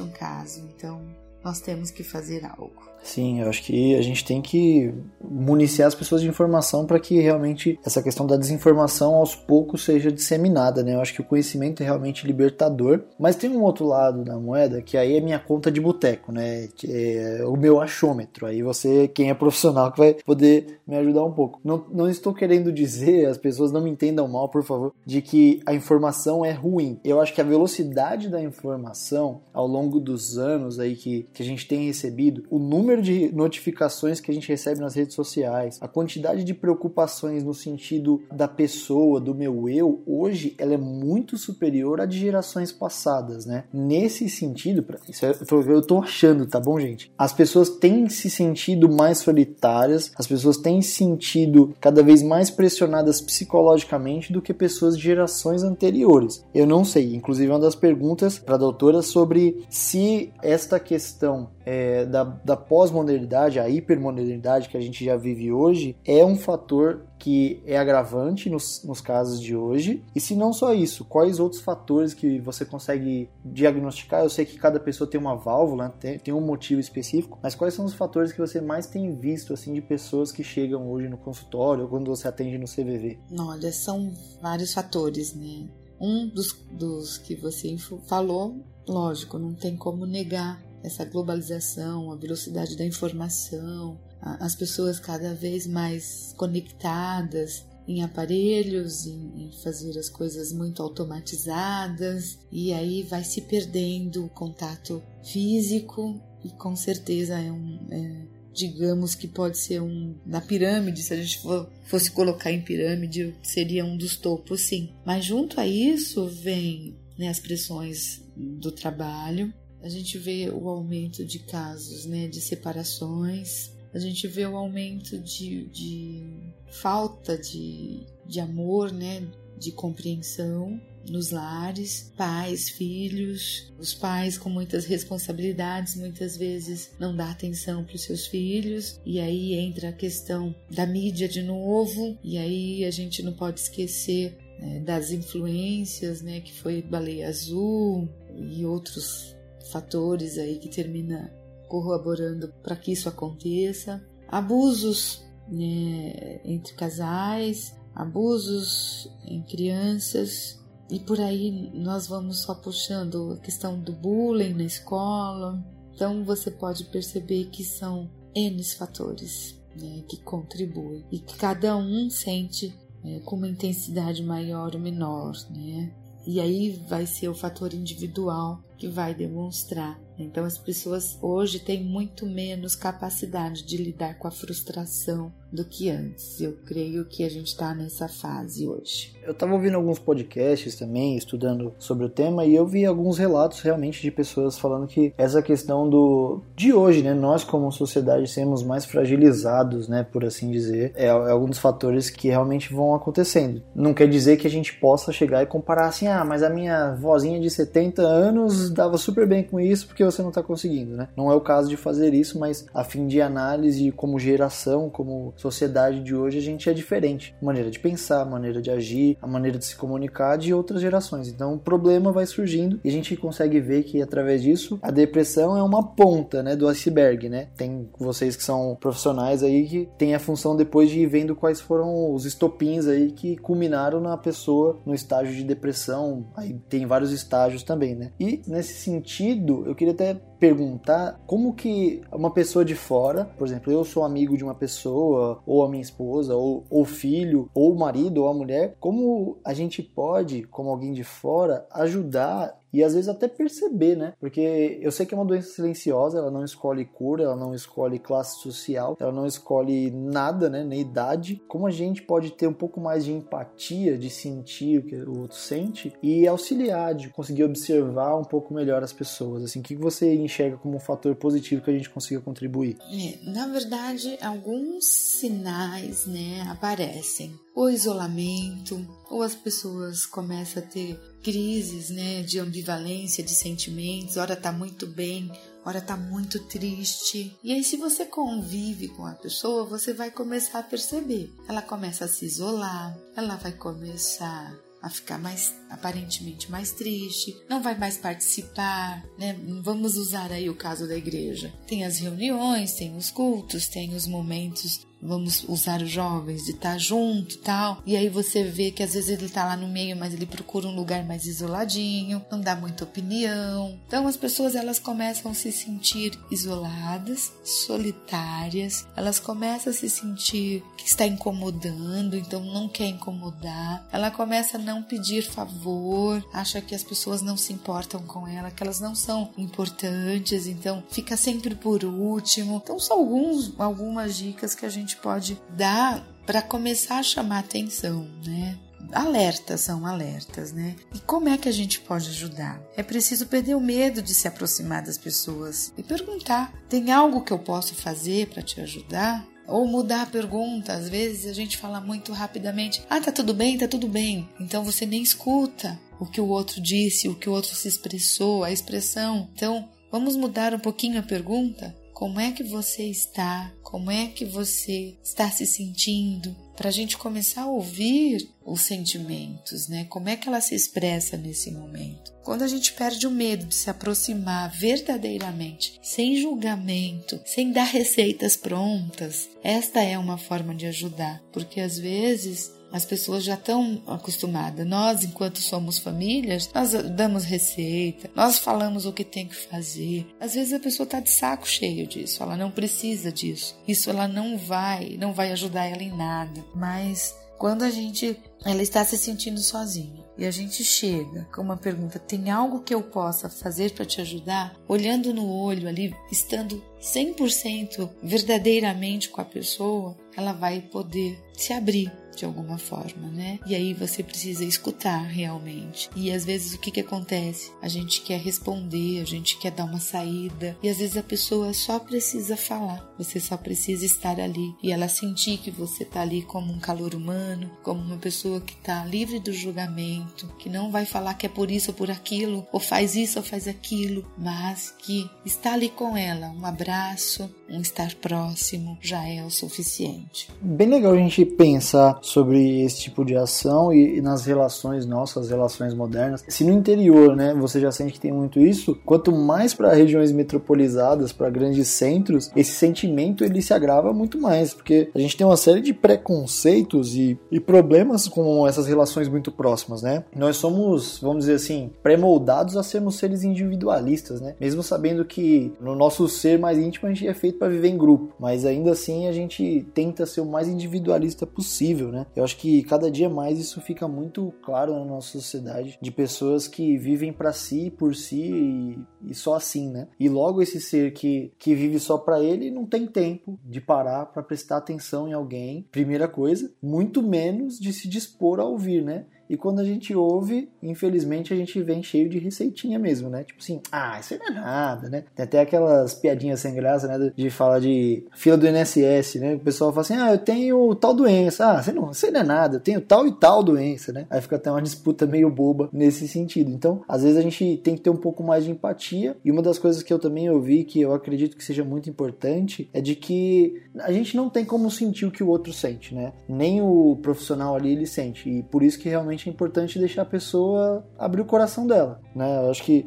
um 0.00 0.10
caso, 0.10 0.60
então 0.74 1.06
nós 1.44 1.60
temos 1.60 1.90
que 1.90 2.02
fazer 2.02 2.44
algo. 2.46 2.88
Sim, 3.02 3.40
eu 3.40 3.48
acho 3.48 3.62
que 3.62 3.94
a 3.96 4.02
gente 4.02 4.24
tem 4.24 4.42
que 4.42 4.92
municiar 5.22 5.88
as 5.88 5.94
pessoas 5.94 6.20
de 6.20 6.28
informação 6.28 6.86
para 6.86 7.00
que 7.00 7.20
realmente 7.20 7.78
essa 7.84 8.02
questão 8.02 8.26
da 8.26 8.36
desinformação 8.36 9.14
aos 9.14 9.34
poucos 9.34 9.84
seja 9.84 10.12
disseminada, 10.12 10.82
né? 10.82 10.94
Eu 10.94 11.00
acho 11.00 11.14
que 11.14 11.20
o 11.20 11.24
conhecimento 11.24 11.82
é 11.82 11.86
realmente 11.86 12.26
libertador, 12.26 13.02
mas 13.18 13.36
tem 13.36 13.50
um 13.50 13.62
outro 13.62 13.86
lado 13.86 14.24
da 14.24 14.38
moeda 14.38 14.82
que 14.82 14.96
aí 14.96 15.16
é 15.16 15.20
minha 15.20 15.38
conta 15.38 15.70
de 15.70 15.80
boteco, 15.80 16.30
né? 16.30 16.68
É 16.86 17.44
o 17.46 17.56
meu 17.56 17.80
achômetro. 17.80 18.46
Aí 18.46 18.62
você, 18.62 19.08
quem 19.08 19.30
é 19.30 19.34
profissional, 19.34 19.92
que 19.92 19.98
vai 19.98 20.14
poder 20.14 20.80
me 20.86 20.96
ajudar 20.96 21.24
um 21.24 21.32
pouco. 21.32 21.60
Não, 21.64 21.84
não 21.92 22.08
estou 22.08 22.34
querendo 22.34 22.72
dizer, 22.72 23.26
as 23.26 23.38
pessoas 23.38 23.72
não 23.72 23.82
me 23.82 23.90
entendam 23.90 24.28
mal, 24.28 24.48
por 24.48 24.62
favor, 24.62 24.92
de 25.06 25.22
que 25.22 25.60
a 25.64 25.74
informação 25.74 26.44
é 26.44 26.52
ruim. 26.52 27.00
Eu 27.04 27.20
acho 27.20 27.34
que 27.34 27.40
a 27.40 27.44
velocidade 27.44 28.28
da 28.28 28.42
informação 28.42 29.40
ao 29.52 29.66
longo 29.66 29.98
dos 30.00 30.38
anos 30.38 30.78
aí 30.78 30.96
que, 30.96 31.26
que 31.32 31.42
a 31.42 31.46
gente 31.46 31.66
tem 31.66 31.86
recebido, 31.86 32.44
o 32.50 32.58
número 32.58 32.89
número 32.90 33.02
de 33.02 33.32
notificações 33.32 34.20
que 34.20 34.30
a 34.30 34.34
gente 34.34 34.48
recebe 34.48 34.80
nas 34.80 34.94
redes 34.94 35.14
sociais, 35.14 35.78
a 35.80 35.86
quantidade 35.86 36.42
de 36.42 36.52
preocupações 36.52 37.44
no 37.44 37.54
sentido 37.54 38.20
da 38.32 38.48
pessoa, 38.48 39.20
do 39.20 39.34
meu 39.34 39.68
eu, 39.68 40.02
hoje 40.04 40.54
ela 40.58 40.74
é 40.74 40.76
muito 40.76 41.38
superior 41.38 42.00
à 42.00 42.06
de 42.06 42.18
gerações 42.18 42.72
passadas, 42.72 43.46
né? 43.46 43.64
Nesse 43.72 44.28
sentido, 44.28 44.84
isso 45.08 45.24
é, 45.24 45.30
eu 45.68 45.82
tô 45.82 46.00
achando, 46.00 46.46
tá 46.46 46.58
bom, 46.58 46.80
gente? 46.80 47.12
As 47.16 47.32
pessoas 47.32 47.70
têm 47.70 48.08
se 48.08 48.28
sentido 48.28 48.88
mais 48.88 49.18
solitárias, 49.18 50.10
as 50.16 50.26
pessoas 50.26 50.56
têm 50.56 50.82
se 50.82 50.90
sentido 50.90 51.74
cada 51.80 52.02
vez 52.02 52.22
mais 52.22 52.50
pressionadas 52.50 53.20
psicologicamente 53.20 54.32
do 54.32 54.42
que 54.42 54.52
pessoas 54.52 54.96
de 54.96 55.04
gerações 55.04 55.62
anteriores. 55.62 56.44
Eu 56.52 56.66
não 56.66 56.84
sei, 56.84 57.14
inclusive 57.14 57.50
uma 57.50 57.60
das 57.60 57.74
perguntas 57.74 58.38
para 58.38 58.56
a 58.56 58.58
doutora 58.58 59.02
sobre 59.02 59.64
se 59.68 60.32
esta 60.42 60.80
questão 60.80 61.48
é, 61.64 62.04
da, 62.06 62.24
da 62.24 62.56
pós-modernidade, 62.56 63.58
a 63.58 63.68
hipermodernidade 63.68 64.68
que 64.68 64.76
a 64.76 64.80
gente 64.80 65.04
já 65.04 65.16
vive 65.16 65.52
hoje, 65.52 65.96
é 66.04 66.24
um 66.24 66.36
fator 66.36 67.02
que 67.18 67.62
é 67.66 67.76
agravante 67.76 68.48
nos, 68.48 68.82
nos 68.82 69.00
casos 69.00 69.40
de 69.40 69.54
hoje. 69.54 70.02
E 70.14 70.20
se 70.20 70.34
não 70.34 70.52
só 70.52 70.72
isso, 70.72 71.04
quais 71.04 71.38
outros 71.38 71.60
fatores 71.60 72.14
que 72.14 72.38
você 72.40 72.64
consegue 72.64 73.28
diagnosticar? 73.44 74.22
Eu 74.22 74.30
sei 74.30 74.46
que 74.46 74.58
cada 74.58 74.80
pessoa 74.80 75.08
tem 75.08 75.20
uma 75.20 75.36
válvula, 75.36 75.90
tem, 76.00 76.18
tem 76.18 76.32
um 76.32 76.40
motivo 76.40 76.80
específico, 76.80 77.38
mas 77.42 77.54
quais 77.54 77.74
são 77.74 77.84
os 77.84 77.94
fatores 77.94 78.32
que 78.32 78.40
você 78.40 78.60
mais 78.60 78.86
tem 78.86 79.14
visto 79.14 79.52
assim 79.52 79.74
de 79.74 79.82
pessoas 79.82 80.32
que 80.32 80.42
chegam 80.42 80.90
hoje 80.90 81.08
no 81.08 81.18
consultório 81.18 81.84
ou 81.84 81.90
quando 81.90 82.08
você 82.08 82.26
atende 82.26 82.56
no 82.56 82.66
CVV? 82.66 83.18
Olha, 83.38 83.70
são 83.70 84.12
vários 84.40 84.72
fatores, 84.72 85.34
né? 85.34 85.68
Um 86.00 86.26
dos, 86.28 86.52
dos 86.72 87.18
que 87.18 87.36
você 87.36 87.76
falou, 88.08 88.64
lógico, 88.88 89.38
não 89.38 89.52
tem 89.52 89.76
como 89.76 90.06
negar 90.06 90.69
essa 90.82 91.04
globalização, 91.04 92.10
a 92.10 92.16
velocidade 92.16 92.76
da 92.76 92.84
informação, 92.84 93.98
as 94.20 94.54
pessoas 94.54 94.98
cada 95.00 95.34
vez 95.34 95.66
mais 95.66 96.34
conectadas 96.36 97.64
em 97.88 98.02
aparelhos, 98.02 99.06
em, 99.06 99.32
em, 99.36 99.50
fazer 99.62 99.98
as 99.98 100.08
coisas 100.08 100.52
muito 100.52 100.82
automatizadas, 100.82 102.38
e 102.52 102.72
aí 102.72 103.02
vai 103.02 103.24
se 103.24 103.40
perdendo 103.40 104.24
o 104.24 104.28
contato 104.28 105.02
físico, 105.24 106.20
e 106.44 106.50
com 106.50 106.76
certeza 106.76 107.38
é 107.38 107.50
um. 107.50 107.86
É, 107.90 108.40
digamos 108.52 109.14
que 109.14 109.26
pode 109.26 109.58
ser 109.58 109.80
um. 109.82 110.14
Na 110.24 110.40
pirâmide, 110.40 111.02
se 111.02 111.12
a 111.12 111.16
gente 111.16 111.40
for, 111.40 111.68
fosse 111.84 112.10
colocar 112.10 112.52
em 112.52 112.62
pirâmide, 112.62 113.34
seria 113.42 113.84
um 113.84 113.96
dos 113.96 114.16
topos, 114.16 114.62
sim. 114.62 114.90
Mas 115.04 115.24
junto 115.24 115.60
a 115.60 115.66
isso 115.66 116.26
vem 116.28 116.96
né, 117.18 117.28
as 117.28 117.40
pressões 117.40 118.22
do 118.36 118.70
trabalho, 118.70 119.52
a 119.82 119.88
gente 119.88 120.18
vê 120.18 120.50
o 120.50 120.68
aumento 120.68 121.24
de 121.24 121.38
casos 121.38 122.06
né, 122.06 122.28
de 122.28 122.40
separações, 122.40 123.72
a 123.92 123.98
gente 123.98 124.26
vê 124.28 124.46
o 124.46 124.56
aumento 124.56 125.18
de, 125.18 125.66
de 125.66 126.22
falta 126.68 127.36
de, 127.36 128.06
de 128.26 128.40
amor, 128.40 128.92
né, 128.92 129.26
de 129.58 129.72
compreensão 129.72 130.80
nos 131.08 131.30
lares, 131.30 132.12
pais, 132.16 132.68
filhos, 132.68 133.72
os 133.78 133.94
pais 133.94 134.36
com 134.36 134.50
muitas 134.50 134.84
responsabilidades, 134.84 135.96
muitas 135.96 136.36
vezes 136.36 136.90
não 136.98 137.16
dá 137.16 137.30
atenção 137.30 137.84
para 137.84 137.96
os 137.96 138.02
seus 138.02 138.26
filhos, 138.26 139.00
e 139.04 139.18
aí 139.18 139.54
entra 139.54 139.88
a 139.88 139.92
questão 139.92 140.54
da 140.70 140.86
mídia 140.86 141.28
de 141.28 141.42
novo, 141.42 142.18
e 142.22 142.38
aí 142.38 142.84
a 142.84 142.90
gente 142.90 143.22
não 143.22 143.32
pode 143.32 143.60
esquecer 143.60 144.36
né, 144.58 144.80
das 144.80 145.10
influências, 145.10 146.22
né, 146.22 146.40
que 146.40 146.52
foi 146.52 146.82
Baleia 146.82 147.28
Azul 147.28 148.08
e 148.36 148.64
outros 148.64 149.34
fatores 149.70 150.38
aí 150.38 150.58
que 150.58 150.68
termina 150.68 151.32
corroborando 151.68 152.52
para 152.62 152.76
que 152.76 152.92
isso 152.92 153.08
aconteça. 153.08 154.04
Abusos 154.28 155.24
né, 155.48 156.40
entre 156.44 156.74
casais, 156.74 157.74
abusos 157.94 159.10
em 159.24 159.42
crianças, 159.42 160.60
e 160.90 160.98
por 160.98 161.20
aí 161.20 161.70
nós 161.72 162.06
vamos 162.08 162.42
só 162.42 162.54
puxando 162.54 163.32
a 163.32 163.36
questão 163.38 163.78
do 163.78 163.92
bullying 163.92 164.54
na 164.54 164.64
escola. 164.64 165.64
Então 165.94 166.24
você 166.24 166.50
pode 166.50 166.84
perceber 166.86 167.46
que 167.46 167.62
são 167.62 168.10
N 168.34 168.62
fatores 168.64 169.60
né, 169.80 170.02
que 170.08 170.16
contribuem 170.16 171.04
e 171.10 171.18
que 171.18 171.36
cada 171.36 171.76
um 171.76 172.10
sente 172.10 172.74
é, 173.04 173.20
com 173.20 173.36
uma 173.36 173.48
intensidade 173.48 174.22
maior 174.22 174.74
ou 174.74 174.80
menor, 174.80 175.32
né? 175.50 175.92
E 176.26 176.40
aí 176.40 176.70
vai 176.88 177.06
ser 177.06 177.28
o 177.28 177.34
fator 177.34 177.72
individual 177.72 178.62
que 178.80 178.88
vai 178.88 179.14
demonstrar 179.14 180.00
então 180.24 180.44
as 180.44 180.58
pessoas 180.58 181.18
hoje 181.22 181.58
têm 181.58 181.82
muito 181.82 182.26
menos 182.26 182.74
capacidade 182.74 183.64
de 183.64 183.76
lidar 183.76 184.18
com 184.18 184.28
a 184.28 184.30
frustração 184.30 185.32
do 185.52 185.64
que 185.64 185.90
antes. 185.90 186.40
Eu 186.40 186.58
creio 186.64 187.04
que 187.04 187.24
a 187.24 187.28
gente 187.28 187.48
está 187.48 187.74
nessa 187.74 188.06
fase 188.06 188.68
hoje. 188.68 189.12
Eu 189.24 189.32
estava 189.32 189.52
ouvindo 189.52 189.74
alguns 189.74 189.98
podcasts 189.98 190.76
também, 190.76 191.16
estudando 191.16 191.74
sobre 191.76 192.06
o 192.06 192.08
tema, 192.08 192.44
e 192.44 192.54
eu 192.54 192.64
vi 192.64 192.86
alguns 192.86 193.18
relatos 193.18 193.60
realmente 193.60 194.00
de 194.00 194.12
pessoas 194.12 194.56
falando 194.56 194.86
que 194.86 195.12
essa 195.18 195.42
questão 195.42 195.90
do 195.90 196.40
de 196.54 196.72
hoje, 196.72 197.02
né, 197.02 197.14
nós 197.14 197.42
como 197.42 197.70
sociedade 197.72 198.28
sermos 198.28 198.62
mais 198.62 198.84
fragilizados, 198.84 199.88
né, 199.88 200.04
por 200.04 200.24
assim 200.24 200.52
dizer, 200.52 200.92
é, 200.94 201.06
é 201.06 201.50
fatores 201.54 202.08
que 202.08 202.28
realmente 202.28 202.72
vão 202.72 202.94
acontecendo. 202.94 203.60
Não 203.74 203.92
quer 203.92 204.08
dizer 204.08 204.36
que 204.36 204.46
a 204.46 204.50
gente 204.50 204.74
possa 204.74 205.12
chegar 205.12 205.42
e 205.42 205.46
comparar 205.46 205.88
assim, 205.88 206.06
ah, 206.06 206.24
mas 206.24 206.44
a 206.44 206.50
minha 206.50 206.94
vozinha 206.94 207.40
de 207.40 207.50
70 207.50 208.02
anos 208.02 208.69
dava 208.72 208.96
super 208.98 209.26
bem 209.26 209.42
com 209.42 209.58
isso 209.58 209.86
porque 209.86 210.04
você 210.04 210.22
não 210.22 210.30
está 210.30 210.42
conseguindo, 210.42 210.96
né? 210.96 211.08
Não 211.16 211.30
é 211.30 211.34
o 211.34 211.40
caso 211.40 211.68
de 211.68 211.76
fazer 211.76 212.14
isso, 212.14 212.38
mas 212.38 212.66
a 212.72 212.84
fim 212.84 213.06
de 213.06 213.20
análise 213.20 213.90
como 213.92 214.18
geração, 214.18 214.88
como 214.88 215.32
sociedade 215.36 216.00
de 216.00 216.14
hoje, 216.14 216.38
a 216.38 216.42
gente 216.42 216.68
é 216.68 216.72
diferente. 216.72 217.34
A 217.40 217.44
maneira 217.44 217.70
de 217.70 217.78
pensar, 217.78 218.22
a 218.22 218.24
maneira 218.24 218.60
de 218.60 218.70
agir, 218.70 219.16
a 219.20 219.26
maneira 219.26 219.58
de 219.58 219.64
se 219.64 219.76
comunicar 219.76 220.36
de 220.36 220.52
outras 220.54 220.80
gerações. 220.80 221.28
Então 221.28 221.54
o 221.54 221.58
problema 221.58 222.12
vai 222.12 222.26
surgindo 222.26 222.80
e 222.84 222.88
a 222.88 222.92
gente 222.92 223.16
consegue 223.16 223.60
ver 223.60 223.84
que 223.84 224.02
através 224.02 224.42
disso 224.42 224.78
a 224.82 224.90
depressão 224.90 225.56
é 225.56 225.62
uma 225.62 225.82
ponta, 225.82 226.42
né, 226.42 226.56
do 226.56 226.68
iceberg, 226.68 227.28
né? 227.28 227.48
Tem 227.56 227.88
vocês 227.98 228.36
que 228.36 228.42
são 228.42 228.76
profissionais 228.80 229.42
aí 229.42 229.66
que 229.66 229.88
tem 229.98 230.14
a 230.14 230.18
função 230.18 230.56
depois 230.56 230.90
de 230.90 231.00
ir 231.00 231.06
vendo 231.06 231.36
quais 231.36 231.60
foram 231.60 232.14
os 232.14 232.24
estopins 232.24 232.86
aí 232.86 233.12
que 233.12 233.36
culminaram 233.36 234.00
na 234.00 234.16
pessoa 234.16 234.80
no 234.84 234.94
estágio 234.94 235.34
de 235.34 235.44
depressão. 235.44 236.26
Aí 236.36 236.54
tem 236.68 236.86
vários 236.86 237.12
estágios 237.12 237.62
também, 237.62 237.94
né? 237.94 238.12
E 238.18 238.42
nesse 238.60 238.74
sentido, 238.74 239.64
eu 239.66 239.74
queria 239.74 239.94
até 239.94 240.14
perguntar 240.38 241.18
como 241.26 241.54
que 241.54 242.02
uma 242.12 242.30
pessoa 242.30 242.62
de 242.62 242.74
fora, 242.74 243.24
por 243.38 243.46
exemplo, 243.46 243.72
eu 243.72 243.84
sou 243.84 244.04
amigo 244.04 244.36
de 244.36 244.44
uma 244.44 244.54
pessoa, 244.54 245.42
ou 245.46 245.64
a 245.64 245.68
minha 245.68 245.80
esposa, 245.80 246.36
ou 246.36 246.64
o 246.70 246.84
filho, 246.84 247.50
ou 247.54 247.72
o 247.72 247.78
marido, 247.78 248.22
ou 248.22 248.28
a 248.28 248.34
mulher, 248.34 248.76
como 248.78 249.38
a 249.44 249.54
gente 249.54 249.82
pode, 249.82 250.42
como 250.44 250.68
alguém 250.68 250.92
de 250.92 251.02
fora, 251.02 251.66
ajudar 251.72 252.59
e 252.72 252.82
às 252.82 252.94
vezes 252.94 253.08
até 253.08 253.28
perceber, 253.28 253.96
né? 253.96 254.14
Porque 254.20 254.78
eu 254.80 254.92
sei 254.92 255.06
que 255.06 255.14
é 255.14 255.16
uma 255.16 255.24
doença 255.24 255.50
silenciosa, 255.50 256.18
ela 256.18 256.30
não 256.30 256.44
escolhe 256.44 256.84
cura, 256.84 257.24
ela 257.24 257.36
não 257.36 257.54
escolhe 257.54 257.98
classe 257.98 258.40
social, 258.40 258.96
ela 259.00 259.12
não 259.12 259.26
escolhe 259.26 259.90
nada, 259.90 260.48
né? 260.48 260.64
Nem 260.64 260.80
idade. 260.80 261.42
Como 261.48 261.66
a 261.66 261.70
gente 261.70 262.02
pode 262.02 262.32
ter 262.32 262.46
um 262.46 262.52
pouco 262.52 262.80
mais 262.80 263.04
de 263.04 263.12
empatia, 263.12 263.98
de 263.98 264.10
sentir 264.10 264.78
o 264.78 264.82
que 264.82 264.96
o 264.96 265.20
outro 265.20 265.36
sente 265.36 265.92
e 266.02 266.26
auxiliar, 266.26 266.94
de 266.94 267.08
conseguir 267.10 267.44
observar 267.44 268.16
um 268.16 268.24
pouco 268.24 268.54
melhor 268.54 268.82
as 268.82 268.92
pessoas. 268.92 269.44
Assim, 269.44 269.60
o 269.60 269.62
que 269.62 269.74
você 269.74 270.14
enxerga 270.14 270.56
como 270.56 270.76
um 270.76 270.80
fator 270.80 271.14
positivo 271.16 271.62
que 271.62 271.70
a 271.70 271.74
gente 271.74 271.90
consiga 271.90 272.20
contribuir? 272.20 272.76
É, 272.92 273.30
na 273.30 273.46
verdade, 273.48 274.18
alguns 274.22 274.84
sinais, 274.86 276.06
né, 276.06 276.46
aparecem. 276.50 277.32
O 277.60 277.68
isolamento, 277.68 278.88
ou 279.10 279.22
as 279.22 279.34
pessoas 279.34 280.06
começam 280.06 280.62
a 280.62 280.66
ter 280.66 280.98
crises, 281.22 281.90
né, 281.90 282.22
de 282.22 282.38
ambivalência 282.38 283.22
de 283.22 283.32
sentimentos, 283.32 284.16
ora 284.16 284.34
tá 284.34 284.50
muito 284.50 284.86
bem, 284.86 285.30
ora 285.62 285.78
tá 285.78 285.94
muito 285.94 286.42
triste. 286.46 287.36
E 287.44 287.52
aí 287.52 287.62
se 287.62 287.76
você 287.76 288.06
convive 288.06 288.88
com 288.88 289.04
a 289.04 289.12
pessoa, 289.12 289.66
você 289.66 289.92
vai 289.92 290.10
começar 290.10 290.60
a 290.60 290.62
perceber. 290.62 291.34
Ela 291.46 291.60
começa 291.60 292.06
a 292.06 292.08
se 292.08 292.24
isolar, 292.24 292.98
ela 293.14 293.36
vai 293.36 293.52
começar 293.52 294.58
a 294.80 294.88
ficar 294.88 295.18
mais 295.18 295.54
aparentemente 295.68 296.50
mais 296.50 296.70
triste, 296.70 297.36
não 297.46 297.62
vai 297.62 297.76
mais 297.76 297.98
participar, 297.98 299.04
né? 299.18 299.38
Vamos 299.62 299.98
usar 299.98 300.32
aí 300.32 300.48
o 300.48 300.56
caso 300.56 300.88
da 300.88 300.96
igreja. 300.96 301.52
Tem 301.66 301.84
as 301.84 301.98
reuniões, 301.98 302.72
tem 302.72 302.96
os 302.96 303.10
cultos, 303.10 303.66
tem 303.66 303.94
os 303.94 304.06
momentos 304.06 304.88
vamos 305.02 305.44
usar 305.48 305.82
os 305.82 305.90
jovens, 305.90 306.44
de 306.44 306.52
estar 306.52 306.78
junto 306.78 307.38
tal. 307.38 307.82
E 307.86 307.96
aí 307.96 308.08
você 308.08 308.44
vê 308.44 308.70
que 308.70 308.82
às 308.82 308.94
vezes 308.94 309.10
ele 309.10 309.28
tá 309.28 309.44
lá 309.44 309.56
no 309.56 309.68
meio, 309.68 309.96
mas 309.96 310.12
ele 310.12 310.26
procura 310.26 310.68
um 310.68 310.74
lugar 310.74 311.04
mais 311.04 311.26
isoladinho, 311.26 312.24
não 312.30 312.40
dá 312.40 312.54
muita 312.54 312.84
opinião. 312.84 313.78
Então 313.86 314.06
as 314.06 314.16
pessoas 314.16 314.54
elas 314.54 314.78
começam 314.78 315.30
a 315.30 315.34
se 315.34 315.50
sentir 315.52 316.18
isoladas, 316.30 317.32
solitárias, 317.44 318.86
elas 318.96 319.18
começam 319.18 319.72
a 319.72 319.76
se 319.76 319.88
sentir 319.88 320.62
que 320.76 320.86
está 320.86 321.06
incomodando, 321.06 322.16
então 322.16 322.42
não 322.44 322.68
quer 322.68 322.86
incomodar. 322.86 323.86
Ela 323.92 324.10
começa 324.10 324.56
a 324.56 324.60
não 324.60 324.82
pedir 324.82 325.22
favor, 325.22 326.24
acha 326.32 326.60
que 326.60 326.74
as 326.74 326.82
pessoas 326.82 327.22
não 327.22 327.36
se 327.36 327.52
importam 327.52 328.02
com 328.02 328.26
ela, 328.26 328.50
que 328.50 328.62
elas 328.62 328.80
não 328.80 328.94
são 328.94 329.30
importantes, 329.36 330.46
então 330.46 330.82
fica 330.90 331.16
sempre 331.16 331.54
por 331.54 331.84
último. 331.84 332.60
Então 332.62 332.78
são 332.78 332.98
alguns 332.98 333.52
algumas 333.58 334.16
dicas 334.16 334.54
que 334.54 334.66
a 334.66 334.68
gente 334.68 334.89
gente 334.90 334.96
pode 334.96 335.40
dar 335.50 336.04
para 336.26 336.42
começar 336.42 336.98
a 336.98 337.02
chamar 337.02 337.40
atenção, 337.40 338.08
né? 338.24 338.58
Alertas 338.92 339.60
são 339.60 339.86
alertas, 339.86 340.52
né? 340.52 340.74
E 340.92 340.98
como 341.00 341.28
é 341.28 341.38
que 341.38 341.48
a 341.48 341.52
gente 341.52 341.80
pode 341.80 342.08
ajudar? 342.08 342.60
É 342.76 342.82
preciso 342.82 343.26
perder 343.26 343.54
o 343.54 343.60
medo 343.60 344.02
de 344.02 344.12
se 344.12 344.26
aproximar 344.26 344.82
das 344.82 344.98
pessoas 344.98 345.72
e 345.78 345.82
perguntar: 345.82 346.52
tem 346.68 346.90
algo 346.90 347.22
que 347.22 347.32
eu 347.32 347.38
posso 347.38 347.74
fazer 347.74 348.28
para 348.28 348.42
te 348.42 348.60
ajudar? 348.60 349.24
Ou 349.46 349.66
mudar 349.66 350.02
a 350.02 350.06
pergunta. 350.06 350.72
Às 350.72 350.88
vezes 350.88 351.26
a 351.26 351.32
gente 351.32 351.56
fala 351.56 351.80
muito 351.80 352.12
rapidamente: 352.12 352.82
ah, 352.90 353.00
tá 353.00 353.12
tudo 353.12 353.32
bem, 353.32 353.58
tá 353.58 353.68
tudo 353.68 353.86
bem. 353.86 354.28
Então 354.40 354.64
você 354.64 354.84
nem 354.84 355.02
escuta 355.02 355.78
o 356.00 356.06
que 356.06 356.20
o 356.20 356.28
outro 356.28 356.60
disse, 356.60 357.08
o 357.08 357.14
que 357.14 357.28
o 357.28 357.32
outro 357.32 357.54
se 357.54 357.68
expressou, 357.68 358.42
a 358.42 358.50
expressão. 358.50 359.28
Então 359.34 359.68
vamos 359.92 360.16
mudar 360.16 360.52
um 360.52 360.58
pouquinho 360.58 360.98
a 360.98 361.02
pergunta? 361.02 361.76
Como 362.00 362.18
é 362.18 362.32
que 362.32 362.42
você 362.42 362.84
está? 362.84 363.52
Como 363.62 363.90
é 363.90 364.06
que 364.06 364.24
você 364.24 364.96
está 365.04 365.30
se 365.30 365.44
sentindo? 365.44 366.34
Para 366.56 366.70
a 366.70 366.72
gente 366.72 366.96
começar 366.96 367.42
a 367.42 367.46
ouvir 367.46 368.26
os 368.42 368.62
sentimentos, 368.62 369.68
né? 369.68 369.84
Como 369.84 370.08
é 370.08 370.16
que 370.16 370.26
ela 370.26 370.40
se 370.40 370.54
expressa 370.54 371.18
nesse 371.18 371.50
momento? 371.50 372.10
Quando 372.24 372.40
a 372.40 372.48
gente 372.48 372.72
perde 372.72 373.06
o 373.06 373.10
medo 373.10 373.44
de 373.44 373.54
se 373.54 373.68
aproximar 373.68 374.50
verdadeiramente, 374.50 375.78
sem 375.82 376.16
julgamento, 376.16 377.20
sem 377.26 377.52
dar 377.52 377.64
receitas 377.68 378.34
prontas, 378.34 379.28
esta 379.44 379.82
é 379.82 379.98
uma 379.98 380.16
forma 380.16 380.54
de 380.54 380.64
ajudar, 380.64 381.22
porque 381.30 381.60
às 381.60 381.78
vezes 381.78 382.50
as 382.72 382.84
pessoas 382.84 383.24
já 383.24 383.34
estão 383.34 383.82
acostumadas. 383.86 384.66
Nós, 384.66 385.04
enquanto 385.04 385.38
somos 385.38 385.78
famílias, 385.78 386.50
nós 386.54 386.72
damos 386.90 387.24
receita, 387.24 388.10
nós 388.14 388.38
falamos 388.38 388.86
o 388.86 388.92
que 388.92 389.04
tem 389.04 389.26
que 389.26 389.36
fazer. 389.36 390.06
Às 390.20 390.34
vezes 390.34 390.52
a 390.52 390.60
pessoa 390.60 390.84
está 390.84 391.00
de 391.00 391.10
saco 391.10 391.48
cheio 391.48 391.86
disso, 391.86 392.22
ela 392.22 392.36
não 392.36 392.50
precisa 392.50 393.12
disso. 393.12 393.56
Isso 393.66 393.90
ela 393.90 394.06
não 394.06 394.36
vai, 394.36 394.96
não 394.98 395.12
vai 395.12 395.32
ajudar 395.32 395.66
ela 395.66 395.82
em 395.82 395.94
nada. 395.96 396.44
Mas 396.54 397.14
quando 397.38 397.62
a 397.62 397.70
gente 397.70 398.18
ela 398.44 398.62
está 398.62 398.84
se 398.84 398.96
sentindo 398.98 399.40
sozinha 399.40 400.04
e 400.16 400.26
a 400.26 400.30
gente 400.30 400.62
chega 400.62 401.26
com 401.32 401.40
uma 401.40 401.56
pergunta: 401.56 401.98
tem 401.98 402.30
algo 402.30 402.60
que 402.60 402.74
eu 402.74 402.82
possa 402.82 403.30
fazer 403.30 403.72
para 403.72 403.86
te 403.86 404.00
ajudar? 404.00 404.54
Olhando 404.68 405.14
no 405.14 405.26
olho 405.26 405.66
ali, 405.66 405.94
estando 406.12 406.62
100% 406.80 407.88
verdadeiramente 408.02 409.08
com 409.08 409.20
a 409.20 409.24
pessoa, 409.24 409.96
ela 410.16 410.32
vai 410.32 410.60
poder 410.60 411.18
se 411.32 411.52
abrir 411.52 411.90
de 412.16 412.24
alguma 412.24 412.58
forma, 412.58 413.08
né? 413.08 413.38
E 413.46 413.54
aí 413.54 413.74
você 413.74 414.02
precisa 414.02 414.44
escutar 414.44 415.02
realmente. 415.02 415.88
E 415.94 416.10
às 416.10 416.24
vezes 416.24 416.54
o 416.54 416.58
que 416.58 416.70
que 416.70 416.80
acontece? 416.80 417.50
A 417.62 417.68
gente 417.68 418.00
quer 418.02 418.20
responder, 418.20 419.00
a 419.00 419.04
gente 419.04 419.38
quer 419.38 419.50
dar 419.50 419.64
uma 419.64 419.80
saída, 419.80 420.56
e 420.62 420.68
às 420.68 420.78
vezes 420.78 420.96
a 420.96 421.02
pessoa 421.02 421.52
só 421.52 421.78
precisa 421.78 422.36
falar. 422.36 422.92
Você 422.98 423.18
só 423.20 423.36
precisa 423.36 423.84
estar 423.84 424.20
ali 424.20 424.54
e 424.62 424.72
ela 424.72 424.88
sentir 424.88 425.38
que 425.38 425.50
você 425.50 425.84
tá 425.84 426.02
ali 426.02 426.22
como 426.22 426.52
um 426.52 426.58
calor 426.58 426.94
humano, 426.94 427.50
como 427.62 427.80
uma 427.80 427.96
pessoa 427.96 428.40
que 428.40 428.56
tá 428.56 428.84
livre 428.84 429.18
do 429.18 429.32
julgamento, 429.32 430.26
que 430.38 430.48
não 430.48 430.70
vai 430.70 430.84
falar 430.84 431.14
que 431.14 431.26
é 431.26 431.28
por 431.28 431.50
isso 431.50 431.70
ou 431.70 431.76
por 431.76 431.90
aquilo, 431.90 432.46
ou 432.52 432.60
faz 432.60 432.94
isso 432.94 433.18
ou 433.18 433.24
faz 433.24 433.48
aquilo, 433.48 434.04
mas 434.16 434.74
que 434.78 435.08
está 435.24 435.54
ali 435.54 435.68
com 435.68 435.96
ela, 435.96 436.30
um 436.30 436.44
abraço, 436.44 437.30
um 437.48 437.60
estar 437.60 437.94
próximo 437.96 438.78
já 438.80 439.06
é 439.06 439.24
o 439.24 439.30
suficiente. 439.30 440.28
Bem 440.40 440.68
legal 440.68 440.92
a 440.92 440.96
gente 440.96 441.24
pensar 441.24 441.99
sobre 442.00 442.62
esse 442.62 442.80
tipo 442.80 443.04
de 443.04 443.16
ação 443.16 443.72
e, 443.72 443.98
e 443.98 444.00
nas 444.00 444.24
relações 444.24 444.86
nossas, 444.86 445.30
relações 445.30 445.74
modernas. 445.74 446.24
Se 446.28 446.44
no 446.44 446.52
interior, 446.52 447.16
né, 447.16 447.34
você 447.34 447.60
já 447.60 447.70
sente 447.70 447.92
que 447.92 448.00
tem 448.00 448.12
muito 448.12 448.40
isso, 448.40 448.78
quanto 448.84 449.12
mais 449.12 449.54
para 449.54 449.72
regiões 449.72 450.12
metropolizadas, 450.12 451.12
para 451.12 451.30
grandes 451.30 451.68
centros, 451.68 452.30
esse 452.34 452.52
sentimento 452.52 453.24
ele 453.24 453.42
se 453.42 453.52
agrava 453.52 453.92
muito 453.92 454.18
mais, 454.18 454.54
porque 454.54 454.90
a 454.94 454.98
gente 454.98 455.16
tem 455.16 455.26
uma 455.26 455.36
série 455.36 455.60
de 455.60 455.72
preconceitos 455.72 456.94
e, 456.94 457.18
e 457.30 457.40
problemas 457.40 458.08
com 458.08 458.46
essas 458.46 458.66
relações 458.66 459.08
muito 459.08 459.30
próximas, 459.30 459.82
né? 459.82 460.04
Nós 460.14 460.36
somos, 460.36 460.98
vamos 461.00 461.20
dizer 461.20 461.34
assim, 461.34 461.70
pré-moldados 461.82 462.56
a 462.56 462.62
sermos 462.62 462.96
seres 462.96 463.24
individualistas, 463.24 464.20
né? 464.20 464.34
Mesmo 464.40 464.62
sabendo 464.62 465.04
que 465.04 465.52
no 465.60 465.74
nosso 465.74 466.08
ser 466.08 466.38
mais 466.38 466.58
íntimo 466.58 466.88
a 466.88 466.92
gente 466.92 467.06
é 467.06 467.14
feito 467.14 467.38
para 467.38 467.48
viver 467.48 467.68
em 467.68 467.78
grupo, 467.78 468.14
mas 468.18 468.44
ainda 468.44 468.72
assim 468.72 469.06
a 469.06 469.12
gente 469.12 469.66
tenta 469.74 470.06
ser 470.06 470.20
o 470.20 470.26
mais 470.26 470.48
individualista 470.48 471.26
possível, 471.26 471.89
né? 471.90 472.06
Eu 472.14 472.24
acho 472.24 472.36
que 472.36 472.62
cada 472.64 472.90
dia 472.90 473.08
mais 473.08 473.38
isso 473.38 473.60
fica 473.60 473.86
muito 473.86 474.32
claro 474.42 474.74
na 474.74 474.84
nossa 474.84 475.08
sociedade 475.08 475.78
de 475.80 475.90
pessoas 475.90 476.46
que 476.46 476.76
vivem 476.76 477.12
para 477.12 477.32
si, 477.32 477.70
por 477.70 477.94
si 477.94 478.76
e, 479.02 479.10
e, 479.10 479.14
só 479.14 479.34
assim, 479.34 479.70
né? 479.70 479.88
E 479.98 480.08
logo 480.08 480.42
esse 480.42 480.60
ser 480.60 480.92
que, 480.92 481.32
que 481.38 481.54
vive 481.54 481.78
só 481.78 481.98
para 481.98 482.20
ele 482.20 482.50
não 482.50 482.66
tem 482.66 482.86
tempo 482.86 483.38
de 483.44 483.60
parar 483.60 484.06
para 484.06 484.22
prestar 484.22 484.58
atenção 484.58 485.08
em 485.08 485.12
alguém, 485.12 485.66
primeira 485.70 486.08
coisa, 486.08 486.52
muito 486.62 487.02
menos 487.02 487.58
de 487.58 487.72
se 487.72 487.88
dispor 487.88 488.40
a 488.40 488.44
ouvir, 488.44 488.84
né? 488.84 489.06
E 489.30 489.36
quando 489.36 489.60
a 489.60 489.64
gente 489.64 489.94
ouve, 489.94 490.48
infelizmente 490.60 491.32
a 491.32 491.36
gente 491.36 491.62
vem 491.62 491.84
cheio 491.84 492.08
de 492.08 492.18
receitinha 492.18 492.80
mesmo, 492.80 493.08
né? 493.08 493.22
Tipo 493.22 493.40
assim, 493.40 493.60
ah, 493.70 493.96
isso 494.00 494.18
não 494.18 494.26
é 494.26 494.30
nada, 494.30 494.88
né? 494.90 495.04
Tem 495.14 495.24
até 495.24 495.40
aquelas 495.40 495.94
piadinhas 495.94 496.40
sem 496.40 496.52
graça, 496.52 496.88
né? 496.88 497.12
De 497.14 497.30
falar 497.30 497.60
de 497.60 498.04
fila 498.12 498.36
do 498.36 498.48
NSS, 498.48 499.20
né? 499.20 499.36
O 499.36 499.38
pessoal 499.38 499.70
fala 499.70 499.82
assim, 499.82 499.94
ah, 499.94 500.10
eu 500.10 500.18
tenho 500.18 500.74
tal 500.74 500.92
doença. 500.92 501.46
Ah, 501.46 501.62
você 501.62 501.70
não, 501.70 501.86
você 501.86 502.10
não 502.10 502.20
é 502.20 502.24
nada, 502.24 502.56
eu 502.56 502.60
tenho 502.60 502.80
tal 502.80 503.06
e 503.06 503.12
tal 503.12 503.40
doença, 503.44 503.92
né? 503.92 504.04
Aí 504.10 504.20
fica 504.20 504.34
até 504.34 504.50
uma 504.50 504.60
disputa 504.60 505.06
meio 505.06 505.30
boba 505.30 505.68
nesse 505.72 506.08
sentido. 506.08 506.50
Então, 506.50 506.82
às 506.88 507.04
vezes 507.04 507.16
a 507.16 507.22
gente 507.22 507.56
tem 507.58 507.76
que 507.76 507.82
ter 507.82 507.90
um 507.90 507.96
pouco 507.96 508.24
mais 508.24 508.44
de 508.44 508.50
empatia. 508.50 509.16
E 509.24 509.30
uma 509.30 509.42
das 509.42 509.60
coisas 509.60 509.80
que 509.80 509.92
eu 509.92 509.98
também 510.00 510.28
ouvi, 510.28 510.64
que 510.64 510.80
eu 510.80 510.92
acredito 510.92 511.36
que 511.36 511.44
seja 511.44 511.62
muito 511.62 511.88
importante, 511.88 512.68
é 512.72 512.80
de 512.80 512.96
que 512.96 513.62
a 513.78 513.92
gente 513.92 514.16
não 514.16 514.28
tem 514.28 514.44
como 514.44 514.68
sentir 514.72 515.06
o 515.06 515.10
que 515.12 515.22
o 515.22 515.28
outro 515.28 515.52
sente, 515.52 515.94
né? 515.94 516.12
Nem 516.28 516.60
o 516.60 516.98
profissional 517.00 517.54
ali 517.54 517.70
ele 517.70 517.86
sente. 517.86 518.28
E 518.28 518.42
por 518.42 518.64
isso 518.64 518.76
que 518.76 518.88
realmente 518.88 519.19
é 519.28 519.32
importante 519.32 519.78
deixar 519.78 520.02
a 520.02 520.06
pessoa 520.06 520.86
abrir 520.98 521.20
o 521.20 521.24
coração 521.24 521.66
dela, 521.66 522.00
né? 522.14 522.44
Eu 522.44 522.50
acho 522.50 522.62
que 522.62 522.86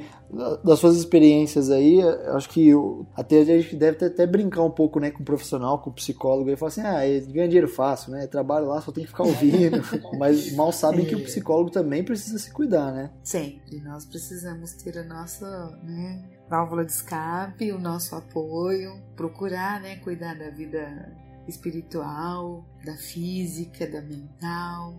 das 0.63 0.79
suas 0.79 0.97
experiências 0.97 1.69
aí, 1.69 2.01
acho 2.33 2.49
que 2.49 2.71
até 3.15 3.41
a 3.41 3.45
gente 3.45 3.75
deve 3.75 4.05
até 4.05 4.25
brincar 4.25 4.63
um 4.63 4.71
pouco, 4.71 4.99
né, 4.99 5.11
com 5.11 5.21
o 5.21 5.25
profissional, 5.25 5.79
com 5.79 5.91
o 5.91 5.93
psicólogo 5.93 6.49
e 6.49 6.55
falar 6.55 6.69
assim, 6.69 6.81
ah, 6.81 7.31
ganha 7.31 7.47
dinheiro 7.47 7.67
fácil, 7.67 8.11
né? 8.11 8.25
Trabalho 8.25 8.67
lá, 8.67 8.81
só 8.81 8.91
tem 8.91 9.03
que 9.03 9.11
ficar 9.11 9.23
ouvindo. 9.23 9.81
Mas 10.17 10.51
mal 10.53 10.71
sabem 10.71 11.05
que 11.05 11.15
o 11.15 11.23
psicólogo 11.23 11.69
também 11.69 12.03
precisa 12.03 12.39
se 12.39 12.51
cuidar, 12.51 12.91
né? 12.91 13.11
Sempre. 13.23 13.79
Nós 13.81 14.05
precisamos 14.05 14.73
ter 14.73 14.97
a 14.97 15.03
nossa, 15.03 15.45
né, 15.83 16.23
válvula 16.49 16.83
de 16.83 16.91
escape, 16.91 17.71
o 17.71 17.79
nosso 17.79 18.15
apoio, 18.15 18.99
procurar, 19.15 19.81
né, 19.81 19.97
cuidar 19.97 20.33
da 20.33 20.49
vida 20.49 21.13
espiritual, 21.47 22.65
da 22.85 22.95
física, 22.95 23.85
da 23.85 24.01
mental, 24.01 24.95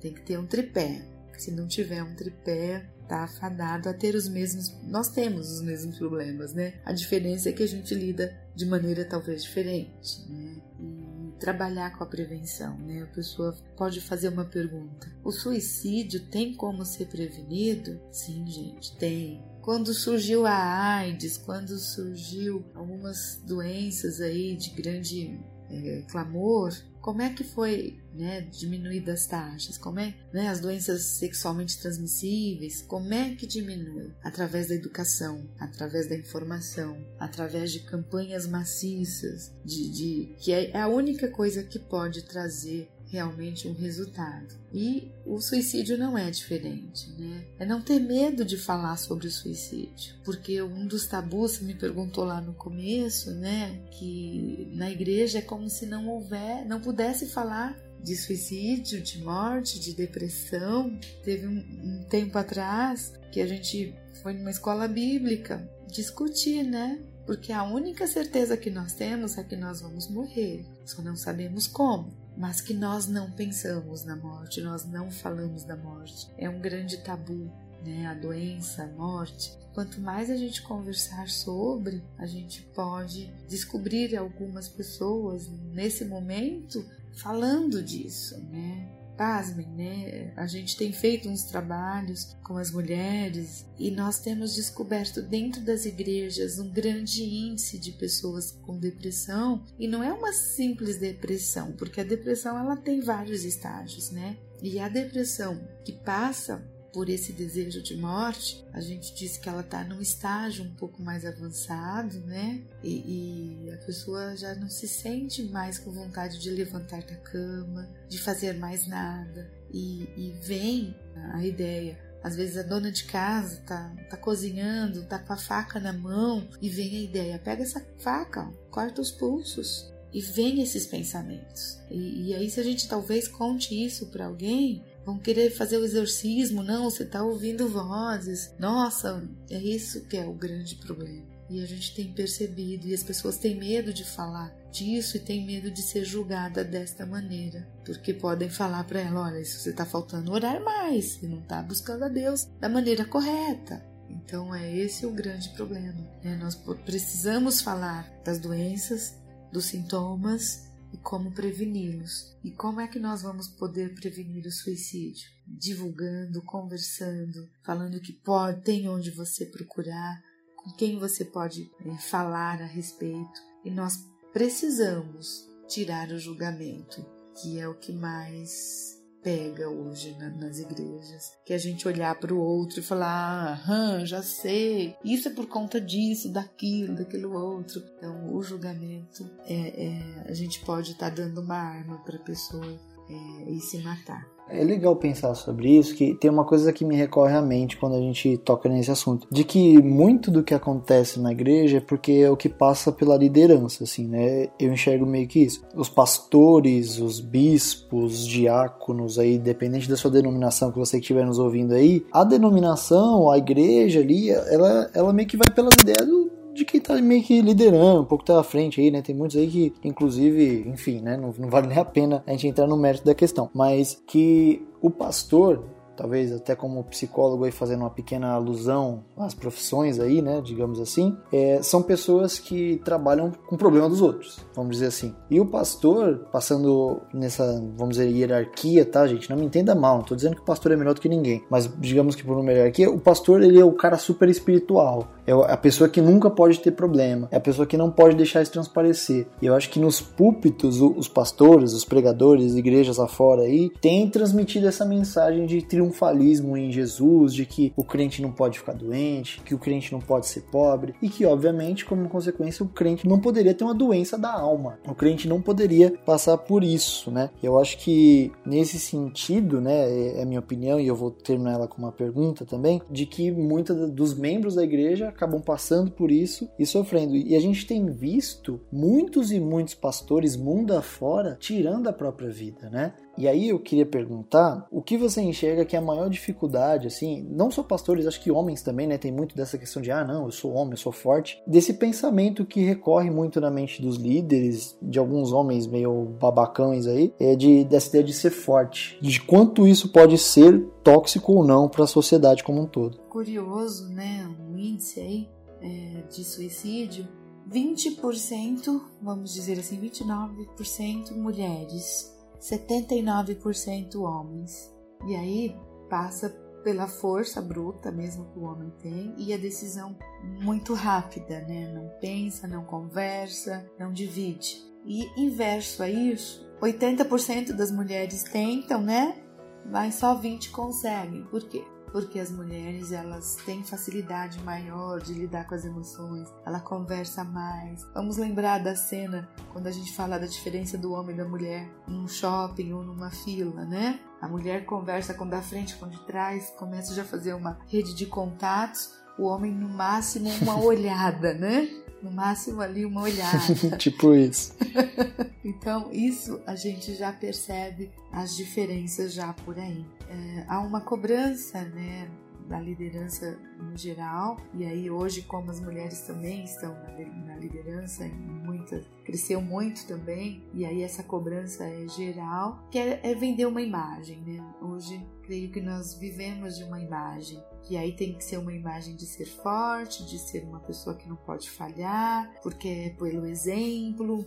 tem 0.00 0.12
que 0.12 0.22
ter 0.22 0.38
um 0.38 0.46
tripé. 0.46 1.04
Se 1.36 1.50
não 1.50 1.66
tiver 1.66 2.02
um 2.02 2.14
tripé, 2.14 2.88
tá 3.06 3.24
afadado 3.24 3.88
a 3.88 3.94
ter 3.94 4.14
os 4.14 4.28
mesmos. 4.28 4.74
Nós 4.84 5.08
temos 5.08 5.50
os 5.50 5.62
mesmos 5.62 5.98
problemas, 5.98 6.54
né? 6.54 6.74
A 6.84 6.92
diferença 6.92 7.50
é 7.50 7.52
que 7.52 7.62
a 7.62 7.68
gente 7.68 7.94
lida 7.94 8.34
de 8.54 8.64
maneira 8.64 9.04
talvez 9.04 9.42
diferente, 9.42 10.24
né? 10.30 10.56
E 10.80 11.32
trabalhar 11.38 11.96
com 11.96 12.04
a 12.04 12.06
prevenção, 12.06 12.78
né? 12.78 13.02
A 13.02 13.14
pessoa 13.14 13.54
pode 13.76 14.00
fazer 14.00 14.28
uma 14.28 14.46
pergunta: 14.46 15.12
o 15.22 15.30
suicídio 15.30 16.20
tem 16.28 16.54
como 16.54 16.86
ser 16.86 17.06
prevenido? 17.06 18.00
Sim, 18.10 18.46
gente, 18.46 18.96
tem 18.96 19.44
quando 19.66 19.92
surgiu 19.92 20.46
a 20.46 20.54
AIDS, 20.98 21.36
quando 21.38 21.76
surgiu 21.76 22.64
algumas 22.72 23.42
doenças 23.44 24.20
aí 24.20 24.56
de 24.56 24.70
grande 24.70 25.40
é, 25.68 26.04
clamor, 26.08 26.72
como 27.06 27.22
é 27.22 27.30
que 27.30 27.44
foi 27.44 28.00
né, 28.12 28.40
diminuídas 28.40 29.20
as 29.20 29.26
taxas? 29.28 29.78
Como 29.78 30.00
é 30.00 30.12
né, 30.32 30.48
as 30.48 30.58
doenças 30.58 31.02
sexualmente 31.02 31.78
transmissíveis? 31.78 32.82
Como 32.82 33.14
é 33.14 33.32
que 33.36 33.46
diminui? 33.46 34.12
Através 34.24 34.66
da 34.66 34.74
educação, 34.74 35.48
através 35.56 36.08
da 36.08 36.16
informação, 36.16 36.98
através 37.16 37.70
de 37.70 37.78
campanhas 37.78 38.48
maciças, 38.48 39.52
de, 39.64 39.88
de 39.88 40.34
que 40.40 40.50
é 40.50 40.76
a 40.76 40.88
única 40.88 41.28
coisa 41.28 41.62
que 41.62 41.78
pode 41.78 42.22
trazer 42.22 42.90
realmente 43.10 43.68
um 43.68 43.72
resultado. 43.72 44.54
E 44.72 45.10
o 45.24 45.40
suicídio 45.40 45.96
não 45.96 46.18
é 46.18 46.30
diferente, 46.30 47.10
né? 47.18 47.44
É 47.58 47.66
não 47.66 47.80
ter 47.80 48.00
medo 48.00 48.44
de 48.44 48.56
falar 48.56 48.96
sobre 48.96 49.26
o 49.26 49.30
suicídio, 49.30 50.14
porque 50.24 50.60
um 50.60 50.86
dos 50.86 51.06
tabus 51.06 51.52
você 51.52 51.64
me 51.64 51.74
perguntou 51.74 52.24
lá 52.24 52.40
no 52.40 52.52
começo, 52.54 53.30
né, 53.30 53.80
que 53.92 54.70
na 54.74 54.90
igreja 54.90 55.38
é 55.38 55.42
como 55.42 55.70
se 55.70 55.86
não 55.86 56.08
houver, 56.08 56.66
não 56.66 56.80
pudesse 56.80 57.26
falar 57.26 57.78
de 58.02 58.16
suicídio, 58.16 59.00
de 59.00 59.22
morte, 59.22 59.80
de 59.80 59.94
depressão. 59.94 60.98
Teve 61.24 61.46
um, 61.46 61.58
um 61.58 62.04
tempo 62.08 62.36
atrás 62.36 63.12
que 63.32 63.40
a 63.40 63.46
gente 63.46 63.94
foi 64.22 64.34
numa 64.34 64.50
escola 64.50 64.86
bíblica 64.86 65.68
discutir, 65.88 66.64
né? 66.64 67.00
Porque 67.24 67.52
a 67.52 67.64
única 67.64 68.06
certeza 68.06 68.56
que 68.56 68.70
nós 68.70 68.92
temos 68.92 69.38
é 69.38 69.42
que 69.42 69.56
nós 69.56 69.80
vamos 69.80 70.08
morrer, 70.08 70.64
só 70.84 71.02
não 71.02 71.16
sabemos 71.16 71.66
como 71.66 72.25
mas 72.36 72.60
que 72.60 72.74
nós 72.74 73.06
não 73.06 73.30
pensamos 73.30 74.04
na 74.04 74.16
morte, 74.16 74.60
nós 74.60 74.84
não 74.84 75.10
falamos 75.10 75.64
da 75.64 75.76
morte. 75.76 76.28
É 76.36 76.48
um 76.48 76.60
grande 76.60 76.98
tabu, 76.98 77.50
né? 77.84 78.06
A 78.06 78.14
doença, 78.14 78.84
a 78.84 78.86
morte. 78.86 79.56
Quanto 79.72 80.00
mais 80.00 80.30
a 80.30 80.36
gente 80.36 80.62
conversar 80.62 81.28
sobre, 81.28 82.02
a 82.18 82.26
gente 82.26 82.62
pode 82.74 83.32
descobrir 83.48 84.16
algumas 84.16 84.68
pessoas 84.68 85.48
nesse 85.72 86.04
momento 86.04 86.84
falando 87.14 87.82
disso, 87.82 88.38
né? 88.50 88.95
Pasmem, 89.16 89.66
né? 89.68 90.32
A 90.36 90.46
gente 90.46 90.76
tem 90.76 90.92
feito 90.92 91.28
uns 91.28 91.44
trabalhos 91.44 92.36
com 92.44 92.56
as 92.56 92.70
mulheres 92.70 93.66
e 93.78 93.90
nós 93.90 94.20
temos 94.20 94.54
descoberto 94.54 95.22
dentro 95.22 95.60
das 95.62 95.84
igrejas 95.84 96.58
um 96.58 96.70
grande 96.70 97.24
índice 97.24 97.78
de 97.78 97.92
pessoas 97.92 98.52
com 98.62 98.78
depressão 98.78 99.64
e 99.78 99.88
não 99.88 100.02
é 100.02 100.12
uma 100.12 100.32
simples 100.32 100.98
depressão, 100.98 101.72
porque 101.72 102.00
a 102.00 102.04
depressão 102.04 102.58
ela 102.58 102.76
tem 102.76 103.00
vários 103.00 103.44
estágios, 103.44 104.10
né? 104.10 104.36
E 104.62 104.78
a 104.78 104.88
depressão 104.88 105.60
que 105.84 105.92
passa 105.92 106.75
por 106.96 107.10
esse 107.10 107.30
desejo 107.30 107.82
de 107.82 107.94
morte, 107.94 108.64
a 108.72 108.80
gente 108.80 109.14
diz 109.14 109.36
que 109.36 109.50
ela 109.50 109.60
está 109.60 109.84
num 109.84 110.00
estágio 110.00 110.64
um 110.64 110.74
pouco 110.76 111.02
mais 111.02 111.26
avançado, 111.26 112.18
né? 112.20 112.62
E, 112.82 113.66
e, 113.66 113.70
a 113.70 113.76
pessoa 113.76 114.34
já 114.34 114.54
não 114.54 114.70
se 114.70 114.88
sente 114.88 115.42
mais 115.42 115.78
com 115.78 115.92
vontade 115.92 116.38
de 116.38 116.48
levantar 116.48 117.02
da 117.02 117.14
cama, 117.16 117.86
de 118.08 118.18
fazer 118.18 118.54
mais 118.54 118.86
nada. 118.86 119.52
E, 119.70 120.08
e 120.16 120.34
vem 120.40 120.96
a 121.34 121.44
ideia. 121.44 121.98
Às 122.24 122.34
vezes 122.34 122.56
a 122.56 122.62
dona 122.62 122.90
de 122.90 123.04
casa 123.04 123.60
tá, 123.66 123.94
tá 124.08 124.16
cozinhando, 124.16 125.04
tá 125.04 125.18
com 125.18 125.34
a 125.34 125.36
faca 125.36 125.78
na 125.78 125.92
mão 125.92 126.48
e 126.62 126.70
vem 126.70 126.96
a 126.96 127.02
ideia: 127.02 127.38
pega 127.38 127.62
essa 127.62 127.86
faca, 127.98 128.50
corta 128.70 129.02
os 129.02 129.10
pulsos. 129.10 129.92
E 130.14 130.22
vem 130.22 130.62
esses 130.62 130.86
pensamentos. 130.86 131.78
E, 131.90 132.28
e 132.28 132.34
aí, 132.34 132.48
se 132.48 132.58
a 132.58 132.62
gente 132.62 132.88
talvez 132.88 133.28
conte 133.28 133.74
isso 133.74 134.06
para 134.06 134.24
alguém, 134.24 134.82
vão 135.06 135.18
querer 135.20 135.50
fazer 135.50 135.78
o 135.78 135.84
exorcismo. 135.84 136.64
Não, 136.64 136.90
você 136.90 137.04
está 137.04 137.22
ouvindo 137.22 137.68
vozes. 137.68 138.52
Nossa, 138.58 139.22
é 139.48 139.56
isso 139.56 140.04
que 140.08 140.16
é 140.16 140.26
o 140.26 140.32
grande 140.32 140.74
problema. 140.74 141.24
E 141.48 141.62
a 141.62 141.64
gente 141.64 141.94
tem 141.94 142.12
percebido, 142.12 142.88
e 142.88 142.92
as 142.92 143.04
pessoas 143.04 143.38
têm 143.38 143.54
medo 143.54 143.94
de 143.94 144.04
falar 144.04 144.52
disso 144.72 145.16
e 145.16 145.20
têm 145.20 145.46
medo 145.46 145.70
de 145.70 145.80
ser 145.80 146.04
julgada 146.04 146.64
desta 146.64 147.06
maneira. 147.06 147.64
Porque 147.84 148.12
podem 148.12 148.50
falar 148.50 148.82
para 148.82 149.00
ela: 149.00 149.22
olha, 149.22 149.40
isso 149.40 149.60
você 149.60 149.70
está 149.70 149.86
faltando 149.86 150.32
orar 150.32 150.60
mais, 150.64 151.12
você 151.12 151.28
não 151.28 151.38
está 151.38 151.62
buscando 151.62 152.04
a 152.04 152.08
Deus 152.08 152.48
da 152.60 152.68
maneira 152.68 153.04
correta. 153.04 153.80
Então 154.10 154.52
é 154.52 154.76
esse 154.76 155.06
o 155.06 155.12
grande 155.12 155.50
problema. 155.50 156.04
Né? 156.22 156.36
Nós 156.36 156.56
precisamos 156.84 157.60
falar 157.60 158.12
das 158.24 158.40
doenças, 158.40 159.14
dos 159.52 159.66
sintomas 159.66 160.65
e 160.96 161.02
como 161.02 161.30
preveni-los. 161.30 162.36
E 162.42 162.50
como 162.50 162.80
é 162.80 162.88
que 162.88 162.98
nós 162.98 163.22
vamos 163.22 163.48
poder 163.48 163.94
prevenir 163.94 164.46
o 164.46 164.50
suicídio? 164.50 165.28
Divulgando, 165.46 166.42
conversando, 166.42 167.48
falando 167.64 168.00
que 168.00 168.12
pode, 168.12 168.62
tem 168.62 168.88
onde 168.88 169.10
você 169.10 169.46
procurar, 169.46 170.22
com 170.56 170.72
quem 170.72 170.98
você 170.98 171.24
pode 171.24 171.70
é, 171.84 171.96
falar 171.98 172.62
a 172.62 172.66
respeito. 172.66 173.40
E 173.64 173.70
nós 173.70 173.98
precisamos 174.32 175.46
tirar 175.68 176.08
o 176.10 176.18
julgamento, 176.18 177.04
que 177.40 177.58
é 177.58 177.68
o 177.68 177.78
que 177.78 177.92
mais 177.92 178.95
pega 179.26 179.68
hoje 179.68 180.16
na, 180.20 180.30
nas 180.30 180.60
igrejas. 180.60 181.32
Que 181.44 181.52
a 181.52 181.58
gente 181.58 181.88
olhar 181.88 182.14
para 182.14 182.32
o 182.32 182.38
outro 182.38 182.78
e 182.78 182.82
falar: 182.82 183.60
ah, 183.68 184.04
já 184.04 184.22
sei, 184.22 184.94
isso 185.04 185.26
é 185.26 185.32
por 185.32 185.48
conta 185.48 185.80
disso, 185.80 186.30
daquilo, 186.30 186.94
daquilo 186.94 187.34
outro. 187.34 187.82
Então, 187.96 188.32
o 188.32 188.40
julgamento, 188.40 189.28
é, 189.44 189.86
é 189.86 190.30
a 190.30 190.32
gente 190.32 190.60
pode 190.60 190.92
estar 190.92 191.10
tá 191.10 191.16
dando 191.16 191.40
uma 191.40 191.56
arma 191.56 191.98
para 192.04 192.16
a 192.16 192.22
pessoa 192.22 192.80
é, 193.10 193.50
e 193.50 193.60
se 193.60 193.78
matar. 193.78 194.35
É 194.48 194.62
legal 194.62 194.94
pensar 194.94 195.34
sobre 195.34 195.76
isso, 195.76 195.94
que 195.94 196.14
tem 196.14 196.30
uma 196.30 196.44
coisa 196.44 196.72
que 196.72 196.84
me 196.84 196.94
recorre 196.94 197.34
à 197.34 197.42
mente 197.42 197.76
quando 197.76 197.96
a 197.96 198.00
gente 198.00 198.36
toca 198.38 198.68
nesse 198.68 198.90
assunto, 198.90 199.26
de 199.30 199.42
que 199.42 199.82
muito 199.82 200.30
do 200.30 200.42
que 200.42 200.54
acontece 200.54 201.18
na 201.20 201.32
igreja 201.32 201.78
é 201.78 201.80
porque 201.80 202.12
é 202.12 202.30
o 202.30 202.36
que 202.36 202.48
passa 202.48 202.92
pela 202.92 203.16
liderança, 203.16 203.84
assim, 203.84 204.06
né? 204.06 204.48
Eu 204.58 204.72
enxergo 204.72 205.04
meio 205.04 205.26
que 205.26 205.40
isso. 205.40 205.62
Os 205.74 205.88
pastores, 205.88 206.98
os 206.98 207.18
bispos, 207.18 208.20
os 208.20 208.26
diáconos 208.26 209.18
aí, 209.18 209.36
dependente 209.36 209.88
da 209.88 209.96
sua 209.96 210.10
denominação 210.10 210.70
que 210.70 210.78
você 210.78 210.98
estiver 210.98 211.26
nos 211.26 211.38
ouvindo 211.38 211.74
aí, 211.74 212.06
a 212.12 212.22
denominação, 212.22 213.28
a 213.30 213.38
igreja 213.38 214.00
ali, 214.00 214.30
ela, 214.30 214.90
ela 214.94 215.12
meio 215.12 215.28
que 215.28 215.36
vai 215.36 215.52
pelas 215.52 215.74
ideias 215.74 216.06
do, 216.06 216.30
de 216.56 216.64
quem 216.64 216.80
tá 216.80 216.94
meio 217.00 217.22
que 217.22 217.40
liderando, 217.40 218.00
um 218.00 218.04
pouco 218.04 218.24
tá 218.24 218.40
à 218.40 218.42
frente 218.42 218.80
aí, 218.80 218.90
né? 218.90 219.02
Tem 219.02 219.14
muitos 219.14 219.36
aí 219.36 219.46
que, 219.46 219.74
inclusive, 219.84 220.64
enfim, 220.66 221.00
né? 221.00 221.16
Não, 221.16 221.32
não 221.38 221.48
vale 221.48 221.66
nem 221.66 221.78
a 221.78 221.84
pena 221.84 222.24
a 222.26 222.32
gente 222.32 222.48
entrar 222.48 222.66
no 222.66 222.76
mérito 222.76 223.04
da 223.04 223.14
questão. 223.14 223.50
Mas 223.54 224.02
que 224.06 224.66
o 224.80 224.90
pastor, 224.90 225.64
talvez 225.96 226.32
até 226.32 226.54
como 226.54 226.84
psicólogo 226.84 227.44
aí 227.44 227.50
fazendo 227.50 227.80
uma 227.80 227.90
pequena 227.90 228.32
alusão 228.32 229.04
às 229.16 229.34
profissões 229.34 229.98
aí, 229.98 230.20
né, 230.20 230.40
digamos 230.44 230.80
assim, 230.80 231.16
é, 231.32 231.60
são 231.62 231.82
pessoas 231.82 232.38
que 232.38 232.80
trabalham 232.84 233.32
com 233.46 233.54
o 233.54 233.58
problema 233.58 233.88
dos 233.88 234.00
outros, 234.00 234.44
vamos 234.54 234.72
dizer 234.72 234.86
assim. 234.86 235.14
E 235.30 235.40
o 235.40 235.46
pastor, 235.46 236.28
passando 236.30 237.00
nessa, 237.12 237.44
vamos 237.76 237.96
dizer, 237.96 238.10
hierarquia, 238.10 238.84
tá, 238.84 239.06
gente? 239.06 239.30
Não 239.30 239.36
me 239.36 239.46
entenda 239.46 239.74
mal, 239.74 239.98
não 239.98 240.04
tô 240.04 240.14
dizendo 240.14 240.36
que 240.36 240.42
o 240.42 240.44
pastor 240.44 240.72
é 240.72 240.76
melhor 240.76 240.94
do 240.94 241.00
que 241.00 241.08
ninguém, 241.08 241.42
mas 241.50 241.70
digamos 241.78 242.14
que 242.14 242.24
por 242.24 242.36
uma 242.36 242.52
hierarquia, 242.52 242.90
o 242.90 243.00
pastor 243.00 243.42
ele 243.42 243.58
é 243.58 243.64
o 243.64 243.72
cara 243.72 243.96
super 243.96 244.28
espiritual, 244.28 245.08
é 245.26 245.32
a 245.32 245.56
pessoa 245.56 245.88
que 245.88 246.00
nunca 246.00 246.30
pode 246.30 246.60
ter 246.60 246.70
problema, 246.70 247.28
é 247.30 247.36
a 247.36 247.40
pessoa 247.40 247.66
que 247.66 247.76
não 247.76 247.90
pode 247.90 248.14
deixar 248.16 248.42
isso 248.42 248.52
transparecer. 248.52 249.26
E 249.40 249.46
eu 249.46 249.54
acho 249.54 249.70
que 249.70 249.80
nos 249.80 250.00
púlpitos, 250.00 250.80
os 250.80 251.08
pastores, 251.08 251.72
os 251.72 251.84
pregadores, 251.84 252.54
igrejas 252.54 252.98
afora 252.98 253.42
aí, 253.42 253.70
têm 253.80 254.08
transmitido 254.08 254.66
essa 254.66 254.84
mensagem 254.84 255.46
de 255.46 255.62
triunfo 255.62 255.85
triunfalismo 255.86 256.56
em 256.56 256.70
Jesus, 256.70 257.32
de 257.32 257.46
que 257.46 257.72
o 257.76 257.84
crente 257.84 258.20
não 258.20 258.32
pode 258.32 258.58
ficar 258.58 258.72
doente, 258.72 259.40
que 259.42 259.54
o 259.54 259.58
crente 259.58 259.92
não 259.92 260.00
pode 260.00 260.26
ser 260.26 260.42
pobre 260.42 260.94
e 261.00 261.08
que, 261.08 261.24
obviamente, 261.24 261.84
como 261.84 262.08
consequência, 262.08 262.64
o 262.64 262.68
crente 262.68 263.06
não 263.08 263.18
poderia 263.18 263.54
ter 263.54 263.64
uma 263.64 263.74
doença 263.74 264.18
da 264.18 264.32
alma. 264.32 264.78
O 264.86 264.94
crente 264.94 265.28
não 265.28 265.40
poderia 265.40 265.92
passar 266.04 266.36
por 266.38 266.64
isso, 266.64 267.10
né? 267.10 267.30
Eu 267.42 267.58
acho 267.58 267.78
que 267.78 268.32
nesse 268.44 268.78
sentido, 268.78 269.60
né, 269.60 269.88
é, 269.90 270.22
é 270.22 270.24
minha 270.24 270.40
opinião 270.40 270.80
e 270.80 270.86
eu 270.86 270.96
vou 270.96 271.10
terminar 271.10 271.54
ela 271.54 271.68
com 271.68 271.78
uma 271.78 271.92
pergunta 271.92 272.44
também, 272.44 272.80
de 272.90 273.06
que 273.06 273.30
muitos 273.30 273.90
dos 273.90 274.14
membros 274.14 274.54
da 274.54 274.64
igreja 274.64 275.08
acabam 275.08 275.40
passando 275.40 275.90
por 275.90 276.10
isso 276.10 276.48
e 276.58 276.66
sofrendo. 276.66 277.16
E 277.16 277.34
a 277.34 277.40
gente 277.40 277.66
tem 277.66 277.86
visto 277.86 278.60
muitos 278.72 279.32
e 279.32 279.40
muitos 279.40 279.74
pastores 279.74 280.36
mundo 280.36 280.74
afora 280.74 281.36
tirando 281.40 281.88
a 281.88 281.92
própria 281.92 282.30
vida, 282.30 282.68
né? 282.70 282.94
E 283.18 283.26
aí 283.26 283.48
eu 283.48 283.58
queria 283.58 283.86
perguntar, 283.86 284.66
o 284.70 284.82
que 284.82 284.96
você 284.96 285.22
enxerga 285.22 285.64
que 285.64 285.74
é 285.74 285.78
a 285.78 285.82
maior 285.82 286.08
dificuldade, 286.08 286.86
assim, 286.86 287.26
não 287.30 287.50
só 287.50 287.62
pastores, 287.62 288.06
acho 288.06 288.20
que 288.20 288.30
homens 288.30 288.62
também, 288.62 288.86
né, 288.86 288.98
tem 288.98 289.10
muito 289.10 289.34
dessa 289.34 289.56
questão 289.56 289.80
de, 289.80 289.90
ah, 289.90 290.04
não, 290.04 290.26
eu 290.26 290.30
sou 290.30 290.52
homem, 290.52 290.72
eu 290.72 290.76
sou 290.76 290.92
forte, 290.92 291.42
desse 291.46 291.74
pensamento 291.74 292.44
que 292.44 292.60
recorre 292.60 293.10
muito 293.10 293.40
na 293.40 293.50
mente 293.50 293.80
dos 293.80 293.96
líderes, 293.96 294.76
de 294.82 294.98
alguns 294.98 295.32
homens 295.32 295.66
meio 295.66 296.04
babacões 296.20 296.86
aí, 296.86 297.14
é 297.18 297.34
de, 297.34 297.64
dessa 297.64 297.88
ideia 297.88 298.04
de 298.04 298.12
ser 298.12 298.30
forte, 298.30 298.98
de 299.00 299.20
quanto 299.20 299.66
isso 299.66 299.90
pode 299.90 300.18
ser 300.18 300.60
tóxico 300.84 301.32
ou 301.32 301.44
não 301.44 301.68
para 301.68 301.84
a 301.84 301.88
sociedade 301.88 302.44
como 302.44 302.62
um 302.62 302.66
todo. 302.66 302.98
Curioso, 303.08 303.88
né, 303.88 304.28
um 304.48 304.58
índice 304.58 305.00
aí 305.00 305.28
é, 305.62 306.02
de 306.08 306.22
suicídio, 306.22 307.08
20%, 307.50 308.80
vamos 309.00 309.32
dizer 309.32 309.58
assim, 309.58 309.80
29% 309.80 311.16
mulheres 311.16 312.15
79% 312.50 313.96
homens. 313.96 314.72
E 315.06 315.14
aí 315.14 315.56
passa 315.90 316.30
pela 316.62 316.88
força 316.88 317.40
bruta 317.40 317.92
mesmo 317.92 318.24
que 318.32 318.38
o 318.38 318.42
homem 318.42 318.72
tem 318.82 319.14
e 319.18 319.32
a 319.32 319.36
decisão 319.36 319.96
muito 320.40 320.74
rápida, 320.74 321.40
né? 321.42 321.72
Não 321.72 321.88
pensa, 322.00 322.48
não 322.48 322.64
conversa, 322.64 323.68
não 323.78 323.92
divide. 323.92 324.64
E 324.84 325.04
inverso 325.20 325.82
a 325.82 325.88
isso, 325.88 326.48
80% 326.60 327.52
das 327.52 327.70
mulheres 327.70 328.22
tentam, 328.24 328.80
né? 328.80 329.16
Mas 329.64 329.96
só 329.96 330.14
20 330.14 330.50
conseguem. 330.50 331.24
Por 331.24 331.48
quê? 331.48 331.64
Porque 331.92 332.18
as 332.18 332.30
mulheres 332.30 332.92
elas 332.92 333.36
têm 333.44 333.64
facilidade 333.64 334.42
maior 334.42 335.00
de 335.00 335.12
lidar 335.12 335.46
com 335.46 335.54
as 335.54 335.64
emoções, 335.64 336.28
ela 336.44 336.60
conversa 336.60 337.24
mais. 337.24 337.86
Vamos 337.94 338.16
lembrar 338.16 338.58
da 338.58 338.76
cena 338.76 339.28
quando 339.52 339.66
a 339.66 339.72
gente 339.72 339.94
fala 339.94 340.18
da 340.18 340.26
diferença 340.26 340.76
do 340.76 340.92
homem 340.92 341.14
e 341.14 341.18
da 341.18 341.24
mulher 341.24 341.70
num 341.86 342.08
shopping 342.08 342.72
ou 342.72 342.82
numa 342.82 343.10
fila, 343.10 343.64
né? 343.64 344.00
A 344.20 344.28
mulher 344.28 344.64
conversa 344.64 345.14
com 345.14 345.28
da 345.28 345.42
frente, 345.42 345.76
com 345.76 345.88
de 345.88 345.98
trás, 346.06 346.52
começa 346.58 346.94
já 346.94 347.02
a 347.02 347.06
fazer 347.06 347.34
uma 347.34 347.58
rede 347.66 347.94
de 347.94 348.06
contatos, 348.06 348.94
o 349.18 349.24
homem 349.24 349.52
no 349.52 349.68
máximo 349.68 350.28
uma 350.42 350.58
olhada, 350.62 351.34
né? 351.34 351.68
No 352.02 352.10
máximo 352.10 352.60
ali 352.60 352.84
uma 352.84 353.02
olhada. 353.02 353.38
tipo 353.78 354.14
isso. 354.14 354.54
então, 355.44 355.90
isso 355.92 356.40
a 356.46 356.54
gente 356.54 356.94
já 356.94 357.12
percebe 357.12 357.90
as 358.12 358.36
diferenças 358.36 359.12
já 359.12 359.32
por 359.32 359.58
aí. 359.58 359.84
É, 360.08 360.44
há 360.46 360.60
uma 360.60 360.80
cobrança, 360.80 361.62
né? 361.62 362.08
Da 362.48 362.60
liderança 362.60 363.38
no 363.60 363.76
geral 363.76 364.38
e 364.54 364.64
aí 364.64 364.90
hoje 364.90 365.22
como 365.22 365.50
as 365.50 365.60
mulheres 365.60 366.00
também 366.02 366.44
estão 366.44 366.72
na, 366.74 367.26
na 367.26 367.36
liderança 367.36 368.06
muita 368.44 368.82
cresceu 369.04 369.40
muito 369.40 369.86
também 369.86 370.42
e 370.54 370.64
aí 370.64 370.82
essa 370.82 371.02
cobrança 371.02 371.64
é 371.64 371.86
geral 371.88 372.66
que 372.70 372.78
é, 372.78 373.00
é, 373.02 373.14
vender 373.14 373.46
uma 373.46 373.62
imagem 373.62 374.20
né 374.20 374.44
hoje 374.62 375.04
creio 375.22 375.50
que 375.50 375.60
nós 375.60 375.94
vivemos 375.94 376.56
de 376.56 376.64
uma 376.64 376.80
imagem 376.80 377.42
que 377.62 377.76
aí 377.76 377.92
tem 377.92 378.16
que 378.16 378.24
ser 378.24 378.38
uma 378.38 378.52
imagem 378.52 378.94
de 378.96 379.06
ser 379.06 379.26
forte 379.26 380.06
de 380.06 380.18
ser 380.18 380.44
uma 380.44 380.60
pessoa 380.60 380.96
que 380.96 381.08
não 381.08 381.16
pode 381.16 381.50
falhar 381.50 382.32
porque 382.42 382.68
é 382.68 382.90
pelo 382.90 383.26
exemplo 383.26 384.24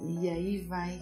e 0.00 0.28
aí 0.28 0.58
vai 0.58 0.98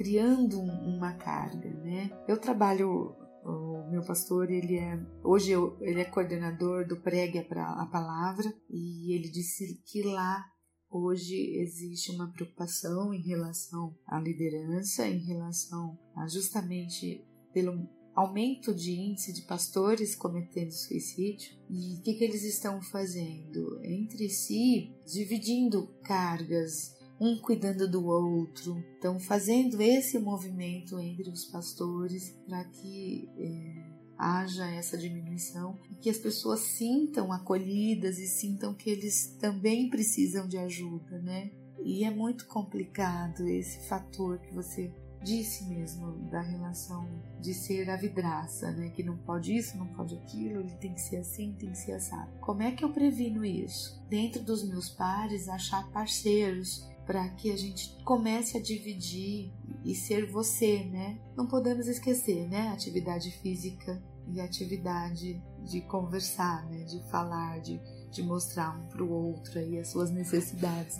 criando 0.00 0.58
uma 0.60 1.12
carga, 1.12 1.68
né? 1.68 2.10
Eu 2.26 2.38
trabalho 2.38 3.14
o 3.44 3.90
meu 3.90 4.04
pastor, 4.04 4.50
ele 4.50 4.76
é 4.76 4.98
hoje 5.24 5.50
eu, 5.52 5.76
ele 5.80 6.00
é 6.00 6.04
coordenador 6.04 6.86
do 6.86 7.00
Pregue 7.00 7.38
a 7.38 7.86
Palavra 7.86 8.52
e 8.68 9.14
ele 9.14 9.28
disse 9.30 9.82
que 9.86 10.02
lá 10.02 10.44
hoje 10.90 11.34
existe 11.56 12.10
uma 12.10 12.32
preocupação 12.32 13.14
em 13.14 13.22
relação 13.22 13.96
à 14.06 14.18
liderança, 14.18 15.06
em 15.06 15.24
relação 15.24 15.98
a 16.16 16.26
justamente 16.26 17.24
pelo 17.52 17.88
aumento 18.14 18.74
de 18.74 18.92
índice 18.92 19.32
de 19.32 19.42
pastores 19.42 20.16
cometendo 20.16 20.72
suicídio. 20.72 21.56
E 21.70 21.98
o 21.98 22.02
que, 22.02 22.14
que 22.14 22.24
eles 22.24 22.42
estão 22.42 22.82
fazendo? 22.82 23.80
Entre 23.84 24.28
si, 24.28 24.92
dividindo 25.06 25.86
cargas 26.02 26.99
um 27.20 27.36
cuidando 27.36 27.86
do 27.86 28.06
outro. 28.06 28.82
Então, 28.98 29.20
fazendo 29.20 29.80
esse 29.82 30.18
movimento 30.18 30.98
entre 30.98 31.28
os 31.28 31.44
pastores 31.44 32.34
para 32.46 32.64
que 32.64 33.28
é, 33.36 34.00
haja 34.16 34.66
essa 34.70 34.96
diminuição 34.96 35.78
e 35.90 35.94
que 35.96 36.08
as 36.08 36.16
pessoas 36.16 36.60
sintam 36.60 37.30
acolhidas 37.30 38.18
e 38.18 38.26
sintam 38.26 38.72
que 38.72 38.88
eles 38.88 39.36
também 39.38 39.90
precisam 39.90 40.48
de 40.48 40.56
ajuda, 40.56 41.18
né? 41.20 41.50
E 41.82 42.04
é 42.04 42.10
muito 42.10 42.46
complicado 42.46 43.46
esse 43.46 43.86
fator 43.88 44.38
que 44.38 44.54
você 44.54 44.92
disse 45.22 45.64
mesmo 45.68 46.12
da 46.30 46.40
relação 46.40 47.06
de 47.40 47.52
ser 47.52 47.90
a 47.90 47.96
vidraça, 47.96 48.70
né? 48.72 48.90
Que 48.90 49.02
não 49.02 49.16
pode 49.18 49.54
isso, 49.54 49.76
não 49.76 49.86
pode 49.88 50.14
aquilo, 50.14 50.60
ele 50.60 50.74
tem 50.76 50.94
que 50.94 51.00
ser 51.00 51.16
assim, 51.16 51.54
tem 51.58 51.70
que 51.70 51.78
ser 51.78 51.92
assado. 51.92 52.30
Como 52.40 52.62
é 52.62 52.72
que 52.72 52.84
eu 52.84 52.92
previno 52.92 53.44
isso? 53.44 54.02
Dentro 54.08 54.42
dos 54.42 54.66
meus 54.66 54.88
pares, 54.88 55.48
achar 55.48 55.90
parceiros 55.90 56.88
para 57.10 57.28
que 57.30 57.50
a 57.50 57.56
gente 57.56 57.98
comece 58.04 58.56
a 58.56 58.62
dividir 58.62 59.52
e 59.84 59.96
ser 59.96 60.30
você, 60.30 60.84
né? 60.84 61.18
Não 61.36 61.44
podemos 61.44 61.88
esquecer, 61.88 62.48
né? 62.48 62.68
Atividade 62.68 63.32
física 63.32 64.00
e 64.32 64.40
atividade 64.40 65.42
de 65.64 65.80
conversar, 65.80 66.64
né? 66.70 66.84
De 66.84 67.02
falar, 67.10 67.58
de, 67.62 67.80
de 68.12 68.22
mostrar 68.22 68.78
um 68.78 68.86
para 68.86 69.02
o 69.02 69.10
outro 69.10 69.58
aí 69.58 69.76
as 69.76 69.88
suas 69.88 70.12
necessidades. 70.12 70.98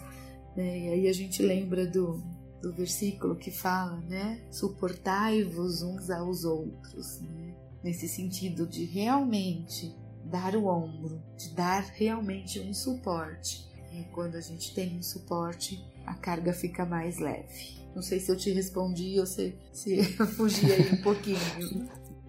Né? 0.56 0.80
E 0.80 0.88
aí 0.88 1.08
a 1.08 1.12
gente 1.12 1.44
lembra 1.44 1.86
do 1.86 2.20
do 2.60 2.72
versículo 2.72 3.36
que 3.36 3.52
fala, 3.52 4.00
né? 4.00 4.42
Suportai-vos 4.50 5.82
uns 5.82 6.10
aos 6.10 6.42
outros, 6.42 7.20
né? 7.20 7.54
Nesse 7.84 8.08
sentido 8.08 8.66
de 8.66 8.84
realmente 8.84 9.96
dar 10.24 10.56
o 10.56 10.66
ombro, 10.66 11.22
de 11.38 11.54
dar 11.54 11.84
realmente 11.94 12.58
um 12.58 12.74
suporte. 12.74 13.70
E 13.92 14.04
quando 14.12 14.36
a 14.36 14.40
gente 14.40 14.74
tem 14.74 14.98
um 14.98 15.02
suporte, 15.02 15.84
a 16.10 16.14
carga 16.14 16.52
fica 16.52 16.84
mais 16.84 17.18
leve. 17.18 17.78
Não 17.94 18.02
sei 18.02 18.20
se 18.20 18.30
eu 18.30 18.36
te 18.36 18.50
respondi 18.50 19.18
ou 19.18 19.26
se, 19.26 19.54
se 19.72 20.02
fugi 20.36 20.70
aí 20.72 20.92
um 20.92 21.02
pouquinho. 21.02 21.38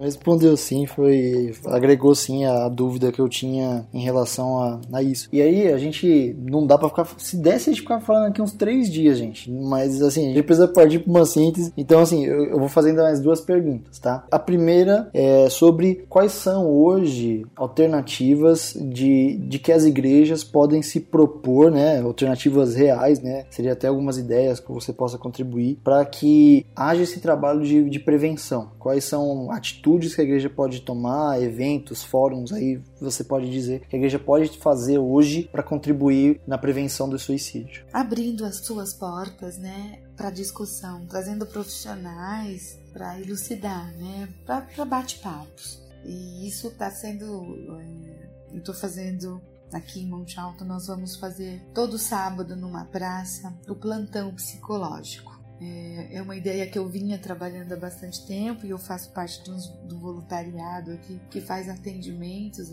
Respondeu 0.01 0.57
sim, 0.57 0.87
foi 0.87 1.53
agregou 1.67 2.15
sim 2.15 2.43
a 2.43 2.67
dúvida 2.67 3.11
que 3.11 3.21
eu 3.21 3.29
tinha 3.29 3.85
em 3.93 4.01
relação 4.01 4.57
a, 4.57 4.81
a 4.91 5.03
isso. 5.03 5.29
E 5.31 5.39
aí 5.41 5.67
a 5.67 5.77
gente 5.77 6.35
não 6.39 6.65
dá 6.65 6.77
para 6.77 6.89
ficar, 6.89 7.07
se 7.17 7.37
desse 7.37 7.69
a 7.69 7.73
gente 7.73 7.81
ficar 7.81 8.01
falando 8.01 8.27
aqui 8.27 8.41
uns 8.41 8.53
três 8.53 8.89
dias, 8.89 9.17
gente. 9.17 9.51
Mas 9.51 10.01
assim, 10.01 10.31
a 10.31 10.33
gente 10.33 10.43
precisa 10.43 10.67
partir 10.67 10.99
para 10.99 11.11
uma 11.11 11.25
síntese. 11.25 11.71
Então 11.77 11.99
assim, 11.99 12.25
eu, 12.25 12.45
eu 12.45 12.59
vou 12.59 12.67
fazer 12.67 12.89
ainda 12.89 13.03
mais 13.03 13.19
duas 13.19 13.41
perguntas, 13.41 13.99
tá? 13.99 14.25
A 14.31 14.39
primeira 14.39 15.09
é 15.13 15.47
sobre 15.49 16.03
quais 16.09 16.31
são 16.31 16.67
hoje 16.67 17.45
alternativas 17.55 18.75
de, 18.79 19.37
de 19.37 19.59
que 19.59 19.71
as 19.71 19.85
igrejas 19.85 20.43
podem 20.43 20.81
se 20.81 20.99
propor, 20.99 21.69
né? 21.69 22.01
Alternativas 22.01 22.73
reais, 22.73 23.21
né? 23.21 23.45
Seria 23.51 23.73
até 23.73 23.87
algumas 23.87 24.17
ideias 24.17 24.59
que 24.59 24.71
você 24.71 24.91
possa 24.91 25.17
contribuir 25.17 25.77
para 25.83 26.03
que 26.05 26.65
haja 26.75 27.03
esse 27.03 27.19
trabalho 27.19 27.61
de, 27.61 27.87
de 27.87 27.99
prevenção. 27.99 28.71
Quais 28.79 29.03
são 29.03 29.51
atitudes 29.51 29.90
atitudes 29.91 30.15
que 30.15 30.21
a 30.21 30.23
igreja 30.23 30.49
pode 30.49 30.81
tomar, 30.81 31.41
eventos, 31.41 32.03
fóruns, 32.03 32.51
aí 32.51 32.81
você 32.99 33.23
pode 33.23 33.49
dizer 33.49 33.81
que 33.87 33.95
a 33.95 33.99
igreja 33.99 34.19
pode 34.19 34.57
fazer 34.57 34.97
hoje 34.97 35.49
para 35.51 35.63
contribuir 35.63 36.39
na 36.47 36.57
prevenção 36.57 37.09
do 37.09 37.19
suicídio? 37.19 37.85
Abrindo 37.91 38.45
as 38.45 38.57
suas 38.57 38.93
portas, 38.93 39.57
né, 39.57 40.01
para 40.15 40.29
discussão, 40.29 41.05
trazendo 41.05 41.45
profissionais 41.45 42.79
para 42.93 43.19
elucidar, 43.19 43.91
né, 43.97 44.29
para 44.45 44.85
bate-papos. 44.85 45.81
E 46.05 46.47
isso 46.47 46.67
está 46.67 46.89
sendo, 46.89 47.77
é, 47.79 48.29
eu 48.53 48.59
estou 48.59 48.73
fazendo 48.73 49.41
aqui 49.71 50.01
em 50.01 50.07
Monte 50.07 50.39
Alto, 50.39 50.65
nós 50.65 50.87
vamos 50.87 51.15
fazer 51.15 51.61
todo 51.73 51.97
sábado 51.97 52.55
numa 52.55 52.85
praça 52.85 53.53
o 53.67 53.75
plantão 53.75 54.33
psicológico. 54.33 55.40
É, 55.61 56.15
é 56.15 56.21
uma 56.21 56.35
ideia 56.35 56.65
que 56.67 56.79
eu 56.79 56.89
vinha 56.89 57.19
trabalhando 57.19 57.71
há 57.71 57.77
bastante 57.77 58.25
tempo 58.25 58.65
e 58.65 58.71
eu 58.71 58.79
faço 58.79 59.11
parte 59.11 59.43
do, 59.43 59.55
do 59.87 59.99
voluntariado 59.99 60.91
aqui 60.91 61.21
que 61.29 61.39
faz 61.39 61.69
atendimentos 61.69 62.71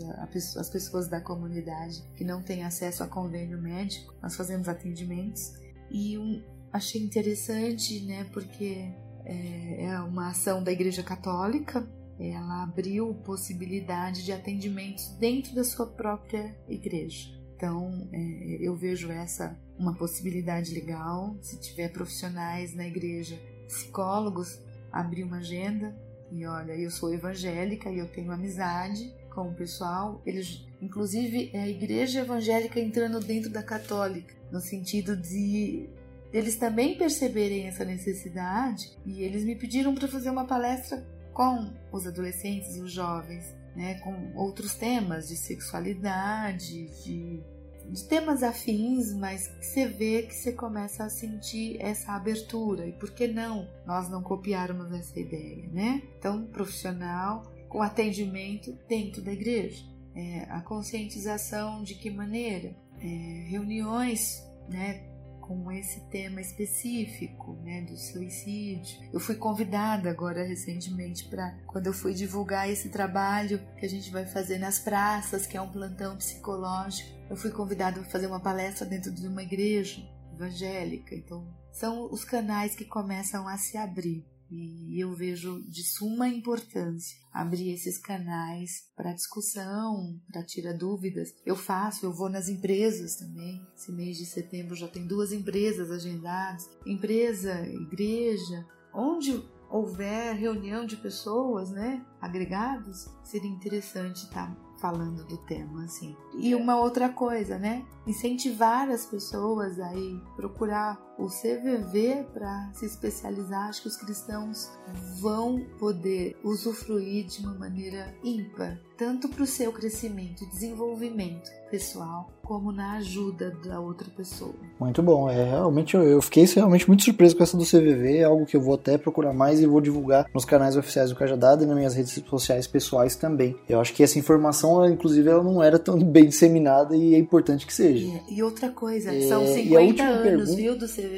às 0.57 0.69
pessoas 0.69 1.07
da 1.07 1.21
comunidade 1.21 2.03
que 2.15 2.23
não 2.23 2.41
têm 2.41 2.63
acesso 2.63 3.03
a 3.03 3.07
convênio 3.07 3.61
médico. 3.61 4.15
Nós 4.23 4.35
fazemos 4.35 4.67
atendimentos 4.67 5.53
e 5.91 6.17
um, 6.17 6.43
achei 6.73 7.01
interessante, 7.01 8.01
né, 8.05 8.25
porque 8.33 8.91
é, 9.23 9.85
é 9.85 9.99
uma 9.99 10.29
ação 10.29 10.63
da 10.63 10.71
Igreja 10.71 11.03
Católica 11.03 11.87
ela 12.19 12.63
abriu 12.63 13.13
possibilidade 13.23 14.25
de 14.25 14.33
atendimentos 14.33 15.07
dentro 15.17 15.55
da 15.55 15.63
sua 15.63 15.87
própria 15.87 16.53
igreja. 16.67 17.29
Então, 17.55 18.09
é, 18.11 18.57
eu 18.59 18.75
vejo 18.75 19.09
essa 19.09 19.57
uma 19.79 19.95
possibilidade 19.95 20.73
legal. 20.73 21.35
Se 21.41 21.57
tiver 21.57 21.89
profissionais 21.89 22.75
na 22.75 22.85
igreja, 22.85 23.39
psicólogos, 23.65 24.59
abrir 24.91 25.23
uma 25.23 25.37
agenda 25.37 25.95
e 26.31 26.45
olha, 26.45 26.73
eu 26.73 26.91
sou 26.91 27.13
evangélica 27.13 27.89
e 27.89 27.97
eu 27.97 28.07
tenho 28.07 28.31
amizade 28.31 29.11
com 29.33 29.49
o 29.49 29.53
pessoal. 29.53 30.21
Eles, 30.25 30.65
inclusive, 30.81 31.49
é 31.53 31.61
a 31.61 31.67
igreja 31.67 32.21
evangélica 32.21 32.79
entrando 32.79 33.19
dentro 33.19 33.49
da 33.49 33.63
católica, 33.63 34.35
no 34.51 34.59
sentido 34.59 35.15
de 35.15 35.89
eles 36.31 36.57
também 36.57 36.95
perceberem 36.95 37.67
essa 37.67 37.83
necessidade 37.83 38.95
e 39.03 39.23
eles 39.23 39.43
me 39.43 39.55
pediram 39.55 39.95
para 39.95 40.07
fazer 40.07 40.29
uma 40.29 40.45
palestra 40.45 41.03
com 41.33 41.73
os 41.91 42.05
adolescentes 42.05 42.75
e 42.75 42.81
os 42.81 42.91
jovens 42.91 43.55
né, 43.75 43.95
com 43.99 44.33
outros 44.35 44.75
temas 44.75 45.29
de 45.29 45.37
sexualidade, 45.37 46.87
de, 47.03 47.41
de 47.91 48.03
temas 48.03 48.43
afins, 48.43 49.13
mas 49.13 49.51
você 49.61 49.87
vê 49.87 50.23
que 50.23 50.33
você 50.33 50.51
começa 50.51 51.03
a 51.03 51.09
sentir 51.09 51.77
essa 51.79 52.13
abertura. 52.13 52.87
E 52.87 52.93
por 52.93 53.11
que 53.11 53.27
não 53.27 53.67
nós 53.85 54.09
não 54.09 54.21
copiarmos 54.21 54.91
essa 54.91 55.19
ideia, 55.19 55.67
né? 55.71 56.01
Então, 56.17 56.45
profissional 56.45 57.51
com 57.67 57.81
atendimento 57.81 58.77
dentro 58.87 59.21
da 59.21 59.31
igreja. 59.31 59.83
É, 60.15 60.47
a 60.49 60.61
conscientização 60.61 61.83
de 61.83 61.95
que 61.95 62.09
maneira? 62.09 62.75
É, 62.99 63.47
reuniões 63.47 64.43
né, 64.69 65.08
com 65.49 65.71
esse 65.71 66.01
tema 66.11 66.39
específico, 66.39 67.53
né, 67.63 67.81
do 67.81 67.97
suicídio. 67.97 68.99
Eu 69.11 69.19
fui 69.19 69.33
convidada 69.33 70.07
agora 70.07 70.43
recentemente 70.43 71.25
para 71.25 71.57
quando 71.65 71.87
eu 71.87 71.93
fui 71.93 72.13
divulgar 72.13 72.69
esse 72.69 72.89
trabalho 72.89 73.59
que 73.75 73.83
a 73.83 73.89
gente 73.89 74.11
vai 74.11 74.27
fazer 74.27 74.59
nas 74.59 74.77
praças, 74.77 75.47
que 75.47 75.57
é 75.57 75.61
um 75.61 75.71
plantão 75.71 76.15
psicológico. 76.15 77.09
Eu 77.27 77.35
fui 77.35 77.49
convidada 77.49 77.99
para 77.99 78.11
fazer 78.11 78.27
uma 78.27 78.39
palestra 78.39 78.85
dentro 78.85 79.11
de 79.11 79.27
uma 79.27 79.41
igreja 79.41 80.07
evangélica. 80.35 81.15
Então, 81.15 81.51
são 81.71 82.05
os 82.11 82.23
canais 82.23 82.75
que 82.75 82.85
começam 82.85 83.47
a 83.47 83.57
se 83.57 83.75
abrir. 83.75 84.28
E 84.51 84.99
eu 84.99 85.13
vejo 85.13 85.61
de 85.67 85.83
suma 85.83 86.27
importância 86.27 87.17
abrir 87.31 87.71
esses 87.71 87.97
canais 87.97 88.89
para 88.95 89.13
discussão, 89.13 90.19
para 90.31 90.43
tirar 90.43 90.73
dúvidas. 90.73 91.33
Eu 91.45 91.55
faço, 91.55 92.05
eu 92.05 92.11
vou 92.11 92.29
nas 92.29 92.49
empresas 92.49 93.15
também. 93.15 93.61
Esse 93.75 93.91
mês 93.91 94.17
de 94.17 94.25
setembro 94.25 94.75
já 94.75 94.87
tem 94.87 95.05
duas 95.05 95.31
empresas 95.31 95.91
agendadas. 95.91 96.69
Empresa, 96.85 97.61
igreja, 97.67 98.65
onde 98.93 99.41
houver 99.69 100.35
reunião 100.35 100.85
de 100.85 100.97
pessoas, 100.97 101.69
né, 101.69 102.03
agregados, 102.19 103.07
seria 103.23 103.49
interessante 103.49 104.23
estar 104.23 104.47
tá 104.47 104.69
falando 104.79 105.23
do 105.25 105.37
tema, 105.37 105.83
assim. 105.83 106.15
E 106.37 106.55
uma 106.55 106.77
outra 106.77 107.09
coisa, 107.09 107.57
né? 107.59 107.85
Incentivar 108.07 108.89
as 108.89 109.05
pessoas 109.05 109.79
a 109.79 109.93
ir 109.93 110.19
procurar 110.35 110.97
o 111.19 111.27
CVV 111.27 112.25
para 112.33 112.71
se 112.73 112.85
especializar. 112.85 113.67
Acho 113.67 113.81
que 113.81 113.87
os 113.89 113.97
cristãos 113.97 114.71
vão 115.19 115.59
poder 115.77 116.37
usufruir 116.43 117.25
de 117.25 117.41
uma 117.41 117.53
maneira 117.53 118.15
ímpar, 118.23 118.79
tanto 118.97 119.27
para 119.27 119.43
o 119.43 119.47
seu 119.47 119.71
crescimento 119.71 120.43
e 120.43 120.47
desenvolvimento 120.47 121.51
pessoal, 121.69 122.31
como 122.43 122.71
na 122.71 122.93
ajuda 122.93 123.51
da 123.63 123.79
outra 123.79 124.09
pessoa. 124.09 124.55
Muito 124.79 125.03
bom, 125.03 125.29
é 125.29 125.51
realmente 125.51 125.95
eu, 125.95 126.19
fiquei 126.19 126.45
realmente 126.45 126.87
muito 126.87 127.03
surpreso 127.03 127.35
com 127.35 127.43
essa 127.43 127.55
do 127.55 127.63
CVV, 127.63 128.17
é 128.17 128.23
algo 128.23 128.45
que 128.45 128.57
eu 128.57 128.61
vou 128.61 128.73
até 128.73 128.97
procurar 128.97 129.33
mais 129.33 129.61
e 129.61 129.67
vou 129.67 129.79
divulgar 129.79 130.25
nos 130.33 130.45
canais 130.45 130.75
oficiais 130.75 131.11
do 131.11 131.15
Cajadada 131.15 131.63
e 131.63 131.67
nas 131.67 131.77
minhas 131.77 131.93
redes 131.93 132.11
sociais 132.27 132.65
pessoais 132.65 133.15
também. 133.15 133.55
Eu 133.67 133.79
acho 133.79 133.93
que 133.93 134.01
essa 134.01 134.17
informação, 134.17 134.83
inclusive, 134.89 135.29
ela 135.29 135.43
não 135.43 135.61
era 135.61 135.77
tão 135.77 135.99
bem 136.01 136.25
disseminada 136.25 136.95
e 136.95 137.13
é 137.13 137.19
importante 137.19 137.67
que 137.67 137.73
seja. 137.73 138.05
E, 138.27 138.37
e 138.37 138.43
outra 138.43 138.69
coisa, 138.69 139.13
é, 139.13 139.27
são 139.27 139.45
50 139.45 140.03
anos, 140.03 140.23
pergunta... 140.23 140.55
viu, 140.55 140.77
do 140.77 140.87
CVV 140.87 141.08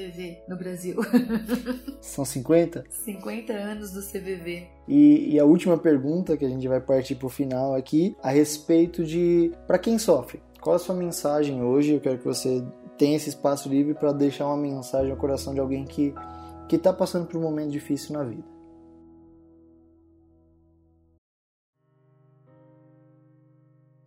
no 0.47 0.57
Brasil. 0.57 0.97
São 2.01 2.25
50? 2.25 2.85
50 2.89 3.53
anos 3.53 3.91
do 3.91 4.01
CVV. 4.01 4.67
E, 4.87 5.33
e, 5.33 5.39
a 5.39 5.45
última 5.45 5.77
pergunta 5.77 6.35
que 6.35 6.45
a 6.45 6.49
gente 6.49 6.67
vai 6.67 6.81
partir 6.81 7.15
para 7.15 7.27
o 7.27 7.29
final 7.29 7.75
aqui, 7.75 8.15
a 8.21 8.29
respeito 8.29 9.03
de 9.03 9.51
para 9.67 9.79
quem 9.79 9.97
sofre. 9.97 10.41
Qual 10.59 10.75
a 10.75 10.79
sua 10.79 10.95
mensagem 10.95 11.63
hoje? 11.63 11.93
Eu 11.93 11.99
quero 11.99 12.17
que 12.17 12.25
você 12.25 12.63
tenha 12.97 13.15
esse 13.15 13.29
espaço 13.29 13.67
livre 13.69 13.93
para 13.93 14.11
deixar 14.11 14.45
uma 14.45 14.57
mensagem 14.57 15.11
ao 15.11 15.17
coração 15.17 15.53
de 15.53 15.59
alguém 15.59 15.85
que 15.85 16.13
que 16.71 16.77
está 16.77 16.93
passando 16.93 17.27
por 17.27 17.37
um 17.37 17.41
momento 17.41 17.71
difícil 17.71 18.13
na 18.13 18.23
vida. 18.23 18.45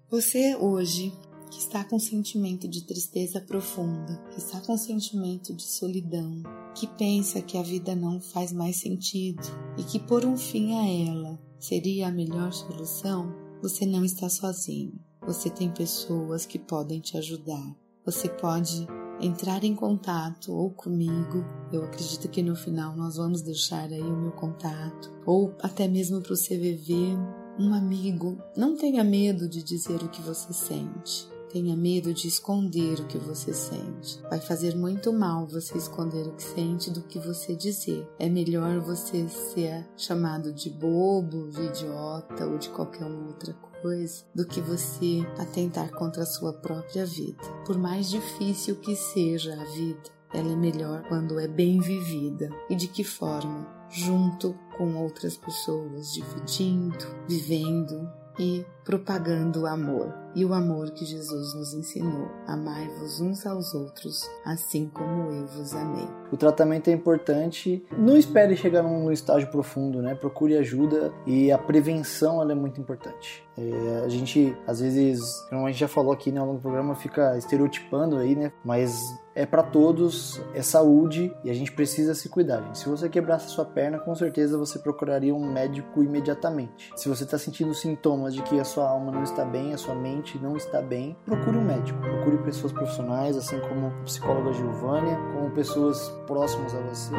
Você 0.09 0.57
hoje 0.57 1.13
que 1.55 1.61
está 1.61 1.85
com 1.85 2.01
sentimento 2.01 2.67
de 2.67 2.83
tristeza 2.83 3.41
profunda, 3.41 4.21
que 4.33 4.39
está 4.39 4.61
com 4.61 4.77
sentimento 4.77 5.55
de 5.55 5.63
solidão, 5.63 6.43
que 6.75 6.89
pensa 6.99 7.41
que 7.41 7.57
a 7.57 7.63
vida 7.63 7.95
não 7.95 8.21
faz 8.21 8.53
mais 8.53 8.81
sentido 8.81 9.41
e 9.79 9.85
que 9.85 10.01
por 10.01 10.25
um 10.25 10.37
fim 10.37 10.75
a 10.75 11.13
ela 11.13 11.39
seria 11.61 12.09
a 12.09 12.13
melhor 12.13 12.53
solução, 12.53 13.33
você 13.63 13.87
não 13.87 14.05
está 14.05 14.29
sozinho. 14.29 14.99
Você 15.25 15.49
tem 15.49 15.71
pessoas 15.71 16.45
que 16.45 16.59
podem 16.59 17.01
te 17.01 17.17
ajudar. 17.17 17.77
Você 18.05 18.29
pode 18.29 18.89
entrar 19.21 19.63
em 19.63 19.77
contato 19.77 20.53
ou 20.53 20.71
comigo, 20.71 21.45
eu 21.73 21.85
acredito 21.85 22.29
que 22.29 22.43
no 22.43 22.57
final 22.57 22.97
nós 22.97 23.15
vamos 23.15 23.43
deixar 23.43 23.85
aí 23.85 24.03
o 24.03 24.17
meu 24.17 24.33
contato, 24.33 25.09
ou 25.25 25.55
até 25.63 25.87
mesmo 25.87 26.21
para 26.21 26.33
o 26.33 26.37
CVV, 26.37 27.17
um 27.61 27.73
amigo, 27.73 28.37
não 28.57 28.77
tenha 28.77 29.05
medo 29.05 29.49
de 29.49 29.63
dizer 29.63 30.03
o 30.03 30.09
que 30.09 30.21
você 30.21 30.53
sente. 30.53 31.33
Tenha 31.55 31.77
medo 31.77 32.13
de 32.13 32.27
esconder 32.27 32.99
o 32.99 33.07
que 33.07 33.17
você 33.17 33.55
sente. 33.55 34.21
Vai 34.29 34.41
fazer 34.41 34.75
muito 34.75 35.13
mal 35.13 35.47
você 35.47 35.79
esconder 35.79 36.27
o 36.27 36.33
que 36.33 36.43
sente 36.43 36.91
do 36.91 37.01
que 37.03 37.17
você 37.17 37.55
dizer. 37.55 38.05
É 38.19 38.29
melhor 38.29 38.81
você 38.81 39.29
ser 39.29 39.89
chamado 39.97 40.53
de 40.53 40.69
bobo, 40.69 41.49
de 41.51 41.63
idiota 41.63 42.45
ou 42.45 42.59
de 42.59 42.71
qualquer 42.71 43.05
outra 43.05 43.53
coisa 43.81 44.25
do 44.35 44.45
que 44.45 44.61
você 44.61 45.25
atentar 45.39 45.93
contra 45.93 46.25
a 46.25 46.27
sua 46.27 46.53
própria 46.55 47.07
vida. 47.07 47.45
Por 47.65 47.79
mais 47.79 48.11
difícil 48.11 48.75
que 48.81 48.97
seja 48.97 49.55
a 49.55 49.65
vida, 49.65 50.11
ela 50.33 50.51
é 50.51 50.57
melhor 50.57 51.05
quando 51.07 51.39
é 51.39 51.47
bem 51.47 51.79
vivida. 51.79 52.51
E 52.69 52.75
de 52.75 52.89
que 52.89 53.05
forma? 53.05 53.65
Junto 53.89 54.59
com 54.77 54.97
outras 54.97 55.37
pessoas, 55.37 56.13
dividindo, 56.15 57.07
vivendo 57.29 58.11
e 58.41 58.67
propagando 58.85 59.61
o 59.61 59.67
amor 59.69 60.24
e 60.35 60.45
o 60.45 60.53
amor 60.53 60.91
que 60.91 61.05
Jesus 61.05 61.55
nos 61.55 61.75
ensinou. 61.75 62.29
Amai-vos 62.47 63.21
uns 63.21 63.47
aos 63.47 63.75
outros, 63.75 64.29
assim 64.45 64.91
como 64.93 65.31
eu 65.31 65.47
vos 65.47 65.75
amei. 65.75 66.09
O 66.33 66.37
tratamento 66.37 66.89
é 66.89 66.93
importante. 66.93 67.85
Não 67.97 68.17
espere 68.17 68.57
chegar 68.57 68.83
num 68.83 69.11
estágio 69.13 69.51
profundo, 69.51 70.03
né? 70.03 70.15
Procure 70.15 70.57
ajuda 70.57 71.13
e 71.27 71.53
a 71.53 71.59
prevenção 71.59 72.43
é 72.51 72.55
muito 72.55 72.81
importante. 72.81 73.45
É, 73.57 74.03
a 74.05 74.09
gente, 74.09 74.57
às 74.67 74.81
vezes, 74.81 75.21
como 75.49 75.67
a 75.67 75.71
gente 75.71 75.81
já 75.81 75.89
falou 75.89 76.13
aqui 76.13 76.33
né, 76.33 76.41
ao 76.41 76.47
longo 76.47 76.59
do 76.59 76.63
programa, 76.63 76.95
fica 76.95 77.37
estereotipando 77.39 78.17
aí, 78.17 78.35
né? 78.35 78.53
Mas 78.65 79.01
é 79.35 79.45
para 79.45 79.63
todos, 79.63 80.41
é 80.55 80.63
saúde 80.63 81.35
e 81.43 81.51
a 81.51 81.55
gente 81.55 81.73
precisa 81.73 82.15
se 82.15 82.29
cuidar. 82.29 82.63
Gente. 82.63 82.79
Se 82.79 82.89
você 82.89 83.09
quebrasse 83.09 83.47
a 83.47 83.49
sua 83.49 83.65
perna, 83.65 83.99
com 83.99 84.15
certeza 84.15 84.57
você 84.57 84.79
procuraria 84.79 85.35
um 85.35 85.53
médico 85.53 86.03
imediatamente. 86.03 86.93
Se 86.97 87.09
você 87.09 87.25
está 87.25 87.37
sentindo 87.37 87.75
sintomas 87.75 88.35
de 88.35 88.43
que 88.43 88.59
a 88.59 88.65
sua 88.65 88.89
alma 88.89 89.11
não 89.11 89.23
está 89.23 89.45
bem, 89.45 89.73
a 89.73 89.79
sua 89.79 89.95
mente 89.95 90.24
não 90.41 90.57
está 90.57 90.81
bem, 90.81 91.17
procure 91.25 91.57
um 91.57 91.65
médico. 91.65 91.99
Procure 92.01 92.39
pessoas 92.39 92.73
profissionais, 92.73 93.37
assim 93.37 93.59
como 93.61 93.89
a 93.89 93.91
psicóloga 94.05 94.53
Giovânia, 94.53 95.17
como 95.33 95.51
pessoas 95.51 96.09
próximas 96.27 96.75
a 96.75 96.81
você. 96.81 97.15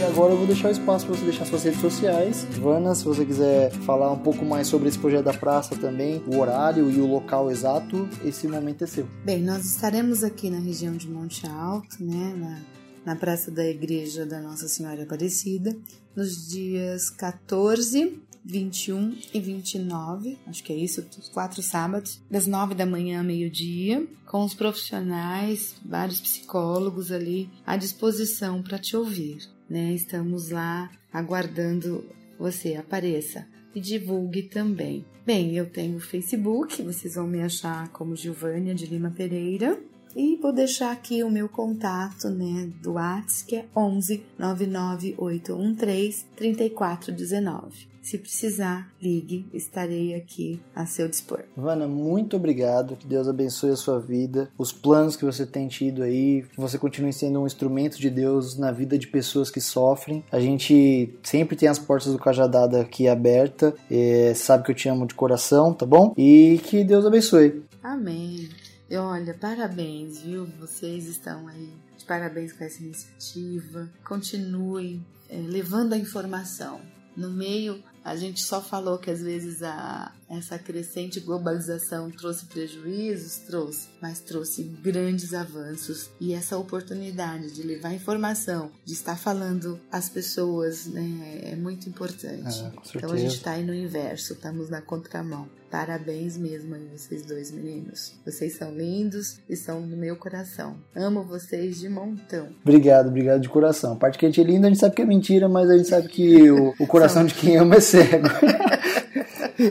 Agora 0.00 0.32
eu 0.32 0.38
vou 0.38 0.46
deixar 0.46 0.68
o 0.68 0.70
espaço 0.70 1.06
para 1.06 1.14
você 1.14 1.24
deixar 1.24 1.44
suas 1.44 1.62
redes 1.62 1.80
sociais. 1.80 2.44
Vana, 2.58 2.94
se 2.94 3.04
você 3.04 3.24
quiser 3.24 3.70
falar 3.70 4.10
um 4.10 4.18
pouco 4.18 4.44
mais 4.44 4.66
sobre 4.66 4.88
esse 4.88 4.98
projeto 4.98 5.24
da 5.24 5.34
praça 5.34 5.76
também, 5.76 6.22
o 6.26 6.38
horário 6.38 6.90
e 6.90 7.00
o 7.00 7.06
local 7.06 7.50
exato, 7.50 8.08
esse 8.24 8.48
momento 8.48 8.84
é 8.84 8.86
seu. 8.86 9.06
Bem, 9.24 9.42
nós 9.42 9.64
estaremos 9.66 10.24
aqui 10.24 10.48
na 10.48 10.58
região 10.58 10.96
de 10.96 11.08
Monte 11.08 11.46
Alto, 11.46 12.02
né, 12.02 12.34
na, 12.36 13.12
na 13.12 13.16
Praça 13.18 13.50
da 13.50 13.66
Igreja 13.66 14.24
da 14.24 14.40
Nossa 14.40 14.66
Senhora 14.66 15.02
Aparecida, 15.02 15.76
nos 16.16 16.48
dias 16.48 17.10
14, 17.10 18.18
21 18.44 19.18
e 19.34 19.40
29, 19.40 20.38
acho 20.46 20.64
que 20.64 20.72
é 20.72 20.76
isso, 20.76 21.04
quatro 21.34 21.62
sábados, 21.62 22.20
das 22.30 22.46
9 22.46 22.74
da 22.74 22.86
manhã 22.86 23.18
ao 23.18 23.24
meio-dia, 23.24 24.06
com 24.24 24.42
os 24.42 24.54
profissionais, 24.54 25.74
vários 25.84 26.20
psicólogos 26.20 27.12
ali 27.12 27.50
à 27.66 27.76
disposição 27.76 28.62
para 28.62 28.78
te 28.78 28.96
ouvir 28.96 29.55
né? 29.68 29.92
Estamos 29.92 30.50
lá 30.50 30.90
aguardando 31.12 32.04
você 32.38 32.74
apareça 32.74 33.46
e 33.74 33.80
divulgue 33.80 34.42
também. 34.42 35.04
Bem, 35.24 35.56
eu 35.56 35.66
tenho 35.66 35.96
o 35.96 36.00
Facebook, 36.00 36.82
vocês 36.82 37.14
vão 37.14 37.26
me 37.26 37.42
achar 37.42 37.88
como 37.88 38.16
Gilvânia 38.16 38.74
de 38.74 38.86
Lima 38.86 39.10
Pereira. 39.10 39.78
E 40.16 40.36
vou 40.36 40.50
deixar 40.50 40.92
aqui 40.92 41.22
o 41.22 41.30
meu 41.30 41.46
contato, 41.46 42.30
né, 42.30 42.70
do 42.82 42.94
WhatsApp, 42.94 43.44
que 43.46 43.56
é 43.56 43.66
11 43.76 44.22
99813 44.38 46.24
3419. 46.34 47.96
Se 48.00 48.16
precisar, 48.16 48.88
ligue, 49.02 49.44
estarei 49.52 50.14
aqui 50.14 50.60
a 50.74 50.86
seu 50.86 51.08
dispor. 51.08 51.40
Vana, 51.56 51.86
muito 51.86 52.36
obrigado. 52.36 52.96
Que 52.96 53.06
Deus 53.06 53.26
abençoe 53.28 53.70
a 53.70 53.76
sua 53.76 53.98
vida, 53.98 54.48
os 54.56 54.72
planos 54.72 55.16
que 55.16 55.24
você 55.24 55.44
tem 55.44 55.66
tido 55.66 56.04
aí, 56.04 56.42
que 56.42 56.56
você 56.56 56.78
continue 56.78 57.12
sendo 57.12 57.42
um 57.42 57.46
instrumento 57.46 57.98
de 57.98 58.08
Deus 58.08 58.56
na 58.56 58.70
vida 58.70 58.96
de 58.96 59.08
pessoas 59.08 59.50
que 59.50 59.60
sofrem. 59.60 60.24
A 60.30 60.38
gente 60.38 61.18
sempre 61.22 61.56
tem 61.56 61.68
as 61.68 61.80
portas 61.80 62.12
do 62.12 62.18
Cajadada 62.18 62.80
aqui 62.80 63.08
aberta. 63.08 63.74
É, 63.90 64.32
sabe 64.34 64.64
que 64.64 64.70
eu 64.70 64.76
te 64.76 64.88
amo 64.88 65.04
de 65.04 65.14
coração, 65.14 65.74
tá 65.74 65.84
bom? 65.84 66.14
E 66.16 66.60
que 66.62 66.84
Deus 66.84 67.04
abençoe. 67.04 67.64
Amém. 67.82 68.48
E 68.88 68.96
olha, 68.96 69.34
parabéns, 69.34 70.20
viu? 70.20 70.46
Vocês 70.60 71.06
estão 71.06 71.48
aí. 71.48 71.72
De 71.98 72.04
parabéns 72.04 72.52
com 72.52 72.62
essa 72.62 72.82
iniciativa. 72.82 73.90
Continue 74.04 75.02
é, 75.28 75.36
levando 75.36 75.92
a 75.92 75.98
informação. 75.98 76.80
No 77.16 77.30
meio 77.30 77.82
a 78.04 78.14
gente 78.14 78.40
só 78.40 78.62
falou 78.62 78.98
que 78.98 79.10
às 79.10 79.20
vezes 79.20 79.62
a, 79.64 80.12
essa 80.28 80.58
crescente 80.58 81.20
globalização 81.20 82.10
trouxe 82.10 82.46
prejuízos, 82.46 83.38
trouxe, 83.38 83.88
mas 84.00 84.20
trouxe 84.20 84.62
grandes 84.62 85.32
avanços 85.32 86.10
e 86.20 86.32
essa 86.32 86.58
oportunidade 86.58 87.52
de 87.52 87.62
levar 87.62 87.92
informação, 87.94 88.70
de 88.84 88.92
estar 88.92 89.16
falando 89.16 89.80
às 89.90 90.08
pessoas, 90.08 90.86
né, 90.86 91.40
é 91.44 91.56
muito 91.56 91.88
importante. 91.88 92.64
É, 92.64 92.96
então 92.96 93.12
a 93.12 93.16
gente 93.16 93.36
está 93.36 93.52
aí 93.52 93.64
no 93.64 93.74
inverso, 93.74 94.32
estamos 94.34 94.68
na 94.70 94.80
contramão. 94.80 95.48
Parabéns 95.70 96.36
mesmo 96.36 96.74
aí 96.74 96.88
vocês 96.96 97.26
dois 97.26 97.50
meninos. 97.50 98.14
Vocês 98.24 98.56
são 98.56 98.72
lindos 98.72 99.40
e 99.48 99.56
são 99.56 99.86
do 99.86 99.96
meu 99.96 100.16
coração. 100.16 100.76
Amo 100.94 101.24
vocês 101.24 101.80
de 101.80 101.88
montão. 101.88 102.48
Obrigado, 102.62 103.08
obrigado 103.08 103.40
de 103.40 103.48
coração. 103.48 103.94
A 103.94 103.96
parte 103.96 104.16
que 104.16 104.24
a 104.24 104.28
gente 104.28 104.40
é 104.40 104.44
linda, 104.44 104.68
a 104.68 104.70
gente 104.70 104.80
sabe 104.80 104.94
que 104.94 105.02
é 105.02 105.04
mentira, 105.04 105.48
mas 105.48 105.68
a 105.68 105.76
gente 105.76 105.88
sabe 105.88 106.08
que 106.08 106.50
o, 106.50 106.72
o 106.78 106.86
coração 106.86 107.26
de 107.26 107.34
quem 107.34 107.56
ama 107.56 107.76
é 107.76 107.80
cego. 107.80 108.28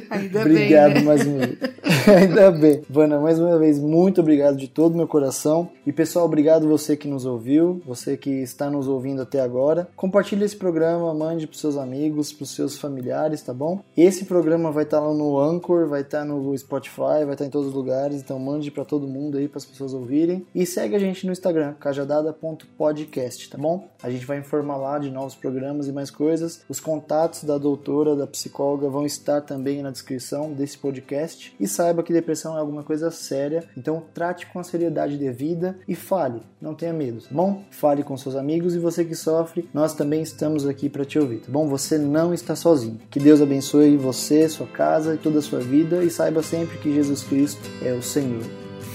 Ainda 0.09 0.41
obrigado 0.41 0.93
bem, 0.93 1.03
né? 1.03 1.07
mais 1.07 1.25
uma 1.25 1.37
vez. 1.45 1.57
Ainda 2.07 2.51
bem. 2.51 2.83
Vana, 2.87 3.19
mais 3.19 3.39
uma 3.39 3.57
vez, 3.57 3.79
muito 3.79 4.21
obrigado 4.21 4.57
de 4.57 4.67
todo 4.67 4.93
o 4.93 4.97
meu 4.97 5.07
coração. 5.07 5.69
E 5.87 5.91
pessoal, 5.91 6.25
obrigado 6.25 6.67
você 6.67 6.95
que 6.95 7.07
nos 7.07 7.25
ouviu, 7.25 7.81
você 7.83 8.15
que 8.15 8.29
está 8.29 8.69
nos 8.69 8.87
ouvindo 8.87 9.23
até 9.23 9.41
agora. 9.41 9.87
Compartilhe 9.95 10.43
esse 10.43 10.55
programa, 10.55 11.11
mande 11.15 11.47
para 11.47 11.57
seus 11.57 11.77
amigos, 11.77 12.31
para 12.31 12.45
seus 12.45 12.77
familiares, 12.77 13.41
tá 13.41 13.53
bom? 13.53 13.79
Esse 13.97 14.25
programa 14.25 14.71
vai 14.71 14.83
estar 14.83 14.99
lá 14.99 15.13
no 15.13 15.39
Anchor, 15.39 15.87
vai 15.87 16.01
estar 16.01 16.23
no 16.23 16.55
Spotify, 16.55 17.25
vai 17.25 17.33
estar 17.33 17.45
em 17.45 17.49
todos 17.49 17.69
os 17.69 17.73
lugares, 17.73 18.21
então 18.21 18.37
mande 18.37 18.69
para 18.69 18.85
todo 18.85 19.07
mundo 19.07 19.37
aí, 19.37 19.47
para 19.47 19.57
as 19.57 19.65
pessoas 19.65 19.93
ouvirem. 19.93 20.45
E 20.53 20.63
segue 20.65 20.95
a 20.95 20.99
gente 20.99 21.25
no 21.25 21.31
Instagram, 21.31 21.73
cajadada.podcast, 21.79 23.49
tá 23.49 23.57
bom? 23.57 23.87
A 24.03 24.11
gente 24.11 24.27
vai 24.27 24.37
informar 24.37 24.77
lá 24.77 24.99
de 24.99 25.09
novos 25.09 25.33
programas 25.33 25.87
e 25.87 25.91
mais 25.91 26.11
coisas. 26.11 26.61
Os 26.69 26.79
contatos 26.79 27.43
da 27.43 27.57
doutora, 27.57 28.15
da 28.15 28.27
psicóloga 28.27 28.89
vão 28.89 29.07
estar 29.07 29.41
também 29.41 29.81
na 29.81 29.89
descrição 29.89 30.53
desse 30.53 30.77
podcast. 30.77 31.55
E 31.59 31.67
saiba 31.95 32.03
que 32.03 32.13
depressão 32.13 32.57
é 32.57 32.59
alguma 32.59 32.83
coisa 32.83 33.09
séria, 33.09 33.63
então 33.77 34.03
trate 34.13 34.45
com 34.47 34.59
a 34.59 34.63
seriedade 34.63 35.17
devida 35.17 35.77
e 35.87 35.95
fale, 35.95 36.41
não 36.61 36.75
tenha 36.75 36.91
medo, 36.91 37.21
tá 37.21 37.29
bom? 37.31 37.63
Fale 37.71 38.03
com 38.03 38.17
seus 38.17 38.35
amigos 38.35 38.75
e 38.75 38.79
você 38.79 39.05
que 39.05 39.15
sofre, 39.15 39.69
nós 39.73 39.93
também 39.93 40.21
estamos 40.21 40.67
aqui 40.67 40.89
para 40.89 41.05
te 41.05 41.17
ouvir, 41.17 41.39
tá 41.39 41.51
bom? 41.51 41.67
Você 41.69 41.97
não 41.97 42.33
está 42.33 42.55
sozinho. 42.55 42.99
Que 43.09 43.19
Deus 43.19 43.41
abençoe 43.41 43.95
você, 43.95 44.49
sua 44.49 44.67
casa 44.67 45.15
e 45.15 45.17
toda 45.17 45.39
a 45.39 45.41
sua 45.41 45.59
vida 45.59 46.03
e 46.03 46.09
saiba 46.09 46.43
sempre 46.43 46.77
que 46.79 46.93
Jesus 46.93 47.23
Cristo 47.23 47.69
é 47.81 47.93
o 47.93 48.01
Senhor. 48.01 48.43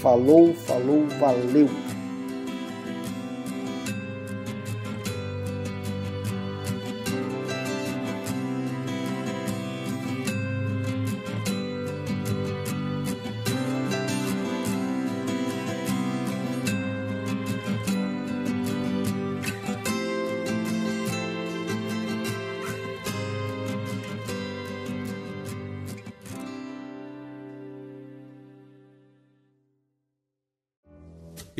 Falou, 0.00 0.52
falou, 0.54 1.06
valeu! 1.18 1.99